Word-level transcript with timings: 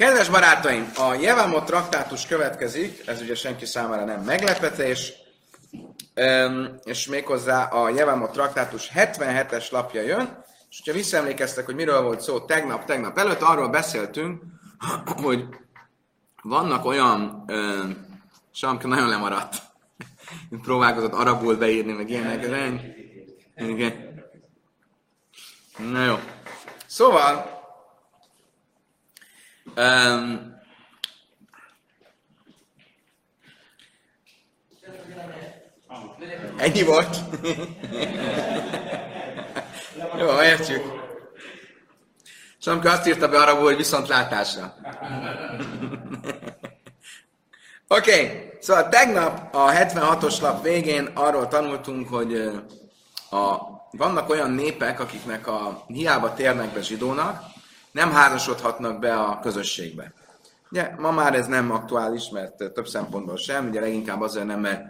Kedves 0.00 0.28
barátaim, 0.28 0.90
a 0.96 1.14
Jevamot 1.14 1.64
traktátus 1.64 2.26
következik, 2.26 3.02
ez 3.06 3.20
ugye 3.20 3.34
senki 3.34 3.66
számára 3.66 4.04
nem 4.04 4.20
meglepetés, 4.20 5.12
és 6.84 7.06
méghozzá 7.06 7.64
a 7.64 7.88
Jevamot 7.88 8.32
traktátus 8.32 8.90
77-es 8.94 9.70
lapja 9.70 10.02
jön, 10.02 10.44
és 10.70 10.80
hogyha 10.84 10.98
visszaemlékeztek, 10.98 11.64
hogy 11.64 11.74
miről 11.74 12.02
volt 12.02 12.20
szó 12.20 12.40
tegnap, 12.40 12.84
tegnap 12.84 13.18
előtt, 13.18 13.40
arról 13.40 13.68
beszéltünk, 13.68 14.42
hogy 15.22 15.44
vannak 16.42 16.84
olyan, 16.84 17.44
Samka 18.52 18.88
nagyon 18.88 19.08
lemaradt, 19.08 19.54
próbálkozott 20.62 21.12
arabul 21.12 21.56
beírni, 21.56 21.92
meg 21.92 22.10
ilyenek, 22.10 22.44
igen. 23.56 24.04
Na 25.90 26.04
jó. 26.04 26.18
Szóval, 26.86 27.59
Um, 29.76 30.58
ennyi 36.56 36.82
volt? 36.82 37.16
Jó, 40.18 40.42
értjük. 40.42 40.82
És 42.60 42.66
azt 42.66 43.06
írta 43.06 43.28
be 43.28 43.38
arra, 43.38 43.54
hogy 43.54 43.76
viszont 43.76 44.08
látásra. 44.08 44.74
Oké, 47.88 48.12
okay. 48.12 48.50
szóval 48.60 48.88
tegnap 48.88 49.54
a 49.54 49.70
76-os 49.70 50.40
lap 50.40 50.62
végén 50.62 51.10
arról 51.14 51.48
tanultunk, 51.48 52.08
hogy 52.08 52.34
a, 53.30 53.56
vannak 53.90 54.28
olyan 54.28 54.50
népek, 54.50 55.00
akiknek 55.00 55.46
a 55.46 55.84
hiába 55.86 56.34
térnek 56.34 56.72
be 56.72 56.82
zsidónak, 56.82 57.42
nem 57.92 58.10
házasodhatnak 58.10 58.98
be 58.98 59.14
a 59.14 59.40
közösségbe. 59.40 60.12
Ugye, 60.70 60.94
ma 60.98 61.10
már 61.10 61.34
ez 61.34 61.46
nem 61.46 61.70
aktuális, 61.70 62.28
mert 62.28 62.72
több 62.72 62.86
szempontból 62.86 63.36
sem, 63.36 63.68
ugye 63.68 63.80
leginkább 63.80 64.20
azért 64.20 64.46
nem, 64.46 64.60
mert 64.60 64.82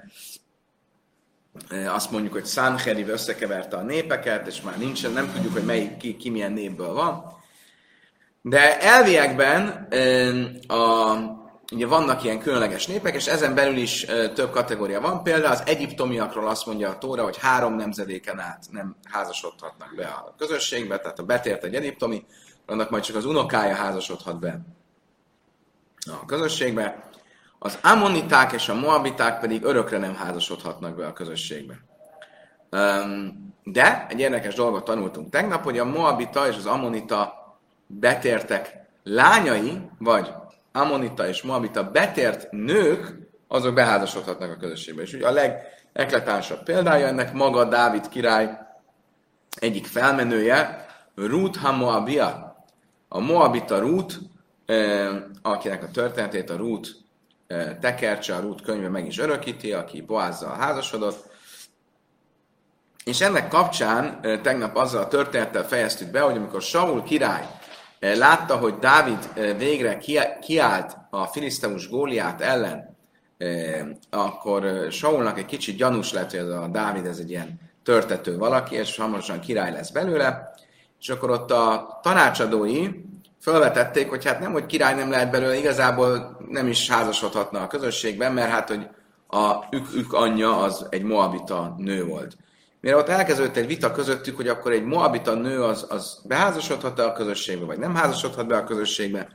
azt 1.86 2.10
mondjuk, 2.10 2.32
hogy 2.32 2.46
Sanheriv 2.46 3.08
összekeverte 3.08 3.76
a 3.76 3.82
népeket, 3.82 4.46
és 4.46 4.60
már 4.60 4.78
nincsen, 4.78 5.12
nem 5.12 5.32
tudjuk, 5.32 5.52
hogy 5.52 5.64
melyik 5.64 5.96
ki, 5.96 6.16
ki 6.16 6.30
milyen 6.30 6.52
népből 6.52 6.92
van. 6.92 7.38
De 8.42 8.80
elviekben 8.80 9.88
a, 10.68 11.14
ugye 11.72 11.86
vannak 11.86 12.24
ilyen 12.24 12.40
különleges 12.40 12.86
népek, 12.86 13.14
és 13.14 13.26
ezen 13.26 13.54
belül 13.54 13.76
is 13.76 14.06
több 14.34 14.50
kategória 14.50 15.00
van. 15.00 15.22
Például 15.22 15.52
az 15.52 15.62
egyiptomiakról 15.66 16.48
azt 16.48 16.66
mondja 16.66 16.88
a 16.88 16.98
Tóra, 16.98 17.22
hogy 17.22 17.38
három 17.38 17.74
nemzedéken 17.74 18.40
át 18.40 18.64
nem 18.70 18.96
házasodhatnak 19.10 19.94
be 19.96 20.06
a 20.06 20.34
közösségbe, 20.38 20.98
tehát 20.98 21.18
a 21.18 21.22
betért 21.22 21.64
egy 21.64 21.74
egyiptomi, 21.74 22.26
annak 22.70 22.90
majd 22.90 23.02
csak 23.02 23.16
az 23.16 23.24
unokája 23.24 23.74
házasodhat 23.74 24.38
be 24.38 24.60
a 26.06 26.24
közösségbe. 26.26 27.08
Az 27.58 27.78
ammoniták 27.82 28.52
és 28.52 28.68
a 28.68 28.74
moabiták 28.74 29.40
pedig 29.40 29.62
örökre 29.62 29.98
nem 29.98 30.14
házasodhatnak 30.14 30.96
be 30.96 31.06
a 31.06 31.12
közösségbe. 31.12 31.74
De 33.64 34.06
egy 34.08 34.20
érdekes 34.20 34.54
dolgot 34.54 34.84
tanultunk 34.84 35.30
tegnap, 35.30 35.64
hogy 35.64 35.78
a 35.78 35.84
moabita 35.84 36.48
és 36.48 36.56
az 36.56 36.66
ammonita 36.66 37.34
betértek 37.86 38.88
lányai, 39.04 39.80
vagy 39.98 40.32
ammonita 40.72 41.28
és 41.28 41.42
moabita 41.42 41.90
betért 41.90 42.50
nők, 42.50 43.18
azok 43.48 43.74
beházasodhatnak 43.74 44.50
a 44.50 44.56
közösségbe. 44.56 45.02
És 45.02 45.12
ugye 45.12 45.28
a 45.28 45.32
legekletánsabb 45.92 46.62
példája 46.62 47.06
ennek 47.06 47.32
maga 47.32 47.64
Dávid 47.64 48.08
király 48.08 48.58
egyik 49.58 49.86
felmenője, 49.86 50.86
Ruth 51.14 51.58
Hamoabia, 51.58 52.49
a 53.12 53.20
Moabita 53.20 53.78
Rút, 53.78 54.18
akinek 55.42 55.82
a 55.82 55.90
történetét 55.90 56.50
a 56.50 56.56
Rút 56.56 56.96
tekercse, 57.80 58.34
a 58.34 58.40
Rút 58.40 58.62
könyve 58.62 58.88
meg 58.88 59.06
is 59.06 59.18
örökíti, 59.18 59.72
aki 59.72 60.00
Boázzal 60.00 60.56
házasodott. 60.56 61.28
És 63.04 63.20
ennek 63.20 63.48
kapcsán 63.48 64.20
tegnap 64.42 64.76
azzal 64.76 65.02
a 65.02 65.08
történettel 65.08 65.66
fejeztük 65.66 66.10
be, 66.10 66.20
hogy 66.20 66.36
amikor 66.36 66.62
Saul 66.62 67.02
király 67.02 67.46
látta, 68.00 68.56
hogy 68.56 68.78
Dávid 68.78 69.18
végre 69.56 69.98
kiállt 70.40 70.96
a 71.10 71.26
filiszteus 71.26 71.88
Góliát 71.88 72.40
ellen, 72.40 72.96
akkor 74.10 74.86
Saulnak 74.90 75.38
egy 75.38 75.46
kicsit 75.46 75.76
gyanús 75.76 76.12
lett, 76.12 76.30
hogy 76.30 76.40
ez 76.40 76.48
a 76.48 76.68
Dávid 76.72 77.06
ez 77.06 77.18
egy 77.18 77.30
ilyen 77.30 77.60
törtető 77.82 78.38
valaki, 78.38 78.74
és 78.74 78.96
hamarosan 78.96 79.40
király 79.40 79.72
lesz 79.72 79.90
belőle, 79.90 80.49
és 81.00 81.08
akkor 81.08 81.30
ott 81.30 81.50
a 81.50 81.98
tanácsadói 82.02 82.88
felvetették, 83.40 84.08
hogy 84.08 84.24
hát 84.24 84.40
nem, 84.40 84.52
hogy 84.52 84.66
király 84.66 84.94
nem 84.94 85.10
lehet 85.10 85.30
belőle, 85.30 85.58
igazából 85.58 86.38
nem 86.48 86.66
is 86.66 86.90
házasodhatna 86.90 87.60
a 87.60 87.66
közösségben, 87.66 88.32
mert 88.32 88.50
hát, 88.50 88.68
hogy 88.68 88.88
a 89.28 89.66
ük, 89.70 89.94
ük 89.94 90.12
anyja 90.12 90.56
az 90.56 90.86
egy 90.90 91.02
moabita 91.02 91.74
nő 91.78 92.04
volt. 92.04 92.36
Mire 92.80 92.96
ott 92.96 93.08
elkezdődött 93.08 93.56
egy 93.56 93.66
vita 93.66 93.92
közöttük, 93.92 94.36
hogy 94.36 94.48
akkor 94.48 94.72
egy 94.72 94.84
moabita 94.84 95.34
nő 95.34 95.62
az, 95.62 95.86
az 95.88 96.20
beházasodhat 96.24 96.98
-e 96.98 97.04
a 97.04 97.12
közösségbe, 97.12 97.64
vagy 97.64 97.78
nem 97.78 97.94
házasodhat 97.94 98.46
be 98.46 98.56
a 98.56 98.64
közösségbe. 98.64 99.28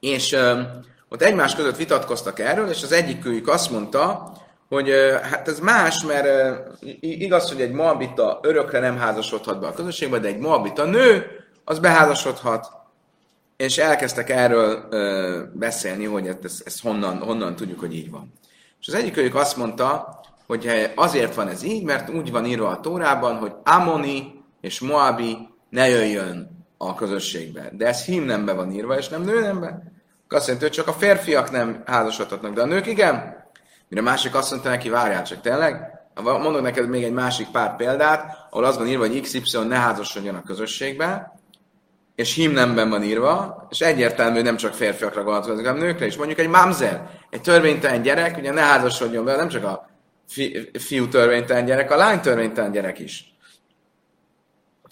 És 0.00 0.32
ö, 0.32 0.60
ott 1.08 1.22
egymás 1.22 1.54
között 1.54 1.76
vitatkoztak 1.76 2.38
erről, 2.38 2.68
és 2.68 2.82
az 2.82 2.92
egyikük 2.92 3.48
azt 3.48 3.70
mondta, 3.70 4.32
hogy 4.68 4.90
hát 5.22 5.48
ez 5.48 5.60
más, 5.60 6.04
mert 6.04 6.28
igaz, 7.00 7.48
hogy 7.48 7.60
egy 7.60 7.72
moabita 7.72 8.38
örökre 8.42 8.80
nem 8.80 8.98
házasodhat 8.98 9.60
be 9.60 9.66
a 9.66 9.72
közösségbe, 9.72 10.18
de 10.18 10.28
egy 10.28 10.38
moabita 10.38 10.84
nő 10.84 11.26
az 11.64 11.78
beházasodhat, 11.78 12.72
és 13.56 13.78
elkezdtek 13.78 14.30
erről 14.30 14.88
beszélni, 15.52 16.04
hogy 16.04 16.26
ezt, 16.26 16.44
ezt, 16.44 16.66
ezt 16.66 16.82
honnan, 16.82 17.18
honnan 17.18 17.56
tudjuk, 17.56 17.80
hogy 17.80 17.94
így 17.94 18.10
van. 18.10 18.32
És 18.80 18.88
az 18.88 18.94
egyik 18.94 19.16
őjük 19.16 19.34
azt 19.34 19.56
mondta, 19.56 20.20
hogy 20.46 20.90
azért 20.94 21.34
van 21.34 21.48
ez 21.48 21.62
így, 21.62 21.84
mert 21.84 22.10
úgy 22.10 22.30
van 22.30 22.46
írva 22.46 22.68
a 22.68 22.80
Tórában, 22.80 23.36
hogy 23.36 23.52
Amoni 23.64 24.44
és 24.60 24.80
Moabi 24.80 25.48
ne 25.70 25.88
jöjjön 25.88 26.64
a 26.76 26.94
közösségbe. 26.94 27.70
De 27.72 27.86
ez 27.86 28.04
himnembe 28.04 28.52
van 28.52 28.72
írva, 28.72 28.98
és 28.98 29.08
nem 29.08 29.22
nőnembe. 29.22 29.92
Azt 30.28 30.46
jelenti, 30.46 30.66
hogy 30.66 30.76
csak 30.76 30.88
a 30.88 30.92
férfiak 30.92 31.50
nem 31.50 31.82
házasodhatnak, 31.86 32.54
de 32.54 32.62
a 32.62 32.66
nők 32.66 32.86
igen. 32.86 33.45
Mire 33.88 34.00
a 34.00 34.04
másik 34.04 34.34
azt 34.34 34.50
mondta 34.50 34.68
neki, 34.68 34.88
várjál 34.88 35.22
csak 35.22 35.40
tényleg, 35.40 35.96
mondok 36.22 36.62
neked 36.62 36.88
még 36.88 37.02
egy 37.02 37.12
másik 37.12 37.48
pár 37.50 37.76
példát, 37.76 38.46
ahol 38.50 38.64
az 38.64 38.76
van 38.76 38.86
írva, 38.86 39.06
hogy 39.06 39.20
XY 39.20 39.58
ne 39.68 39.76
házasodjon 39.76 40.34
a 40.34 40.42
közösségbe, 40.42 41.36
és 42.14 42.34
himnemben 42.34 42.90
van 42.90 43.02
írva, 43.02 43.66
és 43.70 43.80
egyértelmű, 43.80 44.42
nem 44.42 44.56
csak 44.56 44.74
férfiakra 44.74 45.22
vonatkozik, 45.22 45.66
hanem 45.66 45.80
nőkre 45.80 46.06
is. 46.06 46.16
Mondjuk 46.16 46.38
egy 46.38 46.48
mamzer, 46.48 47.10
egy 47.30 47.40
törvénytelen 47.40 48.02
gyerek, 48.02 48.36
ugye 48.36 48.52
ne 48.52 48.60
házasodjon 48.60 49.24
vele, 49.24 49.36
nem 49.36 49.48
csak 49.48 49.64
a 49.64 49.88
fi, 50.28 50.70
fiú 50.78 51.08
törvénytelen 51.08 51.64
gyerek, 51.64 51.90
a 51.90 51.96
lány 51.96 52.20
törvénytelen 52.20 52.72
gyerek 52.72 52.98
is. 52.98 53.34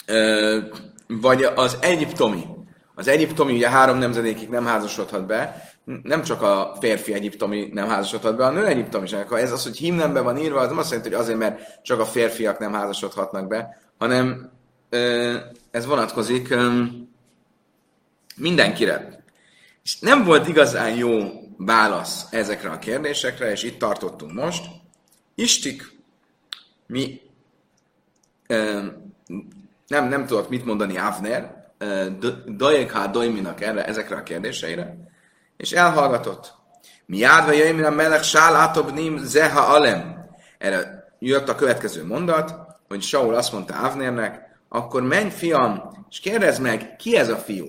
Ö, 0.06 0.58
vagy 1.06 1.42
az 1.54 1.78
egyiptomi. 1.80 2.46
Az 2.94 3.08
egyiptomi 3.08 3.52
ugye 3.52 3.70
három 3.70 3.98
nemzedékig 3.98 4.48
nem 4.48 4.66
házasodhat 4.66 5.26
be, 5.26 5.72
nem 6.02 6.22
csak 6.22 6.42
a 6.42 6.76
férfi 6.80 7.12
egyiptomi 7.12 7.68
nem 7.72 7.88
házasodhat 7.88 8.36
be, 8.36 8.46
a 8.46 8.50
nő 8.50 8.66
egyiptomi 8.66 9.06
sem. 9.06 9.26
Ez 9.30 9.52
az, 9.52 9.62
hogy 9.62 9.76
himnemben 9.76 10.24
van 10.24 10.38
írva, 10.38 10.60
az 10.60 10.68
nem 10.68 10.78
azt 10.78 10.90
jelenti, 10.90 11.10
hogy 11.12 11.20
azért, 11.20 11.38
mert 11.38 11.82
csak 11.82 12.00
a 12.00 12.04
férfiak 12.04 12.58
nem 12.58 12.72
házasodhatnak 12.72 13.46
be, 13.46 13.80
hanem 13.98 14.50
ez 15.70 15.86
vonatkozik 15.86 16.54
mindenkire. 18.36 19.24
És 19.82 19.98
nem 19.98 20.24
volt 20.24 20.48
igazán 20.48 20.94
jó 20.94 21.18
válasz 21.56 22.26
ezekre 22.30 22.70
a 22.70 22.78
kérdésekre, 22.78 23.50
és 23.50 23.62
itt 23.62 23.78
tartottunk 23.78 24.32
most. 24.32 24.66
Istik, 25.34 25.98
mi 26.86 27.20
nem, 29.86 30.08
nem 30.08 30.26
tudott 30.26 30.48
mit 30.48 30.64
mondani 30.64 30.98
Avner, 30.98 31.72
Dajekha 32.56 33.06
Dojminak 33.06 33.60
erre, 33.60 33.84
ezekre 33.84 34.16
a 34.16 34.22
kérdéseire, 34.22 34.96
és 35.56 35.72
elhallgatott. 35.72 36.54
Mi 37.06 37.16
járva 37.16 37.52
jöjjön 37.52 37.84
a 37.84 37.90
melek 37.90 38.22
sálátobnim 38.22 39.18
zeha 39.18 39.60
alem. 39.60 40.30
Erre 40.58 41.04
jött 41.18 41.48
a 41.48 41.54
következő 41.54 42.06
mondat, 42.06 42.54
hogy 42.88 43.02
Saul 43.02 43.34
azt 43.34 43.52
mondta 43.52 43.74
Avnernek, 43.74 44.58
akkor 44.68 45.02
menj 45.02 45.30
fiam, 45.30 46.04
és 46.10 46.20
kérdezd 46.20 46.62
meg, 46.62 46.96
ki 46.96 47.16
ez 47.16 47.28
a 47.28 47.36
fiú? 47.36 47.66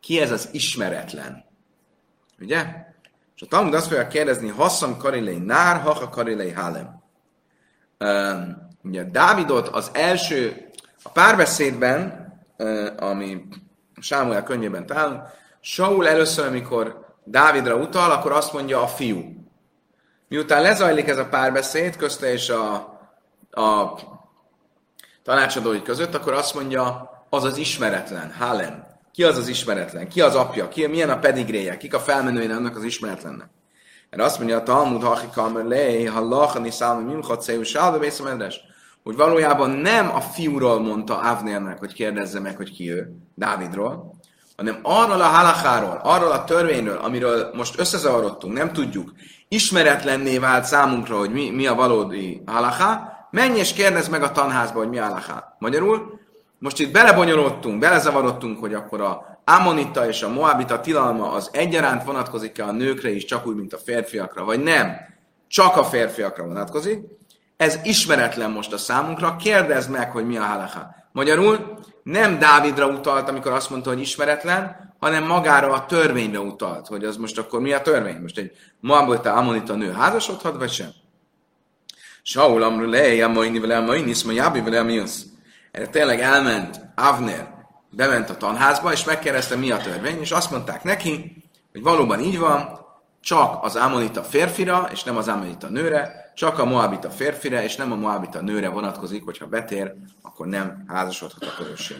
Ki 0.00 0.20
ez 0.20 0.30
az 0.30 0.48
ismeretlen? 0.52 1.44
Ugye? 2.40 2.64
És 3.36 3.42
a 3.42 3.46
Talmud 3.46 3.74
azt 3.74 3.86
fogja 3.86 4.06
kérdezni, 4.06 4.48
Hasszam 4.48 4.96
karilei 4.96 5.38
nár, 5.38 5.80
haha 5.80 6.08
karilei 6.08 6.52
hálem. 6.52 7.02
Ugye 8.82 9.04
Dávidot 9.04 9.68
az 9.68 9.90
első, 9.92 10.70
a 11.02 11.08
párbeszédben, 11.08 12.26
ami 12.98 13.44
Sámuel 14.00 14.42
könyvében 14.42 14.86
találunk, 14.86 15.22
Saul 15.60 16.08
először, 16.08 16.46
amikor 16.46 17.06
Dávidra 17.24 17.76
utal, 17.76 18.10
akkor 18.10 18.32
azt 18.32 18.52
mondja 18.52 18.82
a 18.82 18.86
fiú. 18.86 19.38
Miután 20.28 20.62
lezajlik 20.62 21.08
ez 21.08 21.18
a 21.18 21.28
párbeszéd 21.28 21.96
közte 21.96 22.32
és 22.32 22.48
a, 22.48 22.74
a 23.50 23.98
tanácsadói 25.22 25.82
között, 25.82 26.14
akkor 26.14 26.32
azt 26.32 26.54
mondja, 26.54 27.10
az 27.30 27.44
az 27.44 27.56
ismeretlen, 27.56 28.30
Hálem. 28.30 28.86
Ki 29.12 29.24
az 29.24 29.36
az 29.36 29.48
ismeretlen? 29.48 30.08
Ki 30.08 30.20
az 30.20 30.34
apja? 30.34 30.68
Ki, 30.68 30.86
milyen 30.86 31.10
a 31.10 31.18
pedigréje? 31.18 31.76
Kik 31.76 31.94
a 31.94 31.98
felmenője 31.98 32.54
annak 32.54 32.76
az 32.76 32.84
ismeretlennek? 32.84 33.48
Mert 34.10 34.22
azt 34.22 34.38
mondja 34.38 34.56
a 34.56 34.62
Talmud, 34.62 35.02
Hachi 35.02 35.26
Kamer 35.32 35.64
Lej, 35.64 36.04
ha 36.04 36.20
lachani 36.20 36.70
szálmi 36.70 37.12
mimchat 37.12 37.46
vészemedres, 37.98 38.60
hogy 39.02 39.16
valójában 39.16 39.70
nem 39.70 40.14
a 40.14 40.20
fiúról 40.20 40.80
mondta 40.80 41.18
Avnernek, 41.18 41.78
hogy 41.78 41.92
kérdezze 41.92 42.40
meg, 42.40 42.56
hogy 42.56 42.72
ki 42.72 42.90
ő, 42.90 43.16
Dávidról, 43.34 44.17
hanem 44.58 44.78
arról 44.82 45.20
a 45.20 45.24
halacháról, 45.24 46.00
arról 46.02 46.30
a 46.30 46.44
törvényről, 46.44 46.96
amiről 46.96 47.50
most 47.54 47.78
összezavarodtunk, 47.78 48.54
nem 48.56 48.72
tudjuk, 48.72 49.12
ismeretlenné 49.48 50.38
vált 50.38 50.64
számunkra, 50.64 51.18
hogy 51.18 51.30
mi, 51.30 51.50
mi 51.50 51.66
a 51.66 51.74
valódi 51.74 52.42
halachá, 52.46 53.12
menj 53.30 53.58
és 53.58 53.72
kérdezz 53.72 54.08
meg 54.08 54.22
a 54.22 54.32
tanházba, 54.32 54.78
hogy 54.78 54.88
mi 54.88 54.98
a 54.98 55.04
halachá. 55.04 55.56
Magyarul, 55.58 56.20
most 56.58 56.78
itt 56.78 56.92
belebonyolódtunk, 56.92 57.78
belezavarodtunk, 57.78 58.60
hogy 58.60 58.74
akkor 58.74 59.00
a 59.00 59.40
Ammonita 59.44 60.08
és 60.08 60.22
a 60.22 60.32
Moabita 60.32 60.80
tilalma 60.80 61.32
az 61.32 61.50
egyaránt 61.52 62.04
vonatkozik-e 62.04 62.64
a 62.64 62.72
nőkre 62.72 63.10
is, 63.10 63.24
csak 63.24 63.46
úgy, 63.46 63.56
mint 63.56 63.72
a 63.72 63.78
férfiakra, 63.78 64.44
vagy 64.44 64.62
nem, 64.62 64.96
csak 65.48 65.76
a 65.76 65.84
férfiakra 65.84 66.44
vonatkozik. 66.44 67.00
Ez 67.56 67.78
ismeretlen 67.84 68.50
most 68.50 68.72
a 68.72 68.78
számunkra, 68.78 69.36
kérdezd 69.36 69.90
meg, 69.90 70.10
hogy 70.10 70.26
mi 70.26 70.36
a 70.36 70.42
halacha. 70.42 70.94
Magyarul 71.12 71.78
nem 72.10 72.38
Dávidra 72.38 72.86
utalt, 72.86 73.28
amikor 73.28 73.52
azt 73.52 73.70
mondta, 73.70 73.90
hogy 73.90 74.00
ismeretlen, 74.00 74.94
hanem 74.98 75.24
magára 75.24 75.72
a 75.72 75.86
törvényre 75.86 76.40
utalt, 76.40 76.86
hogy 76.86 77.04
az 77.04 77.16
most 77.16 77.38
akkor 77.38 77.60
mi 77.60 77.72
a 77.72 77.80
törvény? 77.80 78.20
Most 78.20 78.38
egy 78.38 78.52
Moabita 78.80 79.32
Ammonita 79.32 79.74
nő 79.74 79.92
házasodhat, 79.92 80.56
vagy 80.56 80.70
sem? 80.70 80.90
Saul 82.22 82.62
amru 82.62 82.90
leje, 82.90 83.26
majni 83.26 83.58
vele, 83.58 83.80
majni, 83.80 84.14
ma 84.24 84.32
jábi 84.32 84.60
vele, 84.60 84.82
mi 84.82 85.02
Erre 85.70 85.86
tényleg 85.86 86.20
elment 86.20 86.80
Avner, 86.94 87.48
bement 87.90 88.30
a 88.30 88.36
tanházba, 88.36 88.92
és 88.92 89.04
megkérdezte, 89.04 89.56
mi 89.56 89.70
a 89.70 89.76
törvény, 89.76 90.20
és 90.20 90.30
azt 90.30 90.50
mondták 90.50 90.82
neki, 90.82 91.44
hogy 91.72 91.82
valóban 91.82 92.20
így 92.20 92.38
van, 92.38 92.86
csak 93.20 93.64
az 93.64 93.76
Ammonita 93.76 94.22
férfira, 94.22 94.88
és 94.92 95.04
nem 95.04 95.16
az 95.16 95.28
Ammonita 95.28 95.68
nőre, 95.68 96.32
csak 96.34 96.58
a 96.58 96.64
Moabita 96.64 97.10
férfire, 97.10 97.64
és 97.64 97.76
nem 97.76 97.92
a 97.92 97.96
Moabita 97.96 98.40
nőre 98.40 98.68
vonatkozik, 98.68 99.24
hogyha 99.24 99.46
betér, 99.46 99.94
akkor 100.22 100.46
nem 100.46 100.84
házasodhat 100.86 101.44
a 101.44 101.54
közösség. 101.56 101.96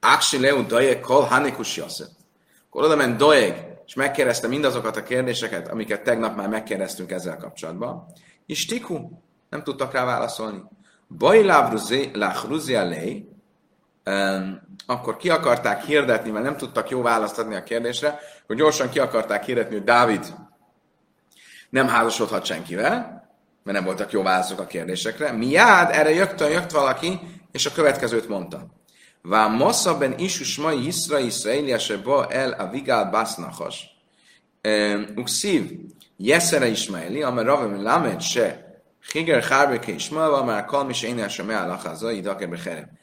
Áksi 0.00 0.40
leu 0.40 0.66
dajeg 0.66 1.00
kol 1.00 1.22
hanikus 1.22 1.76
jasze. 1.76 2.04
Akkor 2.68 2.84
oda 2.84 2.96
ment 2.96 3.16
Doeg, 3.16 3.78
és 3.86 3.94
megkérdezte 3.94 4.48
mindazokat 4.48 4.96
a 4.96 5.02
kérdéseket, 5.02 5.68
amiket 5.68 6.02
tegnap 6.02 6.36
már 6.36 6.48
megkérdeztünk 6.48 7.10
ezzel 7.10 7.36
kapcsolatban. 7.36 8.06
És 8.46 8.66
Tiku, 8.66 9.10
nem 9.48 9.62
tudtak 9.62 9.92
rá 9.92 10.04
válaszolni. 10.04 10.62
Bajláv 11.08 11.72
lachruzia 12.12 12.84
lej, 12.84 13.27
akkor 14.86 15.16
ki 15.16 15.30
akarták 15.30 15.84
hirdetni, 15.84 16.30
mert 16.30 16.44
nem 16.44 16.56
tudtak 16.56 16.90
jó 16.90 17.02
választ 17.02 17.38
adni 17.38 17.54
a 17.54 17.62
kérdésre, 17.62 18.18
hogy 18.46 18.56
gyorsan 18.56 18.88
ki 18.88 18.98
akarták 18.98 19.44
hirdetni, 19.44 19.74
hogy 19.74 19.84
Dávid 19.84 20.34
nem 21.70 21.88
házasodhat 21.88 22.44
senkivel, 22.44 22.92
mert 23.62 23.76
nem 23.76 23.84
voltak 23.84 24.12
jó 24.12 24.22
válaszok 24.22 24.60
a 24.60 24.66
kérdésekre. 24.66 25.32
Miád 25.32 25.90
erre 25.92 26.10
jött, 26.10 26.40
jött 26.40 26.70
valaki, 26.70 27.20
és 27.52 27.66
a 27.66 27.72
következőt 27.72 28.28
mondta. 28.28 28.66
Vá 29.22 29.46
mosza 29.46 29.98
ben 29.98 30.18
isus 30.18 30.56
mai 30.56 30.86
Iszra 30.86 31.18
Iszraélia 31.18 31.78
ba 32.04 32.26
el 32.26 32.52
a 32.52 32.68
vigál 32.68 33.10
basznachas. 33.10 33.84
Ukszív 35.16 35.70
jeszere 36.16 36.66
Ismaili, 36.66 37.22
amely 37.22 37.44
ravem 37.44 37.82
lamed 37.82 38.20
se 38.20 38.66
Higer 39.12 39.42
Hárbeke 39.42 39.92
Ismael, 39.92 40.42
már 40.42 40.64
kalmi 40.64 40.92
se 40.92 41.06
én 41.06 41.28
sem 41.28 41.50
elállacházza, 41.50 42.10
idaker 42.10 42.48
becherem. 42.48 42.97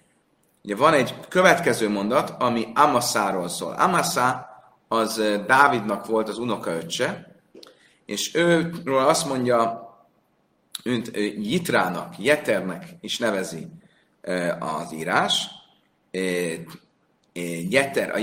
Ugye 0.65 0.75
van 0.75 0.93
egy 0.93 1.13
következő 1.27 1.89
mondat, 1.89 2.29
ami 2.39 2.67
Amaszáról 2.75 3.47
szól. 3.47 3.73
Amasa 3.73 4.49
az 4.87 5.21
Dávidnak 5.47 6.05
volt 6.05 6.29
az 6.29 6.37
unokaöccse, 6.37 7.35
és 8.05 8.35
őről 8.35 9.07
azt 9.07 9.27
mondja, 9.27 9.89
őt 10.83 11.17
Jitrának, 11.37 12.13
Jeternek 12.17 12.85
is 13.01 13.17
nevezi 13.17 13.67
az 14.59 14.93
írás, 14.93 15.47
Jeter, 17.69 18.11
a 18.11 18.17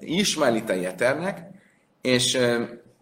Ismailita 0.00 0.72
Jeternek, 0.72 1.50
és 2.00 2.38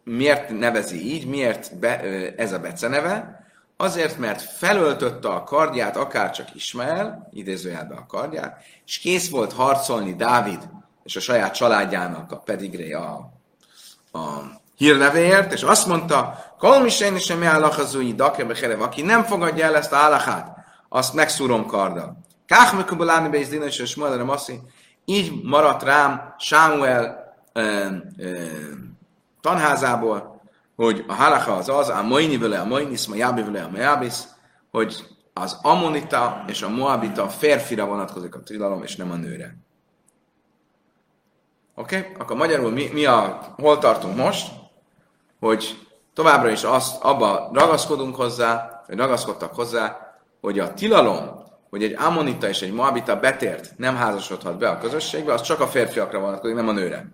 miért 0.04 0.50
nevezi 0.50 1.14
így, 1.14 1.26
miért 1.26 1.78
be, 1.78 2.00
ez 2.36 2.52
a 2.52 2.58
beceneve? 2.58 3.37
Azért, 3.80 4.18
mert 4.18 4.42
felöltötte 4.42 5.28
a 5.28 5.44
kardját, 5.44 5.96
akár 5.96 6.30
csak 6.30 6.54
Ismael, 6.54 7.28
idézőjelbe 7.32 7.94
a 7.94 8.06
kardját, 8.06 8.64
és 8.86 8.98
kész 8.98 9.30
volt 9.30 9.52
harcolni 9.52 10.14
Dávid 10.14 10.68
és 11.02 11.16
a 11.16 11.20
saját 11.20 11.54
családjának 11.54 12.32
a 12.32 12.38
pedigré 12.38 12.92
a, 12.92 13.32
a 14.12 14.18
hírnevéért, 14.76 15.52
és 15.52 15.62
azt 15.62 15.86
mondta, 15.86 16.38
Kalmisén 16.58 17.18
sem 17.18 17.42
állachazúi 17.42 18.14
dakebe 18.14 18.74
aki 18.80 19.02
nem 19.02 19.22
fogadja 19.22 19.64
el 19.64 19.76
ezt 19.76 19.92
a 19.92 19.96
állachát, 19.96 20.56
azt 20.88 21.14
megszúrom 21.14 21.66
karddal. 21.66 22.18
Kách 22.46 22.76
mekubuláni 22.76 23.28
be 23.28 23.38
is 23.38 23.78
és 23.78 23.96
Maszi, 24.24 24.60
így 25.04 25.42
maradt 25.42 25.82
rám 25.82 26.34
Sámuel 26.38 27.34
ö, 27.52 27.86
ö, 28.16 28.46
tanházából, 29.40 30.37
hogy 30.78 31.04
a 31.06 31.12
halacha 31.12 31.52
az 31.52 31.68
az, 31.68 31.88
a 31.88 32.02
maini 32.02 32.36
vele 32.36 32.60
a 32.60 32.64
mainis, 32.64 33.06
ma 33.06 33.14
jábi 33.14 33.42
vele 33.42 33.62
a 33.62 33.68
majabis, 33.68 34.14
hogy 34.70 35.06
az 35.32 35.58
ammonita 35.62 36.44
és 36.46 36.62
a 36.62 36.68
moabita 36.68 37.28
férfira 37.28 37.86
vonatkozik 37.86 38.34
a 38.34 38.42
tilalom, 38.42 38.82
és 38.82 38.96
nem 38.96 39.10
a 39.10 39.14
nőre. 39.14 39.56
Oké? 41.74 41.98
Okay? 41.98 42.12
Akkor 42.18 42.36
magyarul 42.36 42.70
mi, 42.70 42.88
mi 42.92 43.04
a, 43.04 43.40
hol 43.56 43.78
tartunk 43.78 44.16
most? 44.16 44.52
Hogy 45.40 45.86
továbbra 46.14 46.50
is 46.50 46.62
azt, 46.62 47.02
abba 47.02 47.50
ragaszkodunk 47.52 48.16
hozzá, 48.16 48.82
vagy 48.86 48.96
ragaszkodtak 48.96 49.54
hozzá, 49.54 50.14
hogy 50.40 50.58
a 50.58 50.74
tilalom, 50.74 51.42
hogy 51.70 51.82
egy 51.82 51.94
ammonita 51.98 52.48
és 52.48 52.62
egy 52.62 52.72
moabita 52.72 53.20
betért 53.20 53.78
nem 53.78 53.96
házasodhat 53.96 54.58
be 54.58 54.68
a 54.68 54.78
közösségbe, 54.78 55.32
az 55.32 55.40
csak 55.40 55.60
a 55.60 55.66
férfiakra 55.66 56.20
vonatkozik, 56.20 56.56
nem 56.56 56.68
a 56.68 56.72
nőre. 56.72 57.08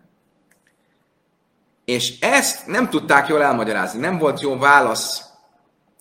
És 1.84 2.20
ezt 2.20 2.66
nem 2.66 2.90
tudták 2.90 3.28
jól 3.28 3.42
elmagyarázni. 3.42 4.00
Nem 4.00 4.18
volt 4.18 4.40
jó 4.40 4.58
válasz 4.58 5.22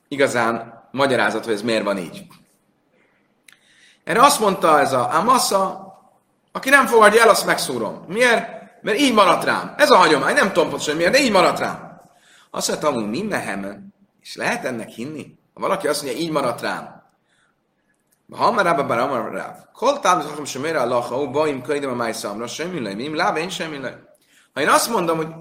igazán 0.07 0.81
magyarázat, 0.91 1.45
hogy 1.45 1.53
ez 1.53 1.62
miért 1.62 1.83
van 1.83 1.97
így. 1.97 2.27
Erre 4.03 4.21
azt 4.21 4.39
mondta 4.39 4.80
ez 4.80 4.94
a 4.94 5.13
Amasa, 5.13 5.91
aki 6.51 6.69
nem 6.69 6.85
fogadja 6.85 7.21
el, 7.21 7.30
azt 7.30 7.45
megszúrom. 7.45 8.03
Miért? 8.07 8.62
Mert 8.81 9.00
így 9.00 9.13
maradt 9.13 9.44
rám. 9.44 9.74
Ez 9.77 9.91
a 9.91 9.95
hagyomány, 9.95 10.33
nem 10.33 10.47
tudom 10.47 10.69
pontosan 10.69 10.95
miért, 10.95 11.12
de 11.12 11.19
így 11.19 11.31
maradt 11.31 11.59
rám. 11.59 12.02
Azt 12.52 12.68
mondta, 12.68 12.92
hogy 12.92 13.09
mi 13.09 13.21
mehemen, 13.21 13.94
és 14.21 14.35
lehet 14.35 14.66
ennek 14.66 14.90
hinni? 14.90 15.37
Ha 15.54 15.59
valaki 15.59 15.87
azt 15.87 16.04
mondja, 16.04 16.21
így 16.21 16.31
maradt 16.31 16.61
rám. 16.61 17.04
Ha 18.31 18.52
már 18.52 18.66
rába 18.66 18.83
bár 18.83 18.99
amar 18.99 19.31
ráv. 19.31 19.56
Kol 19.73 19.99
támaszhatom 19.99 20.45
sem 20.45 20.66
ére 20.66 20.81
a 20.81 20.85
lacha, 20.85 21.30
baim 21.30 21.61
könyvem 21.61 21.92
a 21.92 21.95
májszamra, 21.95 22.47
semmi 22.47 22.80
lej, 22.80 22.94
mi 22.94 23.16
láb, 23.16 23.37
én 23.37 23.49
semmi 23.49 23.78
lej. 23.78 23.95
Ha 24.54 24.61
én 24.61 24.69
azt 24.69 24.90
mondom, 24.90 25.18
hogy 25.18 25.33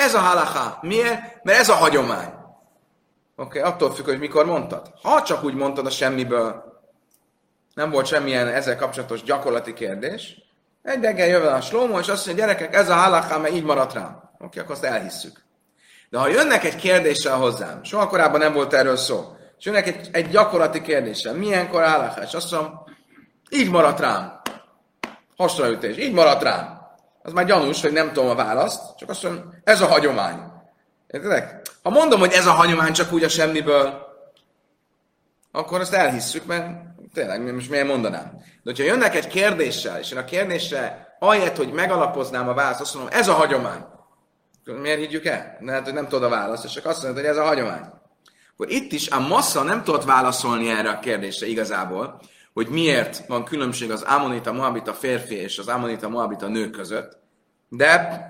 ez 0.00 0.14
a 0.14 0.18
halaká. 0.18 0.78
Miért? 0.80 1.44
Mert 1.44 1.58
ez 1.58 1.68
a 1.68 1.74
hagyomány. 1.74 2.32
Oké, 3.36 3.58
okay, 3.58 3.72
attól 3.72 3.94
függ, 3.94 4.04
hogy 4.04 4.18
mikor 4.18 4.46
mondtad. 4.46 4.92
Ha 5.02 5.22
csak 5.22 5.44
úgy 5.44 5.54
mondtad 5.54 5.86
a 5.86 5.90
semmiből, 5.90 6.64
nem 7.74 7.90
volt 7.90 8.06
semmilyen 8.06 8.48
ezzel 8.48 8.76
kapcsolatos 8.76 9.22
gyakorlati 9.22 9.72
kérdés, 9.72 10.36
egy 10.82 11.02
reggel 11.02 11.26
jön 11.26 11.46
a 11.46 11.60
slómo, 11.60 11.98
és 11.98 12.08
azt 12.08 12.26
mondja, 12.26 12.44
gyerekek, 12.44 12.74
ez 12.74 12.88
a 12.88 12.94
halaká, 12.94 13.36
mert 13.36 13.54
így 13.54 13.64
maradt 13.64 13.92
rám. 13.92 14.30
Oké, 14.34 14.44
okay, 14.44 14.62
akkor 14.62 14.74
azt 14.74 14.84
elhisszük. 14.84 15.44
De 16.10 16.18
ha 16.18 16.28
jönnek 16.28 16.64
egy 16.64 16.76
kérdéssel 16.76 17.36
hozzám, 17.36 17.84
soha 17.84 18.08
korábban 18.08 18.40
nem 18.40 18.52
volt 18.52 18.72
erről 18.72 18.96
szó, 18.96 19.36
és 19.58 19.64
jönnek 19.64 19.86
egy, 19.86 20.08
egy 20.12 20.28
gyakorlati 20.28 20.82
kérdéssel, 20.82 21.34
milyenkor 21.34 21.82
halaká, 21.82 22.22
és 22.22 22.34
azt 22.34 22.50
mondom, 22.50 22.84
így 23.50 23.70
maradt 23.70 24.00
rám. 24.00 24.40
Hasraütés, 25.36 25.96
így 25.96 26.12
maradt 26.12 26.42
rám 26.42 26.79
az 27.22 27.32
már 27.32 27.44
gyanús, 27.44 27.80
hogy 27.80 27.92
nem 27.92 28.12
tudom 28.12 28.30
a 28.30 28.34
választ, 28.34 28.96
csak 28.96 29.08
azt 29.08 29.22
mondom, 29.22 29.54
ez 29.64 29.80
a 29.80 29.86
hagyomány. 29.86 30.42
Értedek? 31.06 31.60
Ha 31.82 31.90
mondom, 31.90 32.20
hogy 32.20 32.32
ez 32.32 32.46
a 32.46 32.52
hagyomány 32.52 32.92
csak 32.92 33.12
úgy 33.12 33.24
a 33.24 33.28
semmiből, 33.28 34.08
akkor 35.52 35.80
azt 35.80 35.92
elhisszük, 35.92 36.46
mert 36.46 36.68
tényleg 37.14 37.54
most 37.54 37.70
miért 37.70 37.86
mondanám. 37.86 38.32
De 38.38 38.70
hogyha 38.70 38.84
jönnek 38.84 39.14
egy 39.14 39.26
kérdéssel, 39.26 39.98
és 39.98 40.10
én 40.10 40.18
a 40.18 40.24
kérdésre 40.24 41.08
ahelyett, 41.18 41.56
hogy 41.56 41.72
megalapoznám 41.72 42.48
a 42.48 42.54
választ, 42.54 42.80
azt 42.80 42.94
mondom, 42.94 43.12
ez 43.12 43.28
a 43.28 43.32
hagyomány. 43.32 43.84
Miért 44.64 44.98
higgyük 44.98 45.24
el? 45.24 45.56
Lehet, 45.60 45.84
hogy 45.84 45.92
nem 45.92 46.08
tudod 46.08 46.22
a 46.22 46.28
választ, 46.28 46.64
és 46.64 46.72
csak 46.72 46.86
azt 46.86 47.02
mondod, 47.02 47.20
hogy 47.20 47.30
ez 47.30 47.36
a 47.36 47.44
hagyomány. 47.44 47.82
Akkor 48.52 48.70
itt 48.70 48.92
is 48.92 49.08
a 49.08 49.20
massza 49.20 49.62
nem 49.62 49.84
tudott 49.84 50.04
válaszolni 50.04 50.70
erre 50.70 50.90
a 50.90 50.98
kérdésre 50.98 51.46
igazából, 51.46 52.20
hogy 52.52 52.68
miért 52.68 53.26
van 53.26 53.44
különbség 53.44 53.90
az 53.90 54.02
Amonita 54.02 54.52
Moabita 54.52 54.92
férfi 54.92 55.34
és 55.34 55.58
az 55.58 55.68
Amonita 55.68 56.08
Moabita 56.08 56.48
nő 56.48 56.70
között, 56.70 57.18
de 57.68 58.20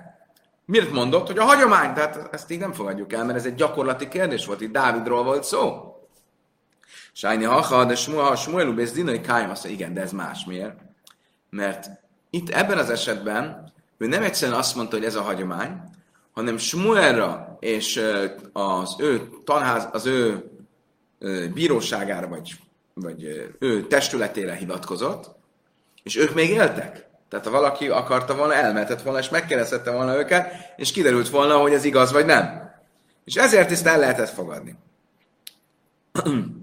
miért 0.65 0.91
mondott, 0.91 1.27
hogy 1.27 1.37
a 1.37 1.43
hagyomány, 1.43 1.93
tehát 1.93 2.33
ezt 2.33 2.51
így 2.51 2.59
nem 2.59 2.73
fogadjuk 2.73 3.13
el, 3.13 3.25
mert 3.25 3.37
ez 3.37 3.45
egy 3.45 3.55
gyakorlati 3.55 4.07
kérdés 4.07 4.45
volt, 4.45 4.61
itt 4.61 4.71
Dávidról 4.71 5.23
volt 5.23 5.43
szó. 5.43 5.95
Sájni 7.13 7.43
haha, 7.43 7.85
de 7.85 7.95
smuha, 7.95 8.35
smuelu 8.35 8.73
bész 8.73 8.91
dinai 8.91 9.21
kájm, 9.21 9.49
azt 9.49 9.65
igen, 9.65 9.93
de 9.93 10.01
ez 10.01 10.11
más. 10.11 10.45
Miért? 10.45 10.79
Mert 11.49 11.89
itt 12.29 12.49
ebben 12.49 12.77
az 12.77 12.89
esetben 12.89 13.71
ő 13.97 14.07
nem 14.07 14.23
egyszerűen 14.23 14.57
azt 14.57 14.75
mondta, 14.75 14.95
hogy 14.95 15.05
ez 15.05 15.15
a 15.15 15.21
hagyomány, 15.21 15.81
hanem 16.31 16.57
Smuelra 16.57 17.57
és 17.59 18.01
az 18.53 18.95
ő 18.99 19.29
tanház, 19.43 19.89
az 19.91 20.05
ő 20.05 20.51
bíróságára, 21.53 22.27
vagy, 22.27 22.51
vagy 22.93 23.49
ő 23.59 23.87
testületére 23.87 24.55
hivatkozott, 24.55 25.29
és 26.03 26.17
ők 26.17 26.33
még 26.33 26.49
éltek. 26.49 27.09
Tehát 27.29 27.45
ha 27.45 27.51
valaki 27.51 27.87
akarta 27.87 28.35
volna, 28.35 28.53
elmehetett 28.53 29.01
volna, 29.01 29.19
és 29.19 29.29
megkérdezhette 29.29 29.91
volna 29.91 30.17
őket, 30.17 30.53
és 30.77 30.91
kiderült 30.91 31.29
volna, 31.29 31.57
hogy 31.57 31.73
ez 31.73 31.83
igaz 31.83 32.11
vagy 32.11 32.25
nem. 32.25 32.71
És 33.23 33.35
ezért 33.35 33.71
ezt 33.71 33.85
el 33.85 33.99
lehetett 33.99 34.29
fogadni. 34.29 34.75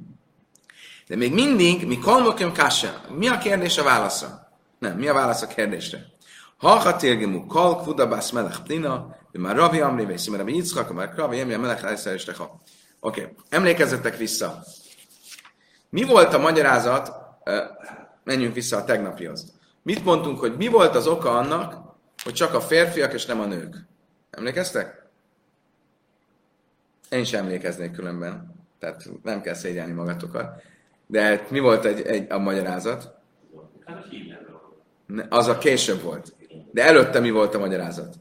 De 1.08 1.16
még 1.16 1.32
mindig, 1.32 1.86
mi 1.86 1.98
kalmokim 1.98 2.52
kassa. 2.52 3.00
Mi 3.08 3.28
a 3.28 3.38
kérdés 3.38 3.78
a 3.78 3.82
válasza? 3.82 4.48
Nem, 4.78 4.96
mi 4.96 5.08
a 5.08 5.12
válasz 5.12 5.42
a 5.42 5.46
kérdésre? 5.46 6.06
Ha 6.56 6.68
ha 6.68 6.96
térgemú 6.96 7.46
kalk, 7.46 7.82
fudabász 7.82 8.30
melech 8.30 8.62
plina, 8.62 9.16
ő 9.32 9.40
már 9.40 9.56
Ravi 9.56 9.80
Amri, 9.80 10.04
vagy 10.04 10.18
Szimera, 10.18 10.44
vagy 10.44 10.54
Yitzchak, 10.54 10.92
már 10.92 11.12
Ravi 11.16 11.44
emlékezzetek 13.48 14.16
vissza. 14.16 14.62
Mi 15.90 16.04
volt 16.04 16.34
a 16.34 16.38
magyarázat? 16.38 17.12
Menjünk 18.24 18.54
vissza 18.54 18.76
a 18.76 18.84
tegnapihoz. 18.84 19.52
Mit 19.82 20.04
mondtunk, 20.04 20.38
hogy 20.38 20.56
mi 20.56 20.68
volt 20.68 20.94
az 20.94 21.06
oka 21.06 21.30
annak, 21.30 21.76
hogy 22.22 22.32
csak 22.32 22.54
a 22.54 22.60
férfiak 22.60 23.12
és 23.12 23.26
nem 23.26 23.40
a 23.40 23.44
nők? 23.44 23.86
Emlékeztek? 24.30 25.06
Én 27.10 27.24
sem 27.24 27.44
emlékeznék 27.44 27.92
különben. 27.92 28.54
Tehát 28.78 29.08
nem 29.22 29.40
kell 29.40 29.54
szégyelni 29.54 29.92
magatokat. 29.92 30.62
De 31.06 31.46
mi 31.50 31.58
volt 31.58 31.84
egy, 31.84 32.00
egy, 32.00 32.32
a 32.32 32.38
magyarázat? 32.38 33.14
Az 35.28 35.46
a 35.46 35.58
később 35.58 36.02
volt. 36.02 36.34
De 36.72 36.84
előtte 36.84 37.20
mi 37.20 37.30
volt 37.30 37.54
a 37.54 37.58
magyarázat? 37.58 38.14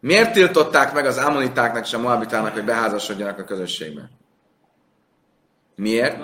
Miért 0.00 0.32
tiltották 0.32 0.92
meg 0.92 1.06
az 1.06 1.18
ámonitáknak 1.18 1.84
és 1.84 1.92
a 1.92 1.98
moabitának, 1.98 2.52
hogy 2.52 2.64
beházasodjanak 2.64 3.38
a 3.38 3.44
közösségbe? 3.44 4.10
Miért? 5.78 6.16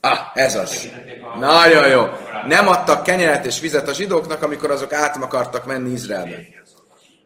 Ah, 0.00 0.18
ez 0.34 0.56
az. 0.56 0.88
Nagyon 1.38 1.88
jó. 1.88 2.06
Nem 2.46 2.68
adtak 2.68 3.02
kenyeret 3.02 3.46
és 3.46 3.60
vizet 3.60 3.88
a 3.88 3.92
zsidóknak, 3.92 4.42
amikor 4.42 4.70
azok 4.70 4.92
át 4.92 5.16
akartak 5.16 5.66
menni 5.66 5.90
Izraelbe. 5.90 6.36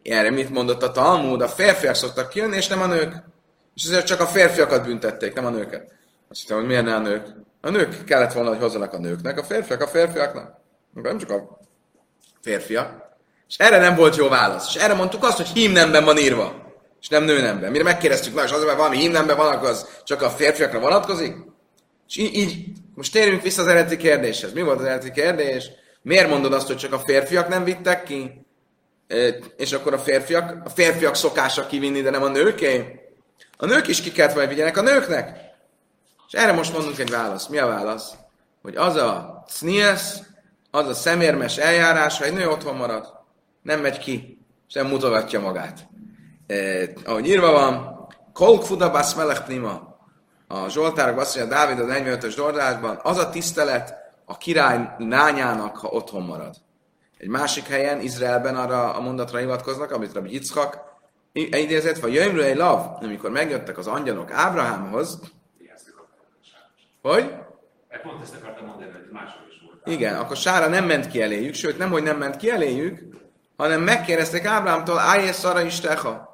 Erre 0.03 0.31
mit 0.31 0.51
mondott 0.51 0.83
a 0.83 0.91
Talmud? 0.91 1.41
A 1.41 1.49
férfiak 1.49 1.95
szoktak 1.95 2.29
kijönni, 2.29 2.57
és 2.57 2.67
nem 2.67 2.83
a 2.83 2.87
nők. 2.87 3.15
És 3.75 3.85
ezért 3.85 4.07
csak 4.07 4.21
a 4.21 4.27
férfiakat 4.27 4.85
büntették, 4.85 5.35
nem 5.35 5.47
a 5.47 5.51
nőket. 5.51 5.93
Azt 6.29 6.41
hittem, 6.41 6.57
hogy 6.57 6.67
miért 6.67 6.85
ne 6.85 6.95
a 6.95 6.99
nők? 6.99 7.27
A 7.61 7.71
nők 7.71 8.05
kellett 8.05 8.33
volna, 8.33 8.49
hogy 8.49 8.59
hozzanak 8.59 8.93
a 8.93 8.99
nőknek, 8.99 9.39
a 9.39 9.45
férfiak 9.45 9.81
a 9.81 9.87
férfiaknak. 9.87 10.55
Nem 10.95 11.19
csak 11.19 11.31
a 11.31 11.59
férfiak. 12.43 13.11
És 13.49 13.57
erre 13.59 13.79
nem 13.79 13.95
volt 13.95 14.17
jó 14.17 14.29
válasz. 14.29 14.75
És 14.75 14.83
erre 14.83 14.95
mondtuk 14.95 15.25
azt, 15.25 15.37
hogy 15.37 15.49
hímnemben 15.49 16.05
van 16.05 16.19
írva. 16.19 16.62
És 17.03 17.09
nem 17.09 17.25
nőnemben. 17.25 17.71
Mire 17.71 17.85
megkérdeztük, 17.85 18.35
na 18.35 18.45
és 18.45 18.51
az, 18.51 18.65
mert 18.65 18.77
valami 18.77 18.97
hímnemben 18.97 19.37
van, 19.37 19.53
akkor 19.53 19.69
az 19.69 19.87
csak 20.05 20.23
a 20.23 20.31
férfiakra 20.31 20.81
vonatkozik? 20.81 21.37
És 22.09 22.17
így, 22.17 22.35
így, 22.35 22.67
most 22.95 23.13
térjünk 23.13 23.43
vissza 23.43 23.63
az 23.63 23.69
eredeti 23.69 23.97
kérdéshez. 23.97 24.53
Mi 24.53 24.63
volt 24.63 24.79
az 24.79 24.85
eredeti 24.85 25.11
kérdés? 25.11 25.71
Miért 26.03 26.29
mondod 26.29 26.53
azt, 26.53 26.67
hogy 26.67 26.77
csak 26.77 26.93
a 26.93 26.99
férfiak 26.99 27.49
nem 27.49 27.65
vittek 27.65 28.03
ki? 28.03 28.47
És 29.57 29.73
akkor 29.73 29.93
a 29.93 29.99
férfiak, 29.99 30.65
a 30.65 30.69
férfiak 30.69 31.15
szokása 31.15 31.67
kivinni, 31.67 32.01
de 32.01 32.11
nem 32.11 32.23
a 32.23 32.29
nőké? 32.29 33.01
A 33.57 33.67
nők 33.67 33.89
is 33.89 34.01
ki 34.01 34.13
kellett, 34.13 34.35
vagy 34.35 34.49
vigyenek 34.49 34.77
a 34.77 34.83
nőknek? 34.83 35.41
És 36.27 36.33
erre 36.33 36.53
most 36.53 36.73
mondunk 36.73 36.99
egy 36.99 37.11
választ. 37.11 37.49
Mi 37.49 37.59
a 37.59 37.67
válasz? 37.67 38.13
Hogy 38.63 38.77
az 38.77 38.97
a 38.97 39.45
cniesz, 39.49 40.19
az 40.71 40.89
a 40.89 40.95
szemérmes 40.95 41.57
eljárás, 41.57 42.19
ha 42.19 42.25
egy 42.25 42.33
nő 42.33 42.49
otthon 42.49 42.77
marad, 42.77 43.07
nem 43.63 43.81
megy 43.81 43.99
ki, 43.99 44.39
és 44.69 44.75
nem 44.75 44.87
mutogatja 44.87 45.41
magát. 45.41 45.91
Eh, 46.53 46.89
ahogy 47.05 47.29
írva 47.29 47.53
van, 47.53 48.07
Kolk 48.33 48.65
Fudabas 48.65 49.15
Melech 49.15 49.43
Prima, 49.45 49.97
a 50.49 50.69
Zsoltárok 50.69 51.19
azt 51.19 51.37
mondja, 51.37 51.57
Dávid 51.57 51.79
az 51.79 51.87
45-ös 51.89 52.35
Zsoltárban, 52.35 52.99
az 53.03 53.19
a 53.19 53.31
tisztelet 53.31 53.95
a 54.25 54.37
király 54.37 54.89
lányának, 54.99 55.77
ha 55.77 55.89
otthon 55.89 56.23
marad. 56.23 56.55
Egy 57.19 57.29
másik 57.29 57.67
helyen, 57.67 58.01
Izraelben 58.01 58.57
arra 58.57 58.95
a 58.95 59.01
mondatra 59.01 59.39
hivatkoznak, 59.39 59.91
amit 59.91 60.13
Rabbi 60.13 60.33
Yitzchak 60.33 60.79
idézett, 61.33 61.99
vagy 61.99 62.15
jöjjmről 62.15 62.45
egy 62.45 62.57
lav, 62.57 63.03
amikor 63.03 63.31
megjöttek 63.31 63.79
az 63.79 63.87
angyalok 63.87 64.31
Ábrahámhoz, 64.33 65.21
hogy? 67.03 67.35
Pont 68.03 68.23
ezt 68.23 68.35
akartam 68.35 68.67
mondani, 68.67 68.91
hogy 68.91 69.09
máshol 69.13 69.43
is 69.49 69.63
volt. 69.67 69.97
Igen, 69.97 70.15
akkor 70.15 70.37
Sára 70.37 70.69
nem 70.69 70.85
ment 70.85 71.07
ki 71.07 71.23
eléjük, 71.23 71.55
sőt 71.55 71.79
nem, 71.79 71.91
hogy 71.91 72.03
nem 72.03 72.19
ment 72.19 72.37
ki 72.37 72.51
eléjük, 72.51 73.03
hanem 73.57 73.81
megkérdezték 73.81 74.45
Ábrámtól, 74.45 74.99
állj 74.99 75.33
Szara 75.33 75.61
is 75.61 75.81
teha. 75.81 76.32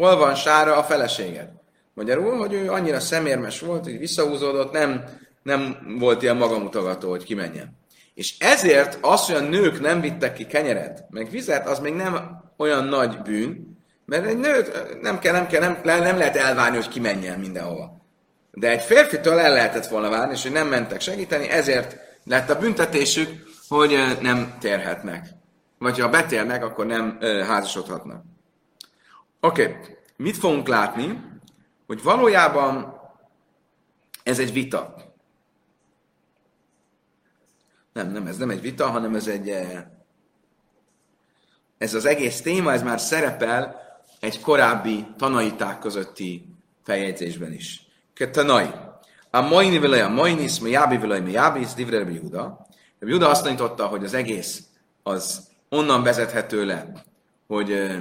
Hol 0.00 0.16
van 0.16 0.34
Sára 0.34 0.76
a 0.76 0.82
feleséged? 0.82 1.48
Magyarul, 1.94 2.36
hogy 2.36 2.52
ő 2.52 2.70
annyira 2.70 3.00
szemérmes 3.00 3.60
volt, 3.60 3.84
hogy 3.84 3.98
visszahúzódott, 3.98 4.72
nem, 4.72 5.04
nem 5.42 5.76
volt 5.98 6.22
ilyen 6.22 6.36
magamutogató, 6.36 7.10
hogy 7.10 7.24
kimenjen. 7.24 7.78
És 8.14 8.38
ezért 8.38 8.98
az, 9.00 9.26
hogy 9.26 9.34
a 9.34 9.48
nők 9.48 9.80
nem 9.80 10.00
vittek 10.00 10.32
ki 10.32 10.46
kenyeret, 10.46 11.04
meg 11.10 11.30
vizet, 11.30 11.68
az 11.68 11.78
még 11.78 11.94
nem 11.94 12.42
olyan 12.56 12.84
nagy 12.84 13.18
bűn, 13.22 13.78
mert 14.04 14.26
egy 14.26 14.38
nőt 14.38 14.98
nem, 15.00 15.18
kell, 15.18 15.32
nem, 15.32 15.46
kell, 15.46 15.60
nem, 15.60 16.02
nem 16.02 16.18
lehet 16.18 16.36
elvárni, 16.36 16.76
hogy 16.76 16.88
kimenjen 16.88 17.38
mindenhova. 17.38 18.06
De 18.52 18.70
egy 18.70 18.82
férfitől 18.82 19.38
el 19.38 19.52
lehetett 19.52 19.86
volna 19.86 20.08
várni, 20.08 20.32
és 20.32 20.42
hogy 20.42 20.52
nem 20.52 20.68
mentek 20.68 21.00
segíteni, 21.00 21.48
ezért 21.48 21.96
lett 22.24 22.50
a 22.50 22.58
büntetésük, 22.58 23.28
hogy 23.68 24.18
nem 24.20 24.56
térhetnek. 24.60 25.28
Vagy 25.78 25.98
ha 25.98 26.08
betérnek, 26.08 26.64
akkor 26.64 26.86
nem 26.86 27.18
házasodhatnak. 27.46 28.29
Oké, 29.40 29.62
okay. 29.62 29.96
mit 30.16 30.36
fogunk 30.36 30.68
látni? 30.68 31.20
Hogy 31.86 32.02
valójában 32.02 33.00
ez 34.22 34.38
egy 34.38 34.52
vita. 34.52 34.94
Nem, 37.92 38.10
nem, 38.10 38.26
ez 38.26 38.36
nem 38.36 38.50
egy 38.50 38.60
vita, 38.60 38.86
hanem 38.86 39.14
ez 39.14 39.26
egy... 39.26 39.54
Ez 41.78 41.94
az 41.94 42.04
egész 42.04 42.40
téma, 42.40 42.72
ez 42.72 42.82
már 42.82 43.00
szerepel 43.00 43.80
egy 44.20 44.40
korábbi 44.40 45.06
tanaiták 45.16 45.78
közötti 45.78 46.54
feljegyzésben 46.82 47.52
is. 47.52 47.86
Ketanai. 48.14 48.70
A 49.30 49.40
maini 49.40 49.78
vele 49.78 50.04
a 50.04 50.08
mainis, 50.08 50.60
mi 50.60 50.70
jábi 50.70 50.98
vele 50.98 51.20
mi 51.20 51.30
jábis, 51.30 51.74
divre 51.74 51.98
Rabbi. 51.98 52.18
Rabbi 52.18 52.62
Juda 53.00 53.28
azt 53.28 53.42
tanította, 53.42 53.86
hogy 53.86 54.04
az 54.04 54.14
egész 54.14 54.62
az 55.02 55.48
onnan 55.68 56.02
vezethető 56.02 56.64
le, 56.64 56.92
hogy 57.46 57.98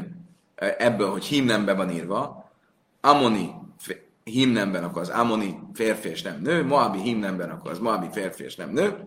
ebből, 0.59 1.11
hogy 1.11 1.25
himnemben 1.25 1.77
van 1.77 1.89
írva, 1.89 2.51
Amoni 3.01 3.51
himnemben, 4.23 4.83
akkor 4.83 5.01
az 5.01 5.09
Amoni 5.09 5.59
férfi 5.73 6.09
és 6.09 6.21
nem 6.21 6.39
nő, 6.41 6.65
Moabi 6.65 6.99
himnemben, 6.99 7.49
akkor 7.49 7.71
az 7.71 7.79
Moabi 7.79 8.07
férfi 8.11 8.43
és 8.43 8.55
nem 8.55 8.69
nő. 8.69 9.03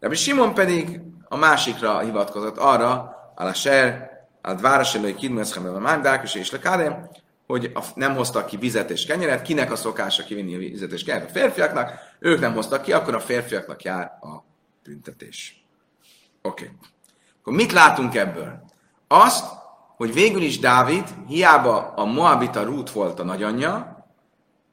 Rabbi 0.00 0.16
Simon 0.16 0.54
pedig 0.54 1.00
a 1.28 1.36
másikra 1.36 1.98
hivatkozott 1.98 2.58
arra, 2.58 3.16
a 3.34 3.52
ser, 3.52 4.10
a 4.42 4.54
városelői 4.54 5.14
kidmeszkemben 5.14 5.74
a 5.74 5.78
mágdák, 5.78 6.34
és 6.34 6.50
lekádem, 6.50 7.08
hogy 7.46 7.72
nem 7.94 8.14
hoztak 8.14 8.46
ki 8.46 8.56
vizet 8.56 8.90
és 8.90 9.06
kenyeret, 9.06 9.42
kinek 9.42 9.72
a 9.72 9.76
szokása 9.76 10.22
kivinni 10.22 10.54
a 10.54 10.58
vizet 10.58 10.92
és 10.92 11.04
kenyeret? 11.04 11.28
A 11.28 11.32
férfiaknak, 11.32 11.92
ők 12.18 12.40
nem 12.40 12.54
hoztak 12.54 12.82
ki, 12.82 12.92
akkor 12.92 13.14
a 13.14 13.20
férfiaknak 13.20 13.82
jár 13.82 14.04
a 14.04 14.44
büntetés. 14.82 15.64
Oké. 16.42 16.64
Okay. 16.64 16.76
Akkor 17.40 17.52
mit 17.52 17.72
látunk 17.72 18.14
ebből? 18.14 18.64
Azt, 19.08 19.44
hogy 19.96 20.12
végül 20.12 20.42
is 20.42 20.58
Dávid, 20.58 21.04
hiába 21.28 21.92
a 21.96 22.04
Moabita 22.04 22.62
Rút 22.62 22.90
volt 22.90 23.20
a 23.20 23.24
nagyanyja, 23.24 24.04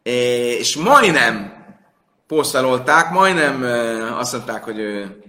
és 0.04 0.76
majdnem 0.76 1.60
posztalolták, 2.28 3.12
majdnem 3.12 3.64
azt 4.18 4.34
mondták, 4.34 4.64
hogy 4.64 4.80
ő 4.80 5.24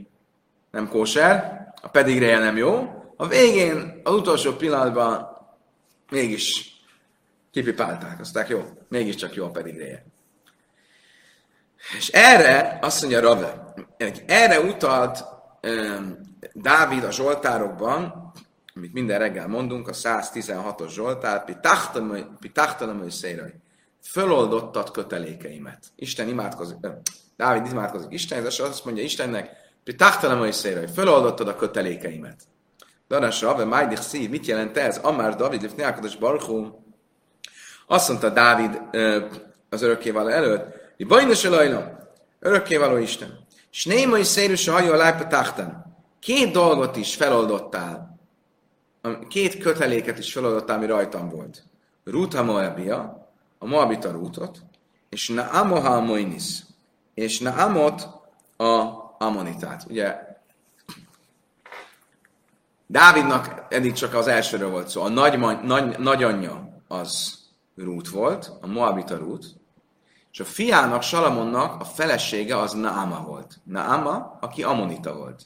nem 0.70 0.88
kóser, 0.88 1.61
a 1.82 1.88
pedigreje 1.88 2.38
nem 2.38 2.56
jó, 2.56 3.02
a 3.16 3.26
végén, 3.26 4.00
az 4.04 4.14
utolsó 4.14 4.52
pillanatban 4.52 5.28
mégis 6.11 6.72
kipipálták, 7.50 8.20
aztán 8.20 8.46
jó, 8.49 8.64
mégiscsak 8.88 9.34
jó 9.34 9.44
a 9.44 9.50
pedigreje. 9.50 10.04
És 11.96 12.08
erre, 12.08 12.78
azt 12.82 13.00
mondja 13.00 13.20
Rave, 13.20 13.75
erre 14.26 14.61
utalt 14.61 15.25
um, 15.62 16.18
Dávid 16.52 17.04
a 17.04 17.11
Zsoltárokban, 17.11 18.21
amit 18.74 18.92
minden 18.92 19.18
reggel 19.18 19.48
mondunk, 19.48 19.88
a 19.88 19.92
116-os 19.92 20.88
Zsoltár, 20.88 21.44
és 23.06 23.14
szérai. 23.14 23.52
Föloldottad 24.10 24.90
kötelékeimet. 24.90 25.86
Isten 25.96 26.28
imádkozik, 26.28 26.76
nem, 26.80 27.00
Dávid 27.36 27.66
imádkozik 27.66 28.12
Isten, 28.12 28.44
és 28.44 28.58
azt 28.58 28.84
mondja 28.84 29.02
Istennek, 29.02 29.50
pitachtanam 29.84 30.44
és 30.44 30.54
szérai. 30.54 30.86
Föloldottad 30.94 31.48
a 31.48 31.56
kötelékeimet. 31.56 32.42
Darás 33.08 33.40
Rave, 33.40 33.64
Májdich 33.64 34.02
szív, 34.02 34.30
mit 34.30 34.46
jelent 34.46 34.76
ez? 34.76 34.96
Amár 34.96 35.36
David, 35.36 35.62
Lifneákados 35.62 36.16
Barchum, 36.16 36.82
azt 37.86 38.08
mondta 38.08 38.30
Dávid 38.30 38.80
az 39.70 39.82
örökkévaló 39.82 40.28
előtt, 40.28 40.64
hogy 40.96 41.06
bajnos 41.06 41.44
elajna, 41.44 41.98
örökkévaló 42.38 42.96
Isten. 42.96 43.38
És 43.70 43.84
néma 43.84 44.18
is 44.18 44.26
szérűs 44.26 44.68
a 44.68 44.72
hajó 44.72 44.92
a 44.92 45.76
Két 46.20 46.52
dolgot 46.52 46.96
is 46.96 47.14
feloldottál 47.14 48.12
két 49.28 49.59
köteléket 49.59 50.18
is 50.18 50.32
feladott, 50.32 50.71
ami 50.71 50.87
rajtam 50.87 51.28
volt. 51.28 51.64
Ruta 52.04 52.42
Moabia, 52.42 53.28
a 53.59 53.66
Moabita 53.66 54.11
Rútot, 54.11 54.62
és 55.09 55.28
Naamoha 55.28 56.00
Moinis, 56.00 56.62
és 57.14 57.38
Naamot 57.38 58.09
a 58.56 59.00
Amonitát. 59.18 59.85
Ugye 59.88 60.30
Dávidnak 62.87 63.66
eddig 63.68 63.92
csak 63.92 64.14
az 64.14 64.26
elsőről 64.26 64.71
volt 64.71 64.88
szó. 64.88 65.02
A 65.02 65.09
nagy, 65.09 65.38
nagy, 65.62 65.99
nagyanyja 65.99 66.78
az 66.88 67.38
Rút 67.76 68.09
volt, 68.09 68.52
a 68.61 68.66
Moabita 68.66 69.16
Rút, 69.16 69.44
és 70.32 70.40
a 70.40 70.44
fiának, 70.44 71.02
Salamonnak 71.02 71.80
a 71.80 71.85
felesége 71.85 72.59
az 72.59 72.73
Naama 72.73 73.25
volt. 73.25 73.61
Naama, 73.64 74.38
aki 74.40 74.62
Amonita 74.62 75.14
volt. 75.14 75.42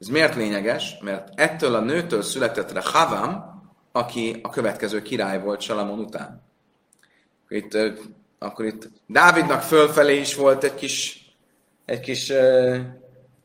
Ez 0.00 0.06
miért 0.08 0.34
lényeges? 0.34 0.96
Mert 1.00 1.28
ettől 1.34 1.74
a 1.74 1.80
nőtől 1.80 2.22
született 2.22 2.72
Rehavam, 2.72 3.44
aki 3.92 4.40
a 4.42 4.50
következő 4.50 5.02
király 5.02 5.40
volt 5.40 5.60
Salamon 5.60 5.98
után. 5.98 6.42
Itt, 7.48 7.78
akkor 8.38 8.64
itt 8.64 8.88
Dávidnak 9.06 9.62
fölfelé 9.62 10.18
is 10.18 10.34
volt 10.34 10.64
egy 10.64 10.74
kis, 10.74 11.24
egy 11.84 12.00
kis 12.00 12.32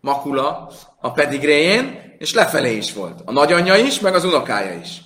makula 0.01 0.71
a 0.99 1.11
pedigréjén, 1.11 2.15
és 2.17 2.33
lefelé 2.33 2.75
is 2.75 2.93
volt. 2.93 3.21
A 3.25 3.31
nagyanyja 3.31 3.75
is, 3.75 3.99
meg 3.99 4.15
az 4.15 4.23
unokája 4.23 4.79
is. 4.79 5.01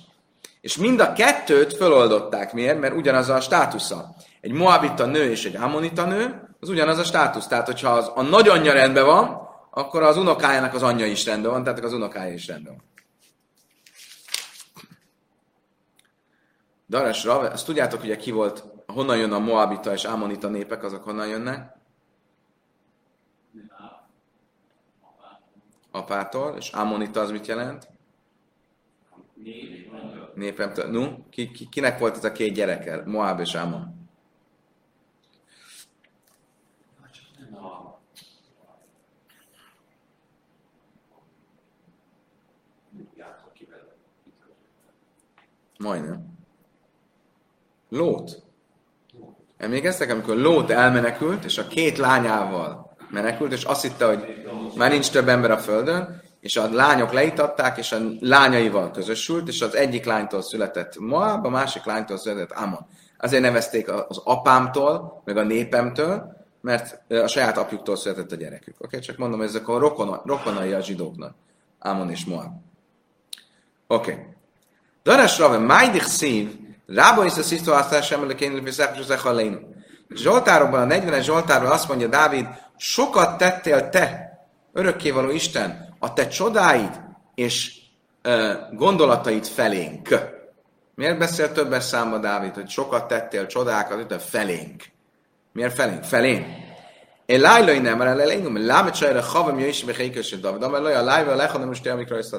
És 0.60 0.76
mind 0.76 1.00
a 1.00 1.12
kettőt 1.12 1.76
föloldották. 1.76 2.52
Miért? 2.52 2.80
Mert 2.80 2.96
ugyanaz 2.96 3.28
a 3.28 3.40
státusza. 3.40 4.14
Egy 4.40 4.52
moabita 4.52 5.06
nő 5.06 5.30
és 5.30 5.44
egy 5.44 5.56
ammonita 5.56 6.04
nő, 6.04 6.48
az 6.60 6.68
ugyanaz 6.68 6.98
a 6.98 7.04
státusz. 7.04 7.46
Tehát, 7.46 7.66
hogyha 7.66 7.90
az, 7.90 8.10
a 8.14 8.22
nagyanyja 8.22 8.72
rendben 8.72 9.04
van, 9.04 9.48
akkor 9.70 10.02
az 10.02 10.16
unokájának 10.16 10.74
az 10.74 10.82
anyja 10.82 11.06
is 11.06 11.24
rendben 11.24 11.50
van, 11.50 11.64
tehát 11.64 11.84
az 11.84 11.92
unokája 11.92 12.32
is 12.32 12.46
rendben 12.46 12.72
van. 12.72 12.88
Daras 16.88 17.24
Rave, 17.24 17.48
azt 17.48 17.66
tudjátok 17.66 18.02
ugye 18.02 18.16
ki 18.16 18.30
volt, 18.30 18.64
honnan 18.86 19.16
jön 19.16 19.32
a 19.32 19.38
Moabita 19.38 19.92
és 19.92 20.04
Ammonita 20.04 20.48
népek, 20.48 20.82
azok 20.82 21.04
honnan 21.04 21.28
jönnek? 21.28 21.78
Apától, 25.90 26.56
és 26.56 26.70
Ammonita 26.70 27.20
az 27.20 27.30
mit 27.30 27.46
jelent? 27.46 27.88
Népemtől. 30.34 30.90
No, 30.90 31.28
ki, 31.30 31.50
ki, 31.50 31.68
kinek 31.68 31.98
volt 31.98 32.16
ez 32.16 32.24
a 32.24 32.32
két 32.32 32.54
gyereke? 32.54 33.02
Moab 33.04 33.40
és 33.40 33.54
Ammon. 33.54 33.99
Majdnem. 45.82 46.38
Lót. 47.88 48.42
Emlékeztek, 49.56 50.10
amikor 50.10 50.36
Lót 50.36 50.70
elmenekült, 50.70 51.44
és 51.44 51.58
a 51.58 51.66
két 51.66 51.98
lányával 51.98 52.96
menekült, 53.10 53.52
és 53.52 53.64
azt 53.64 53.82
hitte, 53.82 54.06
hogy 54.06 54.46
már 54.76 54.90
nincs 54.90 55.10
több 55.10 55.28
ember 55.28 55.50
a 55.50 55.58
földön, 55.58 56.22
és 56.40 56.56
a 56.56 56.72
lányok 56.72 57.12
leitatták, 57.12 57.78
és 57.78 57.92
a 57.92 57.98
lányaival 58.20 58.90
közösült, 58.90 59.48
és 59.48 59.62
az 59.62 59.74
egyik 59.74 60.04
lánytól 60.04 60.42
született 60.42 60.98
Moab, 60.98 61.44
a 61.44 61.48
másik 61.48 61.84
lánytól 61.84 62.16
született 62.16 62.58
Amon. 62.58 62.86
Azért 63.18 63.42
nevezték 63.42 63.88
az 63.90 64.20
apámtól, 64.24 65.22
meg 65.24 65.36
a 65.36 65.42
népemtől, 65.42 66.36
mert 66.60 67.02
a 67.08 67.26
saját 67.26 67.58
apjuktól 67.58 67.96
született 67.96 68.32
a 68.32 68.36
gyerekük. 68.36 68.74
Oké, 68.74 68.86
okay? 68.86 69.00
csak 69.00 69.16
mondom, 69.16 69.42
ezek 69.42 69.68
a 69.68 69.78
rokona, 69.78 70.22
rokonai 70.24 70.72
a 70.72 70.80
zsidóknak. 70.80 71.34
Amon 71.78 72.10
és 72.10 72.24
Moab. 72.24 72.52
Oké. 73.86 74.12
Okay. 74.12 74.24
Daras 75.02 75.38
Rave, 75.38 75.58
Májdich 75.58 76.06
szív, 76.06 76.58
Rába 76.86 77.24
is 77.24 77.36
a 77.36 77.42
szisztó 77.42 77.72
aztán 77.72 78.02
sem 78.02 78.26
lekén 78.26 78.74
Zsoltárokban, 80.14 80.90
a 80.90 80.94
40-es 80.94 81.22
Zsoltárban 81.22 81.70
azt 81.70 81.88
mondja 81.88 82.06
Dávid, 82.06 82.46
sokat 82.76 83.38
tettél 83.38 83.88
te, 83.88 84.38
örökkévaló 84.72 85.30
Isten, 85.30 85.94
a 85.98 86.12
te 86.12 86.28
csodáid 86.28 87.00
és 87.34 87.72
uh, 88.24 88.52
gondolataid 88.72 89.46
felénk. 89.46 90.08
Miért 90.94 91.18
beszél 91.18 91.52
többes 91.52 91.84
számba 91.84 92.18
Dávid, 92.18 92.54
hogy 92.54 92.68
sokat 92.68 93.08
tettél 93.08 93.46
csodákat, 93.46 94.06
de 94.06 94.18
felénk? 94.18 94.84
Miért 95.52 95.74
felénk? 95.74 96.04
Felénk. 96.04 96.46
Én 97.26 97.40
lájlai 97.40 97.78
nem, 97.78 97.98
mert 97.98 98.20
elején, 98.20 98.52
lámet 98.52 98.94
sajra 98.94 99.22
havam 99.22 99.58
jöjj 99.58 99.68
is, 99.68 99.84
meg 99.84 99.96
David, 100.40 100.62
amely 100.62 100.80
laj 100.80 100.94
a 100.94 101.02
lájva 101.02 101.34
lehanom 101.34 101.66
most 101.66 101.86
amikor 101.86 102.16
ezt 102.16 102.32
a 102.32 102.38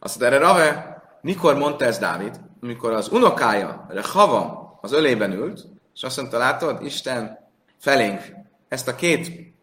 azt 0.00 0.18
mondta, 0.18 0.36
erre 0.36 0.46
Rave, 0.46 1.02
mikor 1.20 1.56
mondta 1.56 1.84
ez 1.84 1.98
Dávid? 1.98 2.40
Amikor 2.62 2.92
az 2.92 3.08
unokája, 3.08 3.86
erre 3.90 4.02
Havam, 4.12 4.78
az 4.80 4.92
ölében 4.92 5.32
ült, 5.32 5.66
és 5.94 6.02
azt 6.02 6.16
mondta, 6.16 6.38
látod, 6.38 6.84
Isten 6.84 7.38
felénk 7.78 8.20
ezt 8.68 8.88
a 8.88 8.94
két 8.94 9.54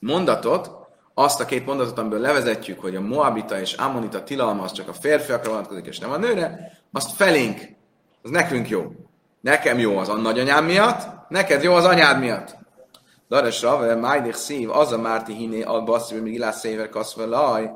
mondatot, 0.00 0.70
azt 1.14 1.40
a 1.40 1.44
két 1.44 1.66
mondatot, 1.66 1.98
amiből 1.98 2.20
levezetjük, 2.20 2.80
hogy 2.80 2.96
a 2.96 3.00
Moabita 3.00 3.60
és 3.60 3.72
Ammonita 3.72 4.22
tilalma 4.22 4.62
az 4.62 4.72
csak 4.72 4.88
a 4.88 4.92
férfiakra 4.92 5.50
vonatkozik, 5.50 5.86
és 5.86 5.98
nem 5.98 6.10
a 6.10 6.16
nőre, 6.16 6.72
azt 6.92 7.16
felénk, 7.16 7.60
az 8.22 8.30
nekünk 8.30 8.68
jó. 8.68 8.92
Nekem 9.40 9.78
jó 9.78 9.96
az 9.98 10.08
a 10.08 10.16
nagyanyám 10.16 10.64
miatt, 10.64 11.08
neked 11.28 11.62
jó 11.62 11.74
az 11.74 11.84
anyád 11.84 12.18
miatt. 12.18 12.56
Dares 13.28 13.62
Rave, 13.62 13.94
Májdich 13.94 14.36
szív, 14.36 14.70
az 14.70 14.92
a 14.92 14.98
Márti 14.98 15.32
hiné, 15.32 15.62
a 15.62 15.82
basszív, 15.82 16.22
még 16.22 16.34
ilás 16.34 16.54
széver 16.54 16.88
kaszva 16.88 17.26
laj, 17.26 17.70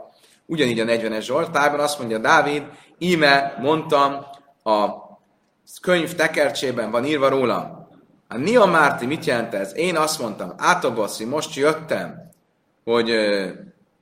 Ugyanígy 0.50 0.80
a 0.80 0.84
40-es 0.84 1.20
Zsoltárban 1.22 1.80
azt 1.80 1.98
mondja 1.98 2.18
Dávid, 2.18 2.62
íme 2.98 3.56
mondtam, 3.60 4.26
a 4.62 4.88
könyv 5.80 6.14
tekercsében 6.14 6.90
van 6.90 7.04
írva 7.04 7.28
rólam. 7.28 7.88
A 8.28 8.36
Nia 8.36 8.64
Márti 8.64 9.06
mit 9.06 9.24
jelent 9.24 9.54
ez? 9.54 9.76
Én 9.76 9.96
azt 9.96 10.20
mondtam, 10.20 10.54
Átoboszi, 10.56 11.24
most 11.24 11.54
jöttem, 11.54 12.30
hogy 12.84 13.10
ö, 13.10 13.48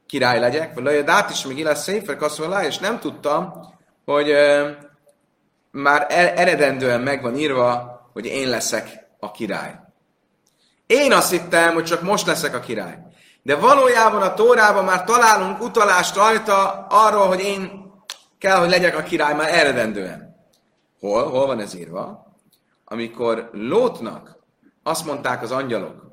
király 0.06 0.40
legyek, 0.40 0.74
vagy 0.74 0.84
lejjed 0.84 1.08
át 1.08 1.30
is 1.30 1.46
még 1.46 1.64
lesz 1.64 1.82
széfer 1.82 2.16
kaszolá, 2.16 2.64
és 2.64 2.78
nem 2.78 2.98
tudtam, 2.98 3.52
hogy 4.04 4.30
ö, 4.30 4.70
már 5.70 6.06
e-, 6.08 6.32
eredendően 6.36 7.00
meg 7.00 7.22
van 7.22 7.36
írva, 7.36 8.00
hogy 8.12 8.26
én 8.26 8.48
leszek 8.48 9.06
a 9.18 9.30
király. 9.30 9.74
Én 10.86 11.12
azt 11.12 11.30
hittem, 11.30 11.74
hogy 11.74 11.84
csak 11.84 12.02
most 12.02 12.26
leszek 12.26 12.54
a 12.54 12.60
király. 12.60 12.98
De 13.42 13.56
valójában 13.56 14.22
a 14.22 14.34
Tórában 14.34 14.84
már 14.84 15.04
találunk 15.04 15.62
utalást 15.62 16.16
rajta 16.16 16.86
arról, 16.90 17.26
hogy 17.26 17.40
én 17.40 17.92
kell, 18.38 18.58
hogy 18.58 18.68
legyek 18.68 18.96
a 18.96 19.02
király 19.02 19.34
már 19.34 19.54
eredendően. 19.54 20.36
Hol? 21.00 21.30
Hol 21.30 21.46
van 21.46 21.60
ez 21.60 21.74
írva? 21.74 22.36
Amikor 22.84 23.50
Lótnak 23.52 24.36
azt 24.82 25.04
mondták 25.04 25.42
az 25.42 25.50
angyalok, 25.50 26.06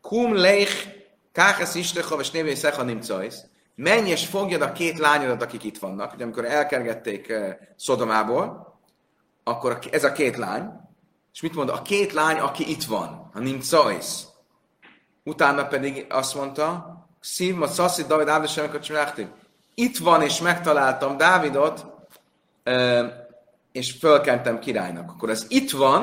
Kum 0.00 0.34
leich 0.34 0.86
kákesz 1.32 1.74
istecha, 1.74 2.20
és 2.20 2.30
névé 2.30 2.54
szecha 2.54 2.82
nimcajsz, 2.82 3.44
menj 3.74 4.10
és 4.10 4.26
fogjad 4.26 4.62
a 4.62 4.72
két 4.72 4.98
lányodat, 4.98 5.42
akik 5.42 5.64
itt 5.64 5.78
vannak. 5.78 6.14
Ugye 6.14 6.24
amikor 6.24 6.44
elkergették 6.44 7.26
uh, 7.30 7.48
Szodomából, 7.76 8.78
akkor 9.44 9.78
ez 9.90 10.04
a 10.04 10.12
két 10.12 10.36
lány, 10.36 10.70
és 11.32 11.40
mit 11.40 11.54
mond? 11.54 11.68
A 11.68 11.82
két 11.82 12.12
lány, 12.12 12.38
aki 12.38 12.70
itt 12.70 12.84
van, 12.84 13.30
a 13.34 13.38
nimcajsz. 13.38 14.26
Utána 15.30 15.66
pedig 15.66 16.06
azt 16.08 16.34
mondta, 16.34 16.94
Szív, 17.20 17.54
ma 17.54 17.66
szaszi, 17.66 18.02
David 18.02 18.28
Ádosem, 18.28 18.70
a 18.72 19.20
Itt 19.74 19.98
van, 19.98 20.22
és 20.22 20.40
megtaláltam 20.40 21.16
Dávidot, 21.16 21.86
és 23.72 23.96
fölkentem 24.00 24.58
királynak. 24.58 25.10
Akkor 25.10 25.30
ez 25.30 25.46
itt 25.48 25.70
van, 25.70 26.02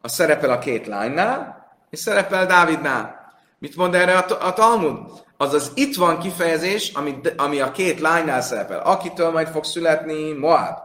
a 0.00 0.08
szerepel 0.08 0.50
a 0.50 0.58
két 0.58 0.86
lánynál, 0.86 1.68
és 1.90 1.98
szerepel 1.98 2.46
Dávidnál. 2.46 3.32
Mit 3.58 3.76
mond 3.76 3.94
erre 3.94 4.18
a, 4.18 4.46
a 4.46 4.52
Talmud? 4.52 4.98
Az 5.36 5.54
az 5.54 5.72
itt 5.74 5.96
van 5.96 6.18
kifejezés, 6.18 6.92
ami, 6.92 7.20
ami 7.36 7.60
a 7.60 7.70
két 7.70 8.00
lánynál 8.00 8.40
szerepel. 8.40 8.80
Akitől 8.80 9.30
majd 9.30 9.48
fog 9.48 9.64
születni 9.64 10.32
Moab. 10.32 10.76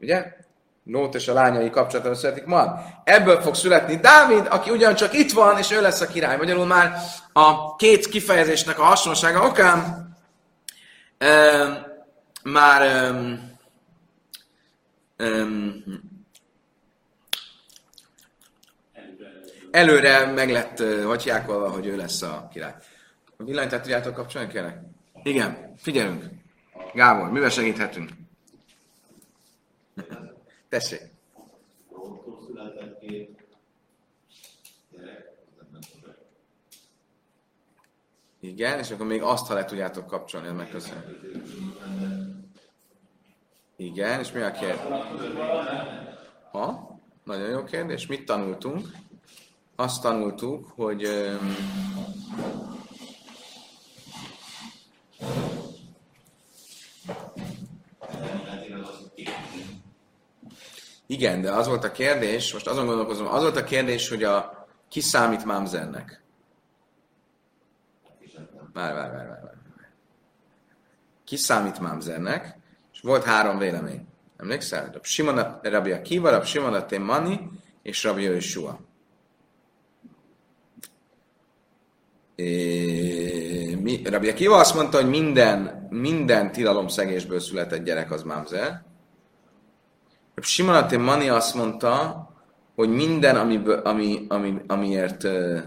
Ugye? 0.00 0.36
Nót 0.84 1.14
és 1.14 1.28
a 1.28 1.32
lányai 1.32 1.70
kapcsolatban 1.70 2.14
születik 2.14 2.44
ma. 2.44 2.84
Ebből 3.04 3.40
fog 3.40 3.54
születni 3.54 3.96
Dávid, 3.96 4.46
aki 4.50 4.70
ugyancsak 4.70 5.12
itt 5.14 5.32
van, 5.32 5.58
és 5.58 5.70
ő 5.70 5.80
lesz 5.80 6.00
a 6.00 6.06
király. 6.06 6.36
Magyarul 6.36 6.66
már 6.66 6.96
a 7.32 7.76
két 7.76 8.08
kifejezésnek 8.08 8.78
a 8.78 8.82
hasonlósága 8.82 9.46
okán 9.46 10.08
e, 11.18 11.28
már 12.42 12.82
e, 12.82 13.10
e, 15.16 15.46
előre 19.70 20.26
meg 20.26 20.50
lett 20.50 20.82
hagyjákolva, 21.04 21.70
hogy 21.70 21.86
ő 21.86 21.96
lesz 21.96 22.22
a 22.22 22.48
király. 22.52 22.74
A 23.36 23.44
villanytát 23.44 23.82
tudjátok 23.82 24.14
kapcsolni, 24.14 24.48
kérlek? 24.48 24.78
Igen, 25.22 25.74
figyelünk. 25.76 26.24
Gábor, 26.92 27.30
mivel 27.30 27.50
segíthetünk? 27.50 28.10
Tessék. 30.74 31.00
Igen, 38.40 38.78
és 38.78 38.90
akkor 38.90 39.06
még 39.06 39.22
azt, 39.22 39.46
ha 39.46 39.54
le 39.54 39.64
tudjátok 39.64 40.06
kapcsolni, 40.06 40.46
az 40.46 40.54
megköszönöm. 40.54 41.02
Igen, 43.76 44.20
és 44.20 44.32
mi 44.32 44.40
a 44.40 44.50
kérdés? 44.50 44.80
Ha? 46.50 46.98
Nagyon 47.24 47.48
jó 47.48 47.64
kérdés. 47.64 48.06
Mit 48.06 48.24
tanultunk? 48.24 48.86
Azt 49.76 50.02
tanultuk, 50.02 50.70
hogy 50.74 51.06
um, 51.06 51.56
Igen, 61.06 61.40
de 61.40 61.52
az 61.52 61.66
volt 61.66 61.84
a 61.84 61.92
kérdés, 61.92 62.52
most 62.52 62.66
azon 62.66 62.86
gondolkozom, 62.86 63.26
az 63.26 63.42
volt 63.42 63.56
a 63.56 63.64
kérdés, 63.64 64.08
hogy 64.08 64.22
a 64.22 64.66
ki 64.88 65.00
számít 65.00 65.44
mámzernek? 65.44 66.22
Várj, 68.72 68.94
várj, 68.94 69.12
várj, 69.12 69.28
várj. 69.28 69.44
Ki 71.24 71.36
számít 71.36 71.80
mámzernek? 71.80 72.58
És 72.92 73.00
volt 73.00 73.24
három 73.24 73.58
vélemény. 73.58 74.06
Emlékszel? 74.36 74.90
Rab 74.92 75.04
Simon, 75.04 75.58
Rabbi 75.62 75.92
Akiva, 75.92 76.30
Rab 76.30 76.44
Simon 76.44 76.74
a 76.74 76.86
és 77.82 78.04
Rabbi 78.04 78.22
Yeshua. 78.22 78.80
Rabbi 84.04 84.28
Akiva 84.28 84.56
azt 84.56 84.74
mondta, 84.74 84.96
hogy 85.00 85.08
minden, 85.08 85.86
minden 85.90 86.52
tilalom 86.52 86.88
szegésből 86.88 87.40
született 87.40 87.84
gyerek 87.84 88.10
az 88.10 88.22
mámzer. 88.22 88.84
Simon 90.40 91.00
Mani 91.00 91.28
azt 91.28 91.54
mondta, 91.54 92.26
hogy 92.74 92.88
minden, 92.88 93.36
amiből, 93.36 93.78
ami, 93.78 94.26
ami, 94.28 94.60
amiért 94.66 95.24
uh, 95.24 95.58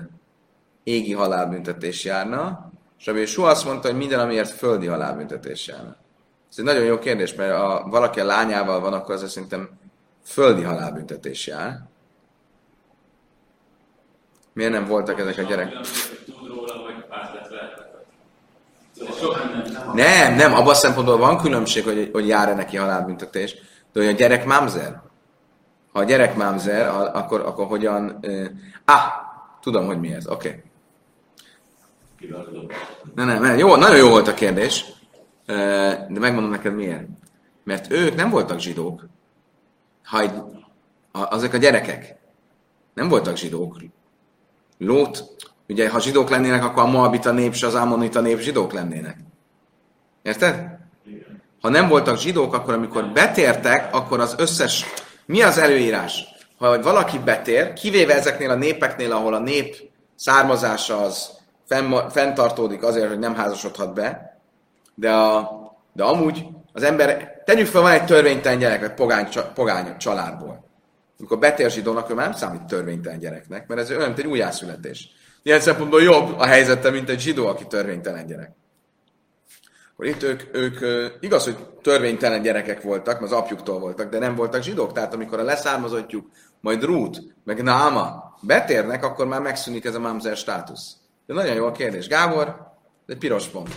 égi 0.83 1.13
halálbüntetés 1.13 2.03
járna, 2.03 2.71
és 2.99 3.05
Rabbi 3.05 3.19
Yeshua 3.19 3.49
azt 3.49 3.65
mondta, 3.65 3.87
hogy 3.87 3.97
minden, 3.97 4.19
amiért 4.19 4.49
földi 4.49 4.87
halálbüntetés 4.87 5.67
járna. 5.67 5.95
Ez 6.51 6.57
egy 6.57 6.65
nagyon 6.65 6.83
jó 6.83 6.99
kérdés, 6.99 7.35
mert 7.35 7.55
ha 7.55 7.89
valaki 7.89 8.19
a 8.19 8.25
lányával 8.25 8.79
van, 8.79 8.93
akkor 8.93 9.15
az 9.15 9.31
szerintem 9.31 9.69
földi 10.23 10.63
halálbüntetés 10.63 11.47
jár. 11.47 11.79
Miért 14.53 14.71
nem 14.71 14.85
voltak 14.85 15.19
ezek 15.19 15.37
a 15.37 15.41
gyerek? 15.41 15.73
Nem, 19.93 20.35
nem, 20.35 20.53
abban 20.53 20.69
a 20.69 20.73
szempontból 20.73 21.17
van 21.17 21.37
különbség, 21.37 21.83
hogy, 21.83 22.09
hogy 22.11 22.27
jár-e 22.27 22.53
neki 22.53 22.77
halálbüntetés. 22.77 23.55
De 23.97 24.03
hogy 24.03 24.13
a 24.13 24.17
gyerek 24.17 24.45
mámzer, 24.45 25.01
ha 25.91 25.99
a 25.99 26.03
gyerek 26.03 26.35
mámzer, 26.35 26.87
akkor, 27.13 27.39
akkor 27.39 27.65
hogyan... 27.65 28.19
Uh, 28.21 28.45
ah, 28.85 29.01
tudom, 29.61 29.85
hogy 29.85 29.99
mi 29.99 30.13
ez, 30.13 30.27
oké. 30.27 30.47
Okay. 30.47 30.63
Nem, 33.15 33.41
nem, 33.41 33.57
jó, 33.57 33.75
nagyon 33.75 33.97
jó 33.97 34.09
volt 34.09 34.27
a 34.27 34.33
kérdés, 34.33 34.85
de 35.45 36.19
megmondom 36.19 36.49
neked 36.49 36.75
miért. 36.75 37.07
Mert 37.63 37.91
ők 37.91 38.15
nem 38.15 38.29
voltak 38.29 38.59
zsidók. 38.59 39.05
Ha 40.03 40.19
egy, 40.19 40.41
azok 41.11 41.53
a 41.53 41.57
gyerekek 41.57 42.15
nem 42.93 43.09
voltak 43.09 43.35
zsidók. 43.35 43.77
Lót, 44.77 45.35
ugye 45.67 45.89
ha 45.89 45.99
zsidók 45.99 46.29
lennének, 46.29 46.63
akkor 46.63 46.83
a 46.83 46.87
Moabita 46.87 47.31
nép 47.31 47.53
és 47.53 47.63
az 47.63 47.75
Ammonita 47.75 48.21
nép 48.21 48.39
zsidók 48.39 48.71
lennének. 48.71 49.17
Érted? 50.21 50.76
Ha 51.61 51.69
nem 51.69 51.87
voltak 51.87 52.17
zsidók, 52.17 52.53
akkor 52.53 52.73
amikor 52.73 53.05
betértek, 53.05 53.95
akkor 53.95 54.19
az 54.19 54.35
összes... 54.37 54.85
Mi 55.25 55.41
az 55.41 55.57
előírás? 55.57 56.25
Ha 56.57 56.81
valaki 56.81 57.19
betér, 57.19 57.73
kivéve 57.73 58.15
ezeknél 58.15 58.49
a 58.49 58.55
népeknél, 58.55 59.11
ahol 59.11 59.33
a 59.33 59.39
nép 59.39 59.75
származása 60.15 61.01
az 61.01 61.29
fenntartódik 62.09 62.83
azért, 62.83 63.07
hogy 63.07 63.19
nem 63.19 63.35
házasodhat 63.35 63.93
be, 63.93 64.39
de, 64.95 65.11
a, 65.11 65.51
de 65.93 66.03
amúgy 66.03 66.45
az 66.73 66.83
ember, 66.83 67.41
tegyük 67.45 67.67
fel, 67.67 67.81
van 67.81 67.91
egy 67.91 68.05
törvénytelen 68.05 68.59
gyerek, 68.59 68.79
vagy 68.79 68.93
pogány, 68.93 69.27
pogány 69.53 69.97
családból. 69.97 70.65
Amikor 71.17 71.39
betér 71.39 71.71
zsidónak, 71.71 72.09
ő 72.11 72.13
már 72.13 72.27
nem 72.27 72.37
számít 72.37 72.63
törvénytelen 72.63 73.19
gyereknek, 73.19 73.67
mert 73.67 73.81
ez 73.81 73.89
olyan, 73.89 74.05
mint 74.05 74.19
egy 74.19 74.27
újjászületés. 74.27 75.09
Ilyen 75.43 75.59
szempontból 75.59 76.01
jobb 76.01 76.39
a 76.39 76.45
helyzete, 76.45 76.89
mint 76.89 77.09
egy 77.09 77.19
zsidó, 77.19 77.47
aki 77.47 77.67
törvénytelen 77.67 78.25
gyerek 78.25 78.55
akkor 79.97 80.09
itt 80.09 80.23
ők, 80.23 80.55
ők 80.55 81.13
igaz, 81.19 81.43
hogy 81.43 81.57
törvénytelen 81.81 82.41
gyerekek 82.41 82.81
voltak, 82.81 83.19
mert 83.19 83.31
az 83.31 83.37
apjuktól 83.37 83.79
voltak, 83.79 84.09
de 84.09 84.19
nem 84.19 84.35
voltak 84.35 84.61
zsidók. 84.61 84.93
Tehát 84.93 85.13
amikor 85.13 85.39
a 85.39 85.43
leszármazottjuk, 85.43 86.29
majd 86.61 86.83
Rút, 86.83 87.35
meg 87.43 87.63
Náma 87.63 88.37
betérnek, 88.41 89.03
akkor 89.03 89.27
már 89.27 89.41
megszűnik 89.41 89.85
ez 89.85 89.95
a 89.95 89.99
mamzer 89.99 90.37
státusz. 90.37 90.95
De 91.25 91.33
nagyon 91.33 91.55
jó 91.55 91.65
a 91.65 91.71
kérdés. 91.71 92.07
Gábor, 92.07 92.73
egy 93.05 93.17
piros 93.17 93.47
pont. 93.47 93.75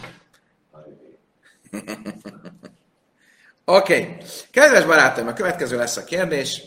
Oké. 3.65 4.03
Okay. 4.03 4.17
Kedves 4.51 4.85
barátaim, 4.85 5.27
a 5.27 5.33
következő 5.33 5.77
lesz 5.77 5.97
a 5.97 6.05
kérdés. 6.05 6.63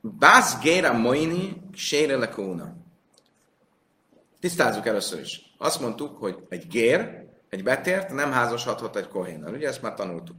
Bász 0.00 0.60
Géra 0.60 0.92
Moini 0.92 1.62
Sére 1.74 2.16
Lekóna. 2.16 2.76
Tisztázzuk 4.40 4.86
először 4.86 5.20
is. 5.20 5.54
Azt 5.58 5.80
mondtuk, 5.80 6.18
hogy 6.18 6.36
egy 6.48 6.66
gér, 6.66 7.25
egy 7.48 7.62
betért 7.62 8.12
nem 8.12 8.32
házasodhat 8.32 8.96
egy 8.96 9.08
kohénnal. 9.08 9.54
Ugye 9.54 9.68
ezt 9.68 9.82
már 9.82 9.94
tanultuk. 9.94 10.36